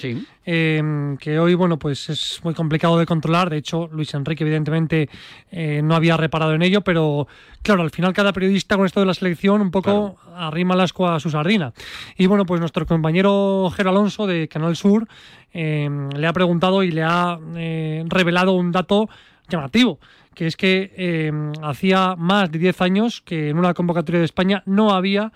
eh, 0.46 1.16
que 1.20 1.38
hoy, 1.38 1.54
bueno, 1.54 1.78
pues 1.78 2.08
es 2.08 2.40
muy 2.42 2.54
complicado 2.54 2.98
de 2.98 3.04
controlar. 3.04 3.50
De 3.50 3.58
hecho, 3.58 3.90
Luis 3.92 4.14
Enrique, 4.14 4.44
evidentemente, 4.44 5.10
eh, 5.50 5.82
no 5.84 5.94
había 5.94 6.16
reparado 6.16 6.54
en 6.54 6.62
ello, 6.62 6.80
pero 6.80 7.28
claro, 7.60 7.82
al 7.82 7.90
final 7.90 8.14
cada 8.14 8.32
periodista 8.32 8.78
con 8.78 8.86
esto 8.86 9.00
de 9.00 9.06
la 9.06 9.14
selección 9.14 9.60
un 9.60 9.70
poco 9.70 10.16
arrima 10.34 10.74
la 10.74 10.84
ascua 10.84 11.16
a 11.16 11.20
su 11.20 11.28
sardina. 11.28 11.74
Y 12.16 12.26
bueno, 12.26 12.46
pues 12.46 12.60
nuestro 12.60 12.86
compañero 12.86 13.70
Ger 13.76 13.88
Alonso 13.88 14.26
de 14.26 14.48
Canal 14.48 14.74
Sur 14.74 15.06
eh, 15.52 15.90
le 16.16 16.26
ha 16.26 16.32
preguntado 16.32 16.82
y 16.82 16.92
le 16.92 17.02
ha 17.02 17.38
eh, 17.56 18.04
revelado 18.08 18.52
un 18.52 18.72
dato 18.72 19.10
llamativo 19.50 19.98
que 20.34 20.46
es 20.46 20.56
que 20.56 20.92
eh, 20.96 21.32
hacía 21.62 22.14
más 22.16 22.50
de 22.50 22.58
10 22.58 22.80
años 22.80 23.20
que 23.22 23.50
en 23.50 23.58
una 23.58 23.74
convocatoria 23.74 24.20
de 24.20 24.26
España 24.26 24.62
no 24.66 24.90
había 24.90 25.32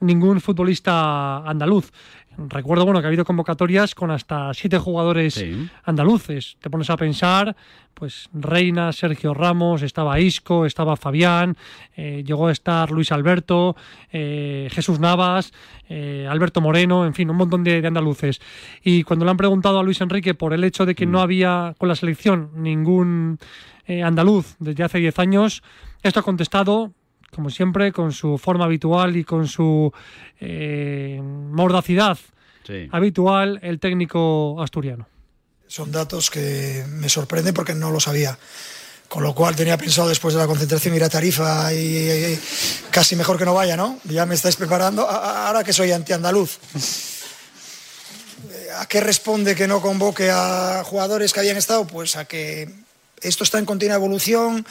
ningún 0.00 0.40
futbolista 0.40 1.38
andaluz. 1.38 1.92
Recuerdo 2.38 2.84
bueno 2.84 3.00
que 3.00 3.06
ha 3.06 3.08
habido 3.08 3.24
convocatorias 3.24 3.94
con 3.94 4.10
hasta 4.10 4.52
siete 4.52 4.76
jugadores 4.76 5.42
andaluces. 5.84 6.58
Te 6.60 6.68
pones 6.68 6.90
a 6.90 6.96
pensar, 6.98 7.56
pues 7.94 8.28
Reina, 8.34 8.92
Sergio 8.92 9.32
Ramos, 9.32 9.80
estaba 9.80 10.20
Isco, 10.20 10.66
estaba 10.66 10.96
Fabián, 10.96 11.56
eh, 11.96 12.22
llegó 12.26 12.48
a 12.48 12.52
estar 12.52 12.90
Luis 12.90 13.10
Alberto, 13.10 13.74
eh, 14.12 14.68
Jesús 14.70 15.00
Navas, 15.00 15.52
eh, 15.88 16.26
Alberto 16.28 16.60
Moreno, 16.60 17.06
en 17.06 17.14
fin, 17.14 17.30
un 17.30 17.36
montón 17.36 17.64
de, 17.64 17.80
de 17.80 17.88
andaluces. 17.88 18.38
Y 18.84 19.02
cuando 19.04 19.24
le 19.24 19.30
han 19.30 19.38
preguntado 19.38 19.78
a 19.78 19.82
Luis 19.82 20.02
Enrique 20.02 20.34
por 20.34 20.52
el 20.52 20.62
hecho 20.62 20.84
de 20.84 20.94
que 20.94 21.06
no 21.06 21.22
había 21.22 21.74
con 21.78 21.88
la 21.88 21.94
selección 21.94 22.50
ningún 22.54 23.38
eh, 23.86 24.02
andaluz 24.02 24.54
desde 24.58 24.84
hace 24.84 24.98
10 24.98 25.18
años, 25.18 25.62
esto 26.02 26.20
ha 26.20 26.22
contestado 26.22 26.92
como 27.34 27.50
siempre, 27.50 27.92
con 27.92 28.12
su 28.12 28.38
forma 28.38 28.64
habitual 28.64 29.14
y 29.16 29.24
con 29.24 29.46
su 29.46 29.92
eh, 30.40 31.20
mordacidad 31.22 32.16
habitual, 32.92 33.58
el 33.62 33.78
técnico 33.78 34.62
asturiano. 34.62 35.06
Son 35.66 35.92
datos 35.92 36.30
que 36.30 36.84
me 36.88 37.08
sorprenden 37.10 37.52
porque 37.52 37.74
no 37.74 37.90
lo 37.90 38.00
sabía. 38.00 38.38
Con 39.08 39.22
lo 39.22 39.34
cual 39.34 39.54
tenía 39.54 39.76
pensado 39.76 40.08
después 40.08 40.32
de 40.34 40.40
la 40.40 40.46
concentración 40.46 40.94
ir 40.94 41.04
a 41.04 41.08
Tarifa 41.10 41.74
y, 41.74 41.78
y 41.78 42.40
casi 42.90 43.16
mejor 43.16 43.36
que 43.38 43.44
no 43.44 43.54
vaya, 43.54 43.76
¿no? 43.76 43.98
Ya 44.04 44.24
me 44.24 44.34
estáis 44.34 44.56
preparando. 44.56 45.08
A- 45.08 45.16
a- 45.16 45.46
Ahora 45.48 45.62
que 45.62 45.72
soy 45.74 45.92
antiandaluz. 45.92 46.58
¿A 48.78 48.86
qué 48.86 49.00
responde 49.00 49.54
que 49.54 49.66
no 49.68 49.80
convoque 49.80 50.30
a 50.30 50.82
jugadores 50.84 51.32
que 51.32 51.40
habían 51.40 51.56
estado? 51.56 51.86
Pues 51.86 52.16
a 52.16 52.24
que 52.24 52.68
esto 53.20 53.44
está 53.44 53.58
en 53.58 53.64
continua 53.64 53.96
evolución, 53.96 54.66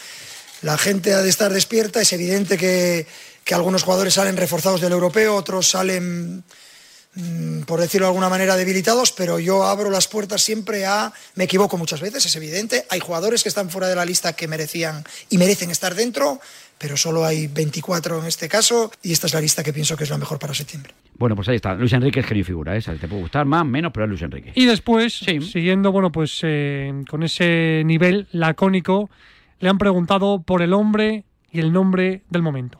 la 0.62 0.78
gente 0.78 1.14
ha 1.14 1.22
de 1.22 1.30
estar 1.30 1.54
despierta, 1.54 2.02
es 2.02 2.14
evidente 2.14 2.58
que, 2.58 3.08
que 3.44 3.54
algunos 3.54 3.84
jugadores 3.84 4.16
salen 4.16 4.38
reforzados 4.38 4.82
del 4.82 4.94
europeo, 4.94 5.36
otros 5.36 5.70
salen 5.70 6.44
mm, 7.14 7.62
por 7.62 7.80
decirlo 7.80 8.08
de 8.08 8.10
alguna 8.10 8.30
manera, 8.30 8.56
debilitados, 8.56 9.12
pero 9.12 9.40
yo 9.40 9.66
abro 9.66 9.92
las 9.92 10.08
puertas 10.08 10.42
siempre 10.42 10.86
a... 10.86 11.14
Me 11.36 11.44
equivoco 11.44 11.78
muchas 11.78 12.02
veces, 12.02 12.26
es 12.26 12.36
evidente. 12.36 12.86
Hay 12.90 13.00
jugadores 13.00 13.44
que 13.44 13.50
están 13.50 13.70
fuera 13.70 13.88
de 13.88 13.96
la 13.96 14.06
lista 14.06 14.34
que 14.34 14.48
merecían 14.48 15.06
y 15.30 15.38
merecen 15.38 15.70
estar 15.70 15.94
dentro, 15.94 16.42
pero 16.86 16.98
solo 16.98 17.26
hay 17.26 17.48
24 17.48 18.20
en 18.20 18.28
este 18.28 18.48
caso 18.48 18.92
y 19.02 19.12
esta 19.12 19.26
es 19.26 19.34
la 19.34 19.42
lista 19.42 19.64
que 19.64 19.74
pienso 19.74 19.98
que 19.98 20.04
es 20.04 20.10
la 20.12 20.20
mejor 20.20 20.38
para 20.38 20.54
septiembre. 20.54 20.94
Bueno, 21.18 21.36
pues 21.36 21.48
ahí 21.50 21.56
está. 21.56 21.74
Luis 21.74 21.92
Enrique 21.94 22.20
es 22.20 22.28
genio 22.28 22.42
y 22.42 22.44
figura, 22.44 22.78
¿eh? 22.78 22.82
¿sabes? 22.82 23.02
Te 23.02 23.08
puede 23.08 23.24
gustar 23.24 23.44
más, 23.48 23.66
menos, 23.66 23.92
pero 23.92 24.04
es 24.04 24.10
Luis 24.12 24.22
Enrique. 24.22 24.52
Y 24.54 24.68
después, 24.68 25.16
siguiendo, 25.16 25.92
bueno, 25.92 26.12
pues 26.12 26.42
eh, 26.44 26.94
con 27.10 27.24
ese 27.24 27.82
nivel 27.88 28.28
lacónico, 28.34 29.10
le 29.60 29.68
han 29.68 29.80
preguntado 29.80 30.44
por 30.44 30.62
el 30.62 30.74
hombre 30.74 31.24
y 31.52 31.60
el 31.60 31.74
nombre 31.74 32.22
del 32.30 32.44
momento. 32.44 32.80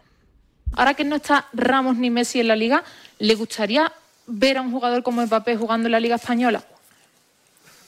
Ahora 0.74 0.94
que 0.94 1.04
no 1.04 1.16
está 1.16 1.48
Ramos 1.52 1.98
ni 1.98 2.12
Messi 2.12 2.40
en 2.40 2.50
la 2.50 2.56
liga, 2.56 2.84
¿le 3.18 3.34
gustaría 3.34 3.92
ver 4.28 4.60
a 4.60 4.62
un 4.62 4.72
jugador 4.72 5.02
como 5.02 5.26
Mbappé 5.26 5.58
jugando 5.58 5.88
en 5.88 5.94
la 5.94 6.00
liga 6.00 6.18
española? 6.18 6.64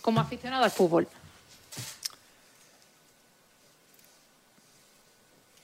Como 0.01 0.19
aficionado 0.19 0.63
al 0.63 0.71
fútbol. 0.71 1.07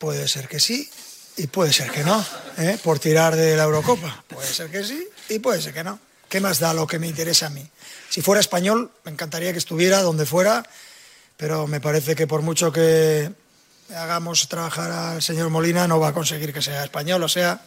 Puede 0.03 0.27
ser 0.27 0.49
que 0.49 0.59
sí 0.59 0.89
y 1.37 1.47
puede 1.47 1.71
ser 1.71 1.89
que 1.89 2.03
no, 2.03 2.25
¿eh? 2.57 2.77
por 2.83 2.99
tirar 2.99 3.37
de 3.37 3.55
la 3.55 3.63
Eurocopa. 3.63 4.21
Puede 4.27 4.49
ser 4.49 4.69
que 4.69 4.83
sí 4.83 5.07
y 5.29 5.39
puede 5.39 5.61
ser 5.61 5.73
que 5.73 5.81
no. 5.81 5.97
¿Qué 6.27 6.41
más 6.41 6.59
da 6.59 6.73
lo 6.73 6.85
que 6.85 6.99
me 6.99 7.07
interesa 7.07 7.45
a 7.45 7.49
mí? 7.49 7.65
Si 8.09 8.21
fuera 8.21 8.41
español, 8.41 8.91
me 9.05 9.13
encantaría 9.13 9.53
que 9.53 9.59
estuviera 9.59 10.01
donde 10.01 10.25
fuera, 10.25 10.61
pero 11.37 11.67
me 11.67 11.79
parece 11.79 12.15
que 12.15 12.27
por 12.27 12.41
mucho 12.41 12.69
que 12.69 13.31
hagamos 13.95 14.49
trabajar 14.49 14.91
al 14.91 15.21
señor 15.21 15.49
Molina, 15.49 15.87
no 15.87 16.01
va 16.01 16.09
a 16.09 16.13
conseguir 16.13 16.51
que 16.51 16.61
sea 16.61 16.83
español. 16.83 17.23
O 17.23 17.29
sea, 17.29 17.61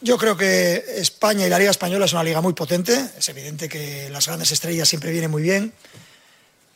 yo 0.00 0.18
creo 0.18 0.36
que 0.36 0.86
España 0.96 1.46
y 1.46 1.50
la 1.50 1.58
Liga 1.60 1.70
Española 1.70 2.06
es 2.06 2.12
una 2.12 2.24
liga 2.24 2.40
muy 2.40 2.52
potente. 2.52 3.10
Es 3.16 3.28
evidente 3.28 3.68
que 3.68 4.10
las 4.10 4.26
grandes 4.26 4.50
estrellas 4.50 4.88
siempre 4.88 5.12
vienen 5.12 5.30
muy 5.30 5.42
bien, 5.42 5.72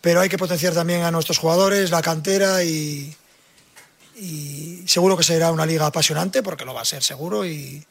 pero 0.02 0.20
hay 0.20 0.28
que 0.28 0.36
potenciar 0.36 0.74
también 0.74 1.02
a 1.04 1.10
nuestros 1.10 1.38
jugadores, 1.38 1.90
la 1.90 2.02
cantera 2.02 2.62
y, 2.62 3.16
seguro 4.84 5.16
que 5.16 5.22
será 5.22 5.50
una 5.50 5.64
liga 5.64 5.86
apasionante, 5.86 6.42
porque 6.42 6.66
lo 6.66 6.74
va 6.74 6.82
a 6.82 6.84
ser 6.84 7.02
seguro, 7.02 7.46
y 7.46 7.82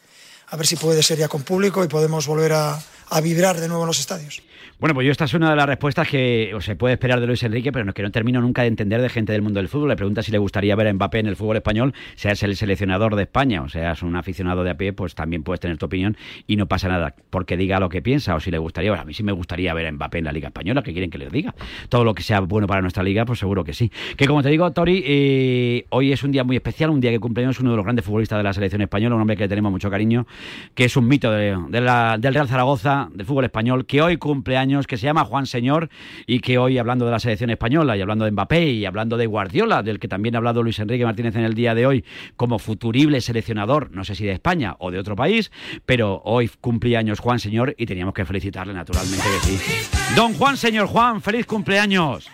a 0.49 0.57
ver 0.57 0.67
si 0.67 0.75
puede 0.75 1.01
ser 1.01 1.17
ya 1.17 1.27
con 1.27 1.41
público 1.41 1.83
y 1.83 1.87
podemos 1.87 2.27
volver 2.27 2.53
a 2.53 3.21
vibrar 3.23 3.59
de 3.59 3.67
nuevo 3.67 3.83
en 3.83 3.87
los 3.87 3.99
estadios. 3.99 4.43
Bueno, 4.79 4.95
pues 4.95 5.05
yo 5.05 5.11
esta 5.11 5.25
es 5.25 5.33
una 5.33 5.49
de 5.49 5.55
las 5.55 5.65
respuestas 5.65 6.07
que 6.07 6.55
se 6.59 6.75
puede 6.75 6.93
esperar 6.93 7.19
de 7.19 7.27
Luis 7.27 7.43
Enrique, 7.43 7.71
pero 7.71 7.85
no, 7.85 7.93
que 7.93 8.01
no 8.01 8.11
termino 8.11 8.41
nunca 8.41 8.63
de 8.63 8.67
entender 8.67 9.01
de 9.01 9.09
gente 9.09 9.31
del 9.31 9.41
mundo 9.41 9.59
del 9.59 9.67
fútbol. 9.67 9.89
Le 9.89 9.95
pregunta 9.95 10.23
si 10.23 10.31
le 10.31 10.37
gustaría 10.37 10.75
ver 10.75 10.87
a 10.87 10.93
Mbappé 10.93 11.19
en 11.19 11.27
el 11.27 11.35
fútbol 11.35 11.57
español, 11.57 11.93
seas 12.15 12.41
el 12.43 12.55
seleccionador 12.55 13.15
de 13.15 13.23
España 13.23 13.61
o 13.61 13.69
seas 13.69 14.01
un 14.01 14.15
aficionado 14.15 14.63
de 14.63 14.71
a 14.71 14.77
pie, 14.77 14.93
pues 14.93 15.13
también 15.13 15.43
puedes 15.43 15.59
tener 15.59 15.77
tu 15.77 15.85
opinión 15.85 16.17
y 16.47 16.55
no 16.55 16.67
pasa 16.67 16.87
nada 16.87 17.15
porque 17.29 17.57
diga 17.57 17.79
lo 17.79 17.89
que 17.89 18.01
piensa 18.01 18.35
o 18.35 18.39
si 18.39 18.51
le 18.51 18.57
gustaría. 18.57 18.91
Bueno, 18.91 19.03
a 19.03 19.05
mí 19.05 19.13
sí 19.13 19.23
me 19.23 19.31
gustaría 19.31 19.73
ver 19.73 19.87
a 19.87 19.91
Mbappé 19.91 20.19
en 20.19 20.25
la 20.25 20.31
Liga 20.31 20.47
Española, 20.47 20.81
que 20.81 20.93
quieren 20.93 21.09
que 21.09 21.17
les 21.17 21.31
diga. 21.31 21.53
Todo 21.89 22.03
lo 22.03 22.13
que 22.13 22.23
sea 22.23 22.39
bueno 22.39 22.67
para 22.67 22.81
nuestra 22.81 23.03
liga, 23.03 23.25
pues 23.25 23.39
seguro 23.39 23.63
que 23.63 23.73
sí. 23.73 23.91
Que 24.17 24.25
como 24.25 24.41
te 24.41 24.49
digo, 24.49 24.71
Tori, 24.71 25.03
eh, 25.05 25.85
hoy 25.89 26.11
es 26.11 26.23
un 26.23 26.31
día 26.31 26.43
muy 26.43 26.55
especial, 26.55 26.89
un 26.89 27.01
día 27.01 27.11
que 27.11 27.19
cumpleaños 27.19 27.59
uno 27.59 27.71
de 27.71 27.77
los 27.77 27.85
grandes 27.85 28.05
futbolistas 28.05 28.39
de 28.39 28.43
la 28.43 28.53
selección 28.53 28.81
española, 28.81 29.15
un 29.15 29.21
hombre 29.21 29.37
que 29.37 29.43
le 29.43 29.49
tenemos 29.49 29.71
mucho 29.71 29.89
cariño, 29.89 30.25
que 30.73 30.85
es 30.85 30.97
un 30.97 31.07
mito 31.07 31.31
de, 31.31 31.57
del 31.69 32.33
Real 32.33 32.47
Zaragoza, 32.47 33.09
del 33.13 33.25
fútbol 33.25 33.45
español, 33.45 33.85
que 33.85 34.01
hoy 34.01 34.17
cumpleaños, 34.51 34.85
que 34.85 34.97
se 34.97 35.05
llama 35.05 35.23
Juan 35.23 35.45
Señor 35.45 35.87
y 36.27 36.41
que 36.41 36.57
hoy, 36.57 36.77
hablando 36.77 37.05
de 37.05 37.11
la 37.11 37.19
selección 37.19 37.51
española 37.51 37.95
y 37.95 38.01
hablando 38.01 38.25
de 38.25 38.31
Mbappé 38.31 38.65
y 38.65 38.85
hablando 38.85 39.15
de 39.15 39.25
Guardiola, 39.25 39.81
del 39.81 39.97
que 39.97 40.09
también 40.09 40.35
ha 40.35 40.39
hablado 40.39 40.61
Luis 40.61 40.77
Enrique 40.79 41.05
Martínez 41.05 41.37
en 41.37 41.45
el 41.45 41.53
día 41.53 41.73
de 41.73 41.85
hoy, 41.85 42.03
como 42.35 42.59
futurible 42.59 43.21
seleccionador, 43.21 43.91
no 43.91 44.03
sé 44.03 44.13
si 44.13 44.25
de 44.25 44.33
España 44.33 44.75
o 44.79 44.91
de 44.91 44.99
otro 44.99 45.15
país, 45.15 45.53
pero 45.85 46.21
hoy 46.25 46.51
cumplía 46.59 46.99
años 46.99 47.21
Juan 47.21 47.39
Señor 47.39 47.73
y 47.77 47.85
teníamos 47.85 48.13
que 48.13 48.25
felicitarle 48.25 48.73
naturalmente 48.73 49.23
que 49.23 49.39
sí. 49.39 49.89
Don 50.17 50.33
Juan 50.33 50.57
Señor 50.57 50.87
Juan, 50.87 51.21
feliz 51.21 51.45
cumpleaños. 51.45 52.29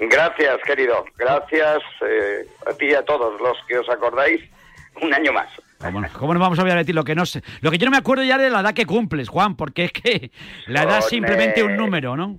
Gracias, 0.00 0.60
querido. 0.64 1.04
Gracias 1.18 1.82
eh, 2.00 2.46
a 2.66 2.72
ti 2.72 2.86
y 2.86 2.94
a 2.94 3.04
todos 3.04 3.38
los 3.38 3.58
que 3.68 3.76
os 3.76 3.88
acordáis. 3.90 4.40
Un 5.02 5.12
año 5.12 5.30
más. 5.34 5.50
¿Cómo, 5.80 6.02
cómo 6.18 6.34
nos 6.34 6.40
vamos 6.40 6.58
a 6.58 6.62
olvidar 6.62 6.78
de 6.78 6.84
ti? 6.84 6.92
Lo 6.92 7.04
que, 7.04 7.14
no 7.14 7.24
sé, 7.24 7.42
lo 7.62 7.70
que 7.70 7.78
yo 7.78 7.86
no 7.86 7.90
me 7.90 7.96
acuerdo 7.96 8.22
ya 8.22 8.36
de 8.36 8.50
la 8.50 8.60
edad 8.60 8.74
que 8.74 8.86
cumples, 8.86 9.28
Juan, 9.28 9.56
porque 9.56 9.84
es 9.84 9.92
que 9.92 10.30
la 10.66 10.82
edad 10.82 10.98
es 10.98 11.06
simplemente 11.06 11.62
un 11.62 11.76
número, 11.76 12.16
¿no? 12.16 12.38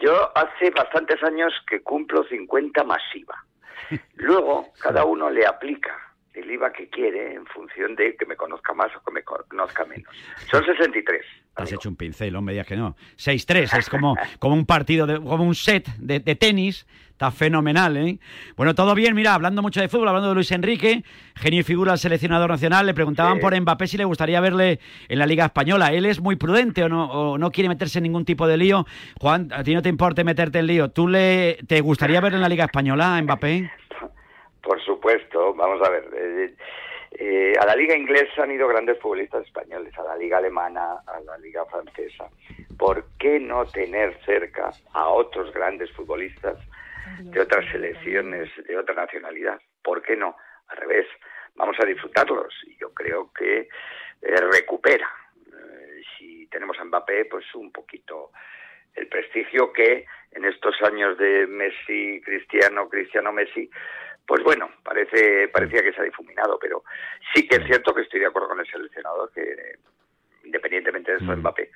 Yo 0.00 0.30
hace 0.36 0.70
bastantes 0.70 1.22
años 1.22 1.52
que 1.68 1.82
cumplo 1.82 2.24
50 2.24 2.84
masiva. 2.84 3.44
Luego, 4.16 4.68
cada 4.80 5.04
uno 5.04 5.28
le 5.28 5.46
aplica 5.46 6.07
el 6.40 6.50
IVA 6.50 6.72
que 6.72 6.88
quiere 6.88 7.34
en 7.34 7.46
función 7.46 7.94
de 7.94 8.16
que 8.16 8.26
me 8.26 8.36
conozca 8.36 8.72
más 8.74 8.94
o 8.96 9.02
que 9.04 9.12
me 9.12 9.22
conozca 9.22 9.84
menos. 9.84 10.14
Son 10.50 10.64
63. 10.64 11.24
Has 11.56 11.72
hecho 11.72 11.88
un 11.88 11.96
pincel, 11.96 12.32
no 12.32 12.40
me 12.40 12.52
digas 12.52 12.66
que 12.66 12.76
no. 12.76 12.96
6-3, 13.16 13.78
es 13.78 13.88
como, 13.88 14.16
como 14.38 14.54
un 14.54 14.64
partido, 14.64 15.06
de, 15.06 15.16
como 15.16 15.44
un 15.44 15.54
set 15.54 15.88
de, 15.98 16.20
de 16.20 16.36
tenis. 16.36 16.86
Está 17.10 17.32
fenomenal, 17.32 17.96
¿eh? 17.96 18.20
Bueno, 18.56 18.76
todo 18.76 18.94
bien, 18.94 19.12
mira, 19.16 19.34
hablando 19.34 19.60
mucho 19.60 19.80
de 19.80 19.88
fútbol, 19.88 20.06
hablando 20.06 20.28
de 20.28 20.36
Luis 20.36 20.52
Enrique, 20.52 21.02
genio 21.34 21.58
y 21.58 21.62
figura 21.64 21.90
al 21.90 21.98
seleccionador 21.98 22.48
nacional, 22.48 22.86
le 22.86 22.94
preguntaban 22.94 23.40
por 23.40 23.60
Mbappé 23.60 23.88
si 23.88 23.96
le 23.98 24.04
gustaría 24.04 24.40
verle 24.40 24.78
en 25.08 25.18
la 25.18 25.26
Liga 25.26 25.46
Española. 25.46 25.88
¿Él 25.88 26.06
es 26.06 26.20
muy 26.20 26.36
prudente 26.36 26.84
o 26.84 26.88
no, 26.88 27.06
o 27.10 27.36
no 27.36 27.50
quiere 27.50 27.68
meterse 27.68 27.98
en 27.98 28.04
ningún 28.04 28.24
tipo 28.24 28.46
de 28.46 28.56
lío? 28.56 28.86
Juan, 29.18 29.48
a 29.52 29.64
ti 29.64 29.74
no 29.74 29.82
te 29.82 29.88
importa 29.88 30.22
meterte 30.22 30.60
en 30.60 30.68
lío. 30.68 30.90
¿Tú 30.92 31.08
le, 31.08 31.58
te 31.66 31.80
gustaría 31.80 32.20
verle 32.20 32.36
en 32.36 32.42
la 32.42 32.48
Liga 32.48 32.66
Española 32.66 33.16
a 33.16 33.22
Mbappé? 33.22 33.68
Por 34.62 34.82
supuesto, 34.84 35.54
vamos 35.54 35.80
a 35.86 35.90
ver. 35.90 36.08
eh, 36.14 36.54
eh, 37.12 37.54
a 37.58 37.64
la 37.64 37.74
liga 37.74 37.96
inglesa 37.96 38.42
han 38.42 38.52
ido 38.52 38.68
grandes 38.68 38.98
futbolistas 38.98 39.46
españoles, 39.46 39.96
a 39.98 40.02
la 40.02 40.16
liga 40.16 40.38
alemana, 40.38 40.98
a 41.06 41.20
la 41.20 41.38
liga 41.38 41.64
francesa. 41.66 42.28
¿Por 42.78 43.04
qué 43.18 43.40
no 43.40 43.64
tener 43.66 44.18
cerca 44.24 44.70
a 44.92 45.08
otros 45.08 45.52
grandes 45.52 45.90
futbolistas 45.92 46.58
de 47.20 47.40
otras 47.40 47.64
selecciones, 47.72 48.50
de 48.66 48.76
otra 48.76 48.94
nacionalidad? 48.94 49.58
¿Por 49.82 50.02
qué 50.02 50.16
no? 50.16 50.36
Al 50.68 50.76
revés, 50.76 51.06
vamos 51.54 51.76
a 51.80 51.86
disfrutarlos 51.86 52.54
y 52.66 52.76
yo 52.76 52.92
creo 52.92 53.32
que 53.32 53.68
eh, 54.22 54.40
recupera. 54.52 55.08
Si 56.16 56.46
tenemos 56.48 56.78
a 56.78 56.84
Mbappé, 56.84 57.24
pues 57.24 57.44
un 57.54 57.72
poquito 57.72 58.32
el 58.94 59.08
prestigio 59.08 59.72
que 59.72 60.04
en 60.32 60.44
estos 60.44 60.80
años 60.82 61.16
de 61.18 61.46
Messi, 61.46 62.20
Cristiano, 62.22 62.88
Cristiano, 62.88 63.32
Messi, 63.32 63.70
pues 64.28 64.44
bueno, 64.44 64.68
parece 64.84 65.48
parecía 65.48 65.82
que 65.82 65.92
se 65.94 66.02
ha 66.02 66.04
difuminado, 66.04 66.58
pero 66.60 66.84
sí 67.34 67.48
que 67.48 67.56
es 67.56 67.64
cierto 67.64 67.94
que 67.94 68.02
estoy 68.02 68.20
de 68.20 68.26
acuerdo 68.26 68.48
con 68.48 68.60
el 68.60 68.66
seleccionador 68.66 69.32
que 69.32 69.78
independientemente 70.44 71.12
de 71.12 71.16
eso 71.16 71.30
de 71.30 71.36
Mbappé, 71.36 71.70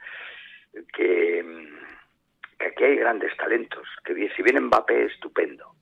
que, 0.93 1.43
mm, 1.43 2.59
que 2.59 2.67
aquí 2.67 2.85
hay 2.85 2.97
grandes 2.97 3.35
talentos, 3.39 3.89
que 4.05 4.15
si 4.37 4.43
viene 4.43 4.61
Mbappé 4.61 5.07
estupendo, 5.07 5.77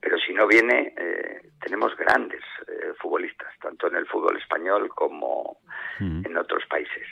pero 0.00 0.16
si 0.18 0.32
no 0.32 0.46
viene 0.46 0.94
eh, 0.96 1.50
tenemos 1.60 1.96
grandes 1.96 2.42
eh, 2.68 2.92
futbolistas, 3.00 3.48
tanto 3.60 3.88
en 3.88 3.96
el 3.96 4.06
fútbol 4.06 4.36
español 4.38 4.88
como 4.90 5.58
en 5.98 6.36
otros 6.36 6.62
países. 6.66 7.06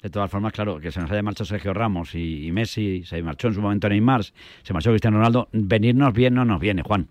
De 0.00 0.08
todas 0.08 0.30
formas, 0.30 0.52
claro, 0.52 0.78
que 0.78 0.92
se 0.92 1.00
nos 1.00 1.10
haya 1.10 1.22
marchado 1.22 1.46
Sergio 1.46 1.74
Ramos 1.74 2.14
y, 2.14 2.46
y 2.46 2.52
Messi, 2.52 3.02
se 3.02 3.20
marchó 3.24 3.48
en 3.48 3.54
su 3.54 3.60
momento 3.60 3.88
Neymar, 3.88 4.22
se 4.22 4.72
marchó 4.72 4.90
Cristiano 4.90 5.18
Ronaldo, 5.18 5.48
venirnos 5.52 6.14
bien 6.14 6.34
no 6.34 6.44
nos 6.44 6.60
viene, 6.60 6.82
Juan. 6.82 7.08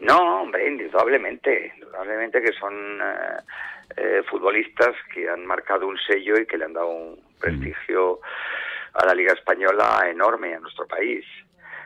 No, 0.00 0.42
hombre, 0.42 0.68
indudablemente, 0.68 1.72
indudablemente 1.74 2.40
que 2.40 2.52
son 2.52 3.00
eh, 3.02 3.36
eh, 3.96 4.22
futbolistas 4.28 4.94
que 5.12 5.28
han 5.28 5.44
marcado 5.44 5.86
un 5.86 5.98
sello 5.98 6.38
y 6.38 6.46
que 6.46 6.58
le 6.58 6.66
han 6.66 6.72
dado 6.72 6.88
un 6.88 7.20
prestigio 7.40 8.20
a 8.94 9.06
la 9.06 9.14
Liga 9.14 9.32
Española 9.32 10.06
enorme 10.08 10.54
a 10.54 10.60
nuestro 10.60 10.86
país. 10.86 11.24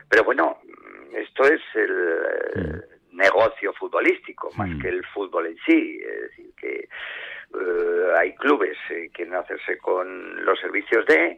Pero 0.09 0.23
bueno, 0.23 0.59
mm, 0.63 1.15
esto 1.15 1.43
es 1.45 1.61
el 1.75 1.91
eh, 2.55 2.81
negocio 3.13 3.73
futbolístico 3.73 4.51
más 4.57 4.69
que 4.81 4.89
el 4.89 5.05
fútbol 5.07 5.47
en 5.47 5.57
sí. 5.65 5.99
Es 6.03 6.21
decir, 6.21 6.51
que 6.57 6.87
eh, 7.53 8.13
hay 8.17 8.35
clubes 8.35 8.77
que 8.87 9.09
quieren 9.09 9.35
hacerse 9.35 9.77
con 9.77 10.43
los 10.45 10.59
servicios 10.59 11.05
de, 11.05 11.37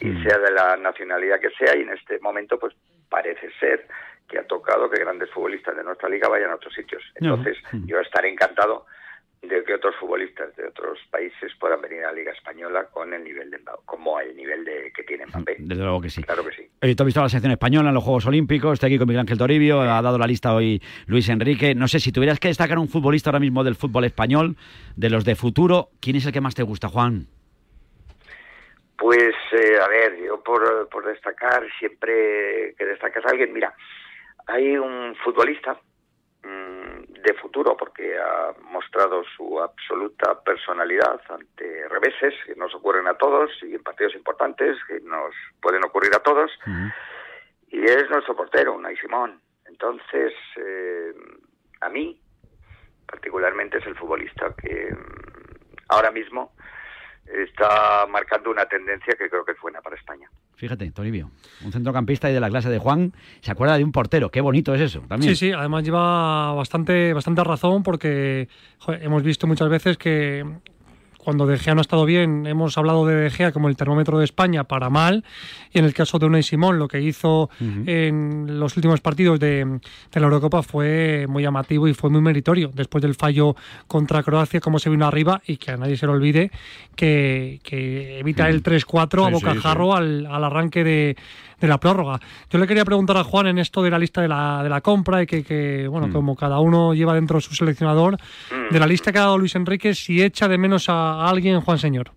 y 0.00 0.22
sea 0.22 0.38
de 0.38 0.50
la 0.52 0.76
nacionalidad 0.76 1.40
que 1.40 1.50
sea, 1.50 1.76
y 1.76 1.82
en 1.82 1.90
este 1.90 2.18
momento 2.20 2.58
pues 2.58 2.74
parece 3.08 3.50
ser 3.58 3.86
que 4.30 4.38
ha 4.38 4.46
tocado 4.46 4.88
que 4.88 5.00
grandes 5.00 5.30
futbolistas 5.30 5.76
de 5.76 5.84
nuestra 5.84 6.08
liga 6.08 6.28
vayan 6.28 6.50
a 6.50 6.54
otros 6.54 6.72
sitios. 6.72 7.02
Entonces, 7.16 7.56
yo 7.86 7.98
estaré 8.00 8.30
encantado 8.30 8.86
de 9.42 9.64
que 9.64 9.74
otros 9.74 9.94
futbolistas 9.96 10.54
de 10.56 10.66
otros 10.66 10.98
países 11.10 11.52
puedan 11.58 11.80
venir 11.80 12.04
a 12.04 12.08
la 12.08 12.12
Liga 12.12 12.32
Española 12.32 12.86
con 12.92 13.12
el 13.14 13.24
nivel 13.24 13.50
de 13.50 13.58
como 13.86 14.20
el 14.20 14.36
nivel 14.36 14.64
de 14.64 14.92
que 14.94 15.02
tiene 15.02 15.24
Mbappé. 15.26 15.56
Desde 15.58 15.82
luego 15.82 16.00
que 16.00 16.10
sí. 16.10 16.22
Claro 16.22 16.44
que 16.44 16.54
sí. 16.54 16.68
Oye, 16.82 16.94
tú 16.94 17.02
has 17.02 17.06
visto 17.06 17.20
a 17.20 17.22
la 17.22 17.28
selección 17.30 17.52
española 17.52 17.88
en 17.88 17.94
los 17.94 18.04
Juegos 18.04 18.26
Olímpicos, 18.26 18.74
está 18.74 18.86
aquí 18.86 18.98
con 18.98 19.08
Miguel 19.08 19.20
Ángel 19.20 19.38
Toribio, 19.38 19.80
ha 19.80 20.02
dado 20.02 20.18
la 20.18 20.26
lista 20.26 20.54
hoy 20.54 20.82
Luis 21.06 21.28
Enrique. 21.30 21.74
No 21.74 21.88
sé, 21.88 22.00
si 22.00 22.12
tuvieras 22.12 22.38
que 22.38 22.48
destacar 22.48 22.78
un 22.78 22.88
futbolista 22.88 23.30
ahora 23.30 23.40
mismo 23.40 23.64
del 23.64 23.76
fútbol 23.76 24.04
español, 24.04 24.56
de 24.96 25.08
los 25.08 25.24
de 25.24 25.34
futuro, 25.36 25.88
¿quién 26.00 26.16
es 26.16 26.26
el 26.26 26.32
que 26.32 26.42
más 26.42 26.54
te 26.54 26.62
gusta, 26.62 26.88
Juan? 26.88 27.26
Pues, 28.98 29.34
eh, 29.52 29.78
a 29.82 29.88
ver, 29.88 30.18
yo 30.22 30.42
por, 30.42 30.86
por 30.90 31.06
destacar, 31.06 31.66
siempre 31.78 32.74
que 32.76 32.84
destacas 32.84 33.24
a 33.24 33.30
alguien, 33.30 33.54
mira, 33.54 33.74
hay 34.46 34.76
un 34.76 35.14
futbolista 35.16 35.78
mm, 36.42 37.12
de 37.22 37.34
futuro 37.34 37.76
porque 37.76 38.18
ha 38.18 38.54
mostrado 38.62 39.22
su 39.36 39.60
absoluta 39.60 40.40
personalidad 40.42 41.20
ante 41.28 41.88
reveses 41.88 42.34
que 42.46 42.54
nos 42.56 42.74
ocurren 42.74 43.06
a 43.06 43.14
todos 43.14 43.50
y 43.62 43.74
en 43.74 43.82
partidos 43.82 44.14
importantes 44.14 44.76
que 44.88 45.00
nos 45.00 45.34
pueden 45.60 45.84
ocurrir 45.84 46.14
a 46.14 46.22
todos 46.22 46.50
y 47.70 47.84
es 47.84 48.10
nuestro 48.10 48.34
portero, 48.34 48.74
Unai 48.74 48.96
Simón. 48.96 49.40
Entonces, 49.66 50.32
eh, 50.56 51.12
a 51.80 51.88
mí 51.88 52.20
particularmente 53.06 53.78
es 53.78 53.86
el 53.86 53.96
futbolista 53.96 54.54
que 54.60 54.92
mm, 54.92 55.76
ahora 55.88 56.10
mismo 56.10 56.52
está 57.32 58.06
marcando 58.06 58.50
una 58.50 58.66
tendencia 58.66 59.14
que 59.18 59.28
creo 59.28 59.44
que 59.44 59.52
es 59.52 59.60
buena 59.60 59.80
para 59.80 59.96
España. 59.96 60.28
Fíjate, 60.56 60.90
Toribio, 60.90 61.30
un 61.64 61.72
centrocampista 61.72 62.30
y 62.30 62.34
de 62.34 62.40
la 62.40 62.50
clase 62.50 62.68
de 62.68 62.78
Juan 62.78 63.12
se 63.40 63.50
acuerda 63.50 63.78
de 63.78 63.84
un 63.84 63.92
portero. 63.92 64.30
Qué 64.30 64.40
bonito 64.40 64.74
es 64.74 64.80
eso 64.80 65.00
también. 65.08 65.34
Sí, 65.34 65.46
sí, 65.46 65.52
además 65.52 65.84
lleva 65.84 66.52
bastante, 66.52 67.12
bastante 67.14 67.42
razón 67.44 67.82
porque 67.82 68.48
joder, 68.78 69.02
hemos 69.02 69.22
visto 69.22 69.46
muchas 69.46 69.68
veces 69.68 69.96
que 69.96 70.44
cuando 71.22 71.46
De 71.46 71.58
Gea 71.58 71.74
no 71.74 71.80
ha 71.80 71.82
estado 71.82 72.04
bien, 72.04 72.46
hemos 72.46 72.76
hablado 72.78 73.06
de 73.06 73.14
De 73.14 73.30
Gea 73.30 73.52
como 73.52 73.68
el 73.68 73.76
termómetro 73.76 74.18
de 74.18 74.24
España 74.24 74.64
para 74.64 74.90
mal, 74.90 75.24
y 75.72 75.78
en 75.78 75.84
el 75.84 75.94
caso 75.94 76.18
de 76.18 76.26
Unai 76.26 76.42
Simón, 76.42 76.78
lo 76.78 76.88
que 76.88 77.00
hizo 77.00 77.50
en 77.60 78.58
los 78.58 78.76
últimos 78.76 79.00
partidos 79.00 79.38
de, 79.38 79.64
de 79.64 80.20
la 80.20 80.26
Eurocopa 80.26 80.62
fue 80.62 81.26
muy 81.28 81.42
llamativo 81.42 81.86
y 81.88 81.94
fue 81.94 82.10
muy 82.10 82.20
meritorio, 82.20 82.70
después 82.74 83.02
del 83.02 83.14
fallo 83.14 83.54
contra 83.86 84.22
Croacia, 84.22 84.60
cómo 84.60 84.78
se 84.78 84.90
vino 84.90 85.06
arriba, 85.06 85.42
y 85.46 85.56
que 85.56 85.72
a 85.72 85.76
nadie 85.76 85.96
se 85.96 86.06
le 86.06 86.12
olvide 86.12 86.50
que, 86.96 87.60
que 87.62 88.18
evita 88.18 88.48
el 88.48 88.62
3-4 88.62 89.26
a 89.26 89.28
Sí, 89.30 89.34
sí, 89.38 89.44
bocajarro 89.44 89.94
al, 89.94 90.26
al 90.26 90.44
arranque 90.44 90.84
de, 90.84 91.16
de 91.60 91.68
la 91.68 91.78
prórroga. 91.78 92.18
Yo 92.48 92.58
le 92.58 92.66
quería 92.66 92.84
preguntar 92.84 93.16
a 93.16 93.24
Juan 93.24 93.46
en 93.48 93.58
esto 93.58 93.82
de 93.82 93.90
la 93.90 93.98
lista 93.98 94.22
de 94.22 94.28
la, 94.28 94.62
de 94.62 94.68
la 94.68 94.80
compra 94.80 95.22
y 95.22 95.26
que, 95.26 95.44
que, 95.44 95.86
bueno, 95.88 96.08
Mm. 96.08 96.12
como 96.12 96.36
cada 96.36 96.58
uno 96.60 96.94
lleva 96.94 97.14
dentro 97.14 97.40
su 97.40 97.54
seleccionador, 97.54 98.16
de 98.70 98.78
la 98.80 98.86
lista 98.86 99.12
que 99.12 99.18
ha 99.18 99.22
dado 99.22 99.38
Luis 99.38 99.54
Enrique, 99.54 99.94
si 99.94 100.22
echa 100.22 100.48
de 100.48 100.58
menos 100.58 100.88
a, 100.88 101.12
a 101.24 101.28
alguien, 101.30 101.60
Juan 101.60 101.78
Señor. 101.78 102.10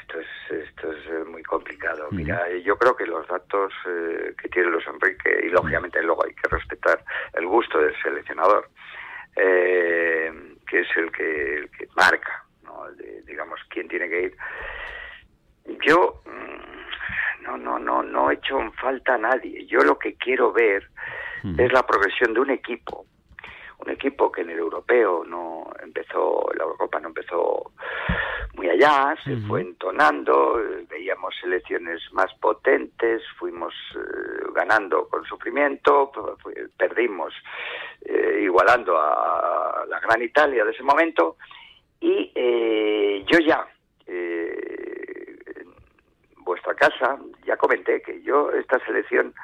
Esto 0.00 0.20
es, 0.20 0.66
esto 0.68 0.92
es 0.92 1.06
eh, 1.06 1.24
muy 1.30 1.42
complicado. 1.42 2.08
Mira, 2.12 2.48
eh, 2.48 2.62
yo 2.62 2.76
creo 2.78 2.94
que 2.96 3.06
los 3.06 3.26
datos 3.26 3.72
eh, 3.88 4.34
que 4.40 4.48
tiene 4.48 4.70
Luis 4.70 4.84
Enrique, 4.86 5.40
y 5.46 5.48
lógicamente 5.50 6.00
luego 6.02 6.24
hay 6.24 6.32
que 6.34 6.48
respetar 6.48 7.02
el 7.34 7.46
gusto 7.46 7.78
del 7.78 7.94
seleccionador, 8.02 8.70
eh, 9.34 10.32
que 10.68 10.80
es 10.80 10.88
el 10.96 11.10
que, 11.12 11.56
el 11.56 11.70
que 11.70 11.88
marca, 11.96 12.44
¿no? 12.64 12.86
El 12.88 12.96
de, 12.96 13.22
digamos, 13.26 13.58
quién 13.68 13.88
tiene 13.88 14.08
que 14.08 14.22
ir. 14.22 14.36
Yo 15.86 16.22
mm, 16.24 16.85
no, 17.46 17.56
no, 17.56 17.78
no, 17.78 18.02
no 18.02 18.30
he 18.30 18.34
hecho 18.34 18.60
en 18.60 18.72
falta 18.72 19.14
a 19.14 19.18
nadie. 19.18 19.66
Yo 19.66 19.80
lo 19.80 19.98
que 19.98 20.14
quiero 20.14 20.52
ver 20.52 20.88
es 21.58 21.72
la 21.72 21.86
progresión 21.86 22.34
de 22.34 22.40
un 22.40 22.50
equipo 22.50 23.06
un 23.78 23.90
equipo 23.90 24.32
que 24.32 24.40
en 24.40 24.50
el 24.50 24.58
europeo 24.58 25.24
no 25.24 25.70
empezó, 25.82 26.48
la 26.56 26.64
Eurocopa 26.64 26.98
no 27.00 27.08
empezó 27.08 27.72
muy 28.54 28.70
allá, 28.70 29.14
se 29.22 29.36
fue 29.46 29.60
entonando, 29.60 30.58
veíamos 30.88 31.34
selecciones 31.40 32.00
más 32.12 32.32
potentes, 32.40 33.22
fuimos 33.38 33.74
eh, 33.94 34.46
ganando 34.54 35.06
con 35.08 35.24
sufrimiento, 35.24 36.10
perdimos 36.76 37.34
eh, 38.00 38.40
igualando 38.42 38.96
a 38.98 39.84
la 39.88 40.00
gran 40.00 40.22
Italia 40.22 40.64
de 40.64 40.70
ese 40.70 40.82
momento 40.82 41.36
y 42.00 42.32
eh, 42.34 43.24
yo 43.30 43.38
ya 43.40 43.66
eh, 44.06 45.36
en 45.56 46.44
vuestra 46.44 46.74
casa 46.74 47.18
ya 47.46 47.56
comenté 47.56 48.02
que 48.02 48.20
yo 48.22 48.50
esta 48.52 48.78
selección 48.84 49.34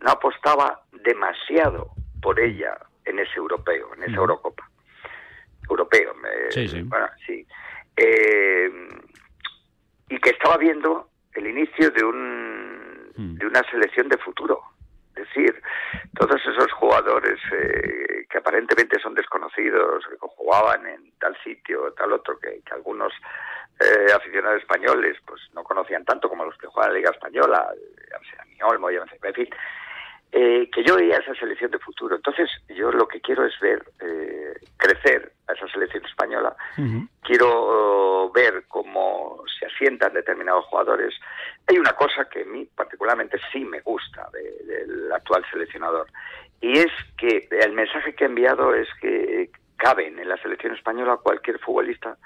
no 0.00 0.10
apostaba 0.12 0.82
demasiado 0.92 1.90
por 2.22 2.40
ella 2.40 2.76
en 3.04 3.18
ese 3.18 3.36
europeo, 3.36 3.94
en 3.96 4.02
esa 4.04 4.16
Eurocopa. 4.16 4.68
Europeo, 5.68 6.14
me- 6.14 6.50
Sí, 6.50 6.66
sí. 6.68 6.82
bueno, 6.82 7.06
sí. 7.26 7.46
Eh, 7.96 8.70
y 10.08 10.18
que 10.18 10.30
estaba 10.30 10.56
viendo 10.56 11.08
el 11.34 11.46
inicio 11.46 11.90
de 11.90 12.04
un 12.04 13.38
de 13.38 13.46
una 13.46 13.62
selección 13.70 14.08
de 14.08 14.16
futuro. 14.18 14.62
Es 15.14 15.26
decir, 15.26 15.62
todos 16.18 16.40
esos 16.40 16.72
jugadores 16.72 17.38
eh, 17.52 18.24
que 18.30 18.38
aparentemente 18.38 18.98
son 19.00 19.14
desconocidos, 19.14 20.06
que 20.08 20.16
jugaban 20.20 20.86
en 20.86 21.12
tal 21.18 21.36
sitio, 21.44 21.92
tal 21.92 22.12
otro, 22.14 22.38
que, 22.38 22.62
que 22.64 22.72
algunos 22.72 23.12
eh, 23.80 24.12
aficionados 24.14 24.60
españoles 24.60 25.16
pues 25.26 25.40
no 25.54 25.62
conocían 25.64 26.04
tanto 26.04 26.28
como 26.28 26.44
los 26.44 26.56
que 26.58 26.66
juegan 26.66 26.92
la 26.92 26.98
Liga 26.98 27.10
Española, 27.10 27.72
Dani 28.36 28.58
Olmo, 28.62 28.90
en 28.90 29.34
fin, 29.34 29.48
eh, 30.32 30.70
que 30.72 30.84
yo 30.84 30.96
veía 30.96 31.16
esa 31.16 31.34
selección 31.34 31.70
de 31.72 31.78
futuro. 31.80 32.14
Entonces, 32.14 32.48
yo 32.68 32.92
lo 32.92 33.08
que 33.08 33.20
quiero 33.20 33.44
es 33.44 33.58
ver 33.60 33.82
eh, 34.00 34.54
crecer 34.76 35.32
a 35.48 35.54
esa 35.54 35.66
selección 35.68 36.04
española. 36.04 36.54
Quiero 37.22 38.26
uh, 38.26 38.32
ver 38.32 38.64
cómo 38.68 39.42
se 39.58 39.66
asientan 39.66 40.12
determinados 40.12 40.64
jugadores. 40.66 41.14
Hay 41.66 41.78
una 41.78 41.92
cosa 41.94 42.28
que 42.30 42.42
a 42.42 42.44
mí 42.44 42.64
particularmente 42.76 43.38
sí 43.52 43.64
me 43.64 43.80
gusta 43.80 44.28
de- 44.32 44.64
del 44.66 45.12
actual 45.12 45.44
seleccionador 45.50 46.06
y 46.60 46.78
es 46.78 46.92
que 47.16 47.48
el 47.50 47.72
mensaje 47.72 48.14
que 48.14 48.24
ha 48.24 48.28
enviado 48.28 48.74
es 48.74 48.88
que 49.00 49.50
caben 49.80 50.18
en 50.18 50.28
la 50.28 50.36
selección 50.36 50.74
española 50.74 51.16
cualquier 51.22 51.58
futbolista 51.58 52.16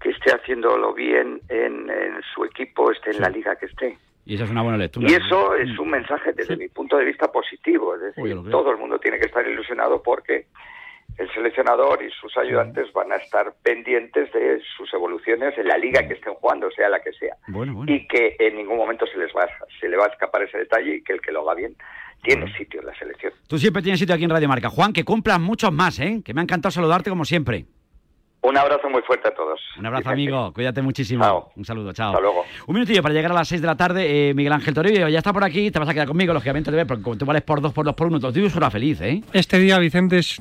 que 0.00 0.10
esté 0.10 0.32
haciéndolo 0.32 0.94
bien 0.94 1.40
en, 1.48 1.90
en 1.90 2.22
su 2.32 2.44
equipo, 2.44 2.92
esté 2.92 3.10
en 3.10 3.20
la 3.20 3.28
liga 3.28 3.56
que 3.56 3.66
esté. 3.66 3.98
Y 4.24 4.34
esa 4.34 4.44
es 4.44 4.50
una 4.50 4.62
buena 4.62 4.78
lectura. 4.78 5.08
Y 5.10 5.14
eso 5.14 5.54
es 5.54 5.78
un 5.78 5.90
mensaje 5.90 6.32
desde 6.32 6.56
mi 6.56 6.68
punto 6.68 6.96
de 6.96 7.04
vista 7.04 7.30
positivo, 7.30 7.94
es 7.94 8.02
decir, 8.02 8.36
Uy, 8.36 8.50
todo 8.50 8.70
el 8.70 8.76
mundo 8.76 8.98
tiene 8.98 9.18
que 9.18 9.26
estar 9.26 9.46
ilusionado 9.46 10.02
porque 10.02 10.46
el 11.18 11.32
seleccionador 11.32 12.02
y 12.02 12.10
sus 12.10 12.36
ayudantes 12.36 12.92
van 12.92 13.10
a 13.12 13.16
estar 13.16 13.52
pendientes 13.62 14.32
de 14.32 14.60
sus 14.76 14.92
evoluciones 14.92 15.56
en 15.56 15.66
la 15.66 15.78
liga 15.78 16.06
que 16.06 16.14
estén 16.14 16.34
jugando, 16.34 16.70
sea 16.70 16.88
la 16.88 17.00
que 17.00 17.12
sea. 17.12 17.36
Bueno, 17.48 17.74
bueno. 17.74 17.92
Y 17.92 18.06
que 18.06 18.36
en 18.38 18.56
ningún 18.56 18.76
momento 18.76 19.06
se 19.06 19.16
les 19.16 19.32
va 19.34 19.48
se 19.80 19.88
le 19.88 19.96
va 19.96 20.04
a 20.04 20.08
escapar 20.08 20.42
ese 20.42 20.58
detalle 20.58 20.96
y 20.96 21.02
que 21.02 21.14
el 21.14 21.20
que 21.20 21.32
lo 21.32 21.40
haga 21.42 21.54
bien 21.54 21.74
tiene 22.26 22.52
sitio 22.56 22.80
en 22.80 22.86
la 22.86 22.94
selección. 22.98 23.32
Tú 23.46 23.58
siempre 23.58 23.82
tienes 23.82 24.00
sitio 24.00 24.14
aquí 24.14 24.24
en 24.24 24.30
Radio 24.30 24.48
Marca. 24.48 24.68
Juan, 24.68 24.92
que 24.92 25.04
cumplan 25.04 25.42
muchos 25.42 25.72
más, 25.72 25.98
¿eh? 26.00 26.20
Que 26.24 26.34
me 26.34 26.40
ha 26.40 26.44
encantado 26.44 26.70
saludarte 26.72 27.10
como 27.10 27.24
siempre. 27.24 27.66
Un 28.42 28.56
abrazo 28.56 28.88
muy 28.88 29.02
fuerte 29.02 29.28
a 29.28 29.34
todos. 29.34 29.58
Un 29.76 29.86
abrazo, 29.86 30.10
Vicente. 30.10 30.22
amigo. 30.32 30.52
Cuídate 30.52 30.80
muchísimo. 30.80 31.50
Un 31.56 31.64
saludo, 31.64 31.92
chao. 31.92 32.10
Hasta 32.10 32.20
luego. 32.20 32.44
Un 32.68 32.74
minutillo 32.74 33.02
para 33.02 33.12
llegar 33.12 33.32
a 33.32 33.34
las 33.34 33.48
6 33.48 33.60
de 33.60 33.66
la 33.66 33.76
tarde. 33.76 34.28
Eh, 34.30 34.34
Miguel 34.34 34.52
Ángel 34.52 34.72
Toribio 34.72 35.08
ya 35.08 35.18
está 35.18 35.32
por 35.32 35.42
aquí. 35.42 35.70
Te 35.72 35.80
vas 35.80 35.88
a 35.88 35.92
quedar 35.94 36.06
conmigo, 36.06 36.32
lógicamente, 36.32 36.70
porque 36.86 37.02
como 37.02 37.16
tú 37.18 37.26
vales 37.26 37.42
por 37.42 37.60
dos, 37.60 37.72
por 37.72 37.84
dos, 37.84 37.94
por 37.94 38.06
uno. 38.06 38.20
Tuyo 38.20 38.48
suena 38.48 38.70
feliz, 38.70 39.00
¿eh? 39.00 39.20
Este 39.32 39.58
día, 39.58 39.78
Vicente, 39.80 40.18
es 40.18 40.38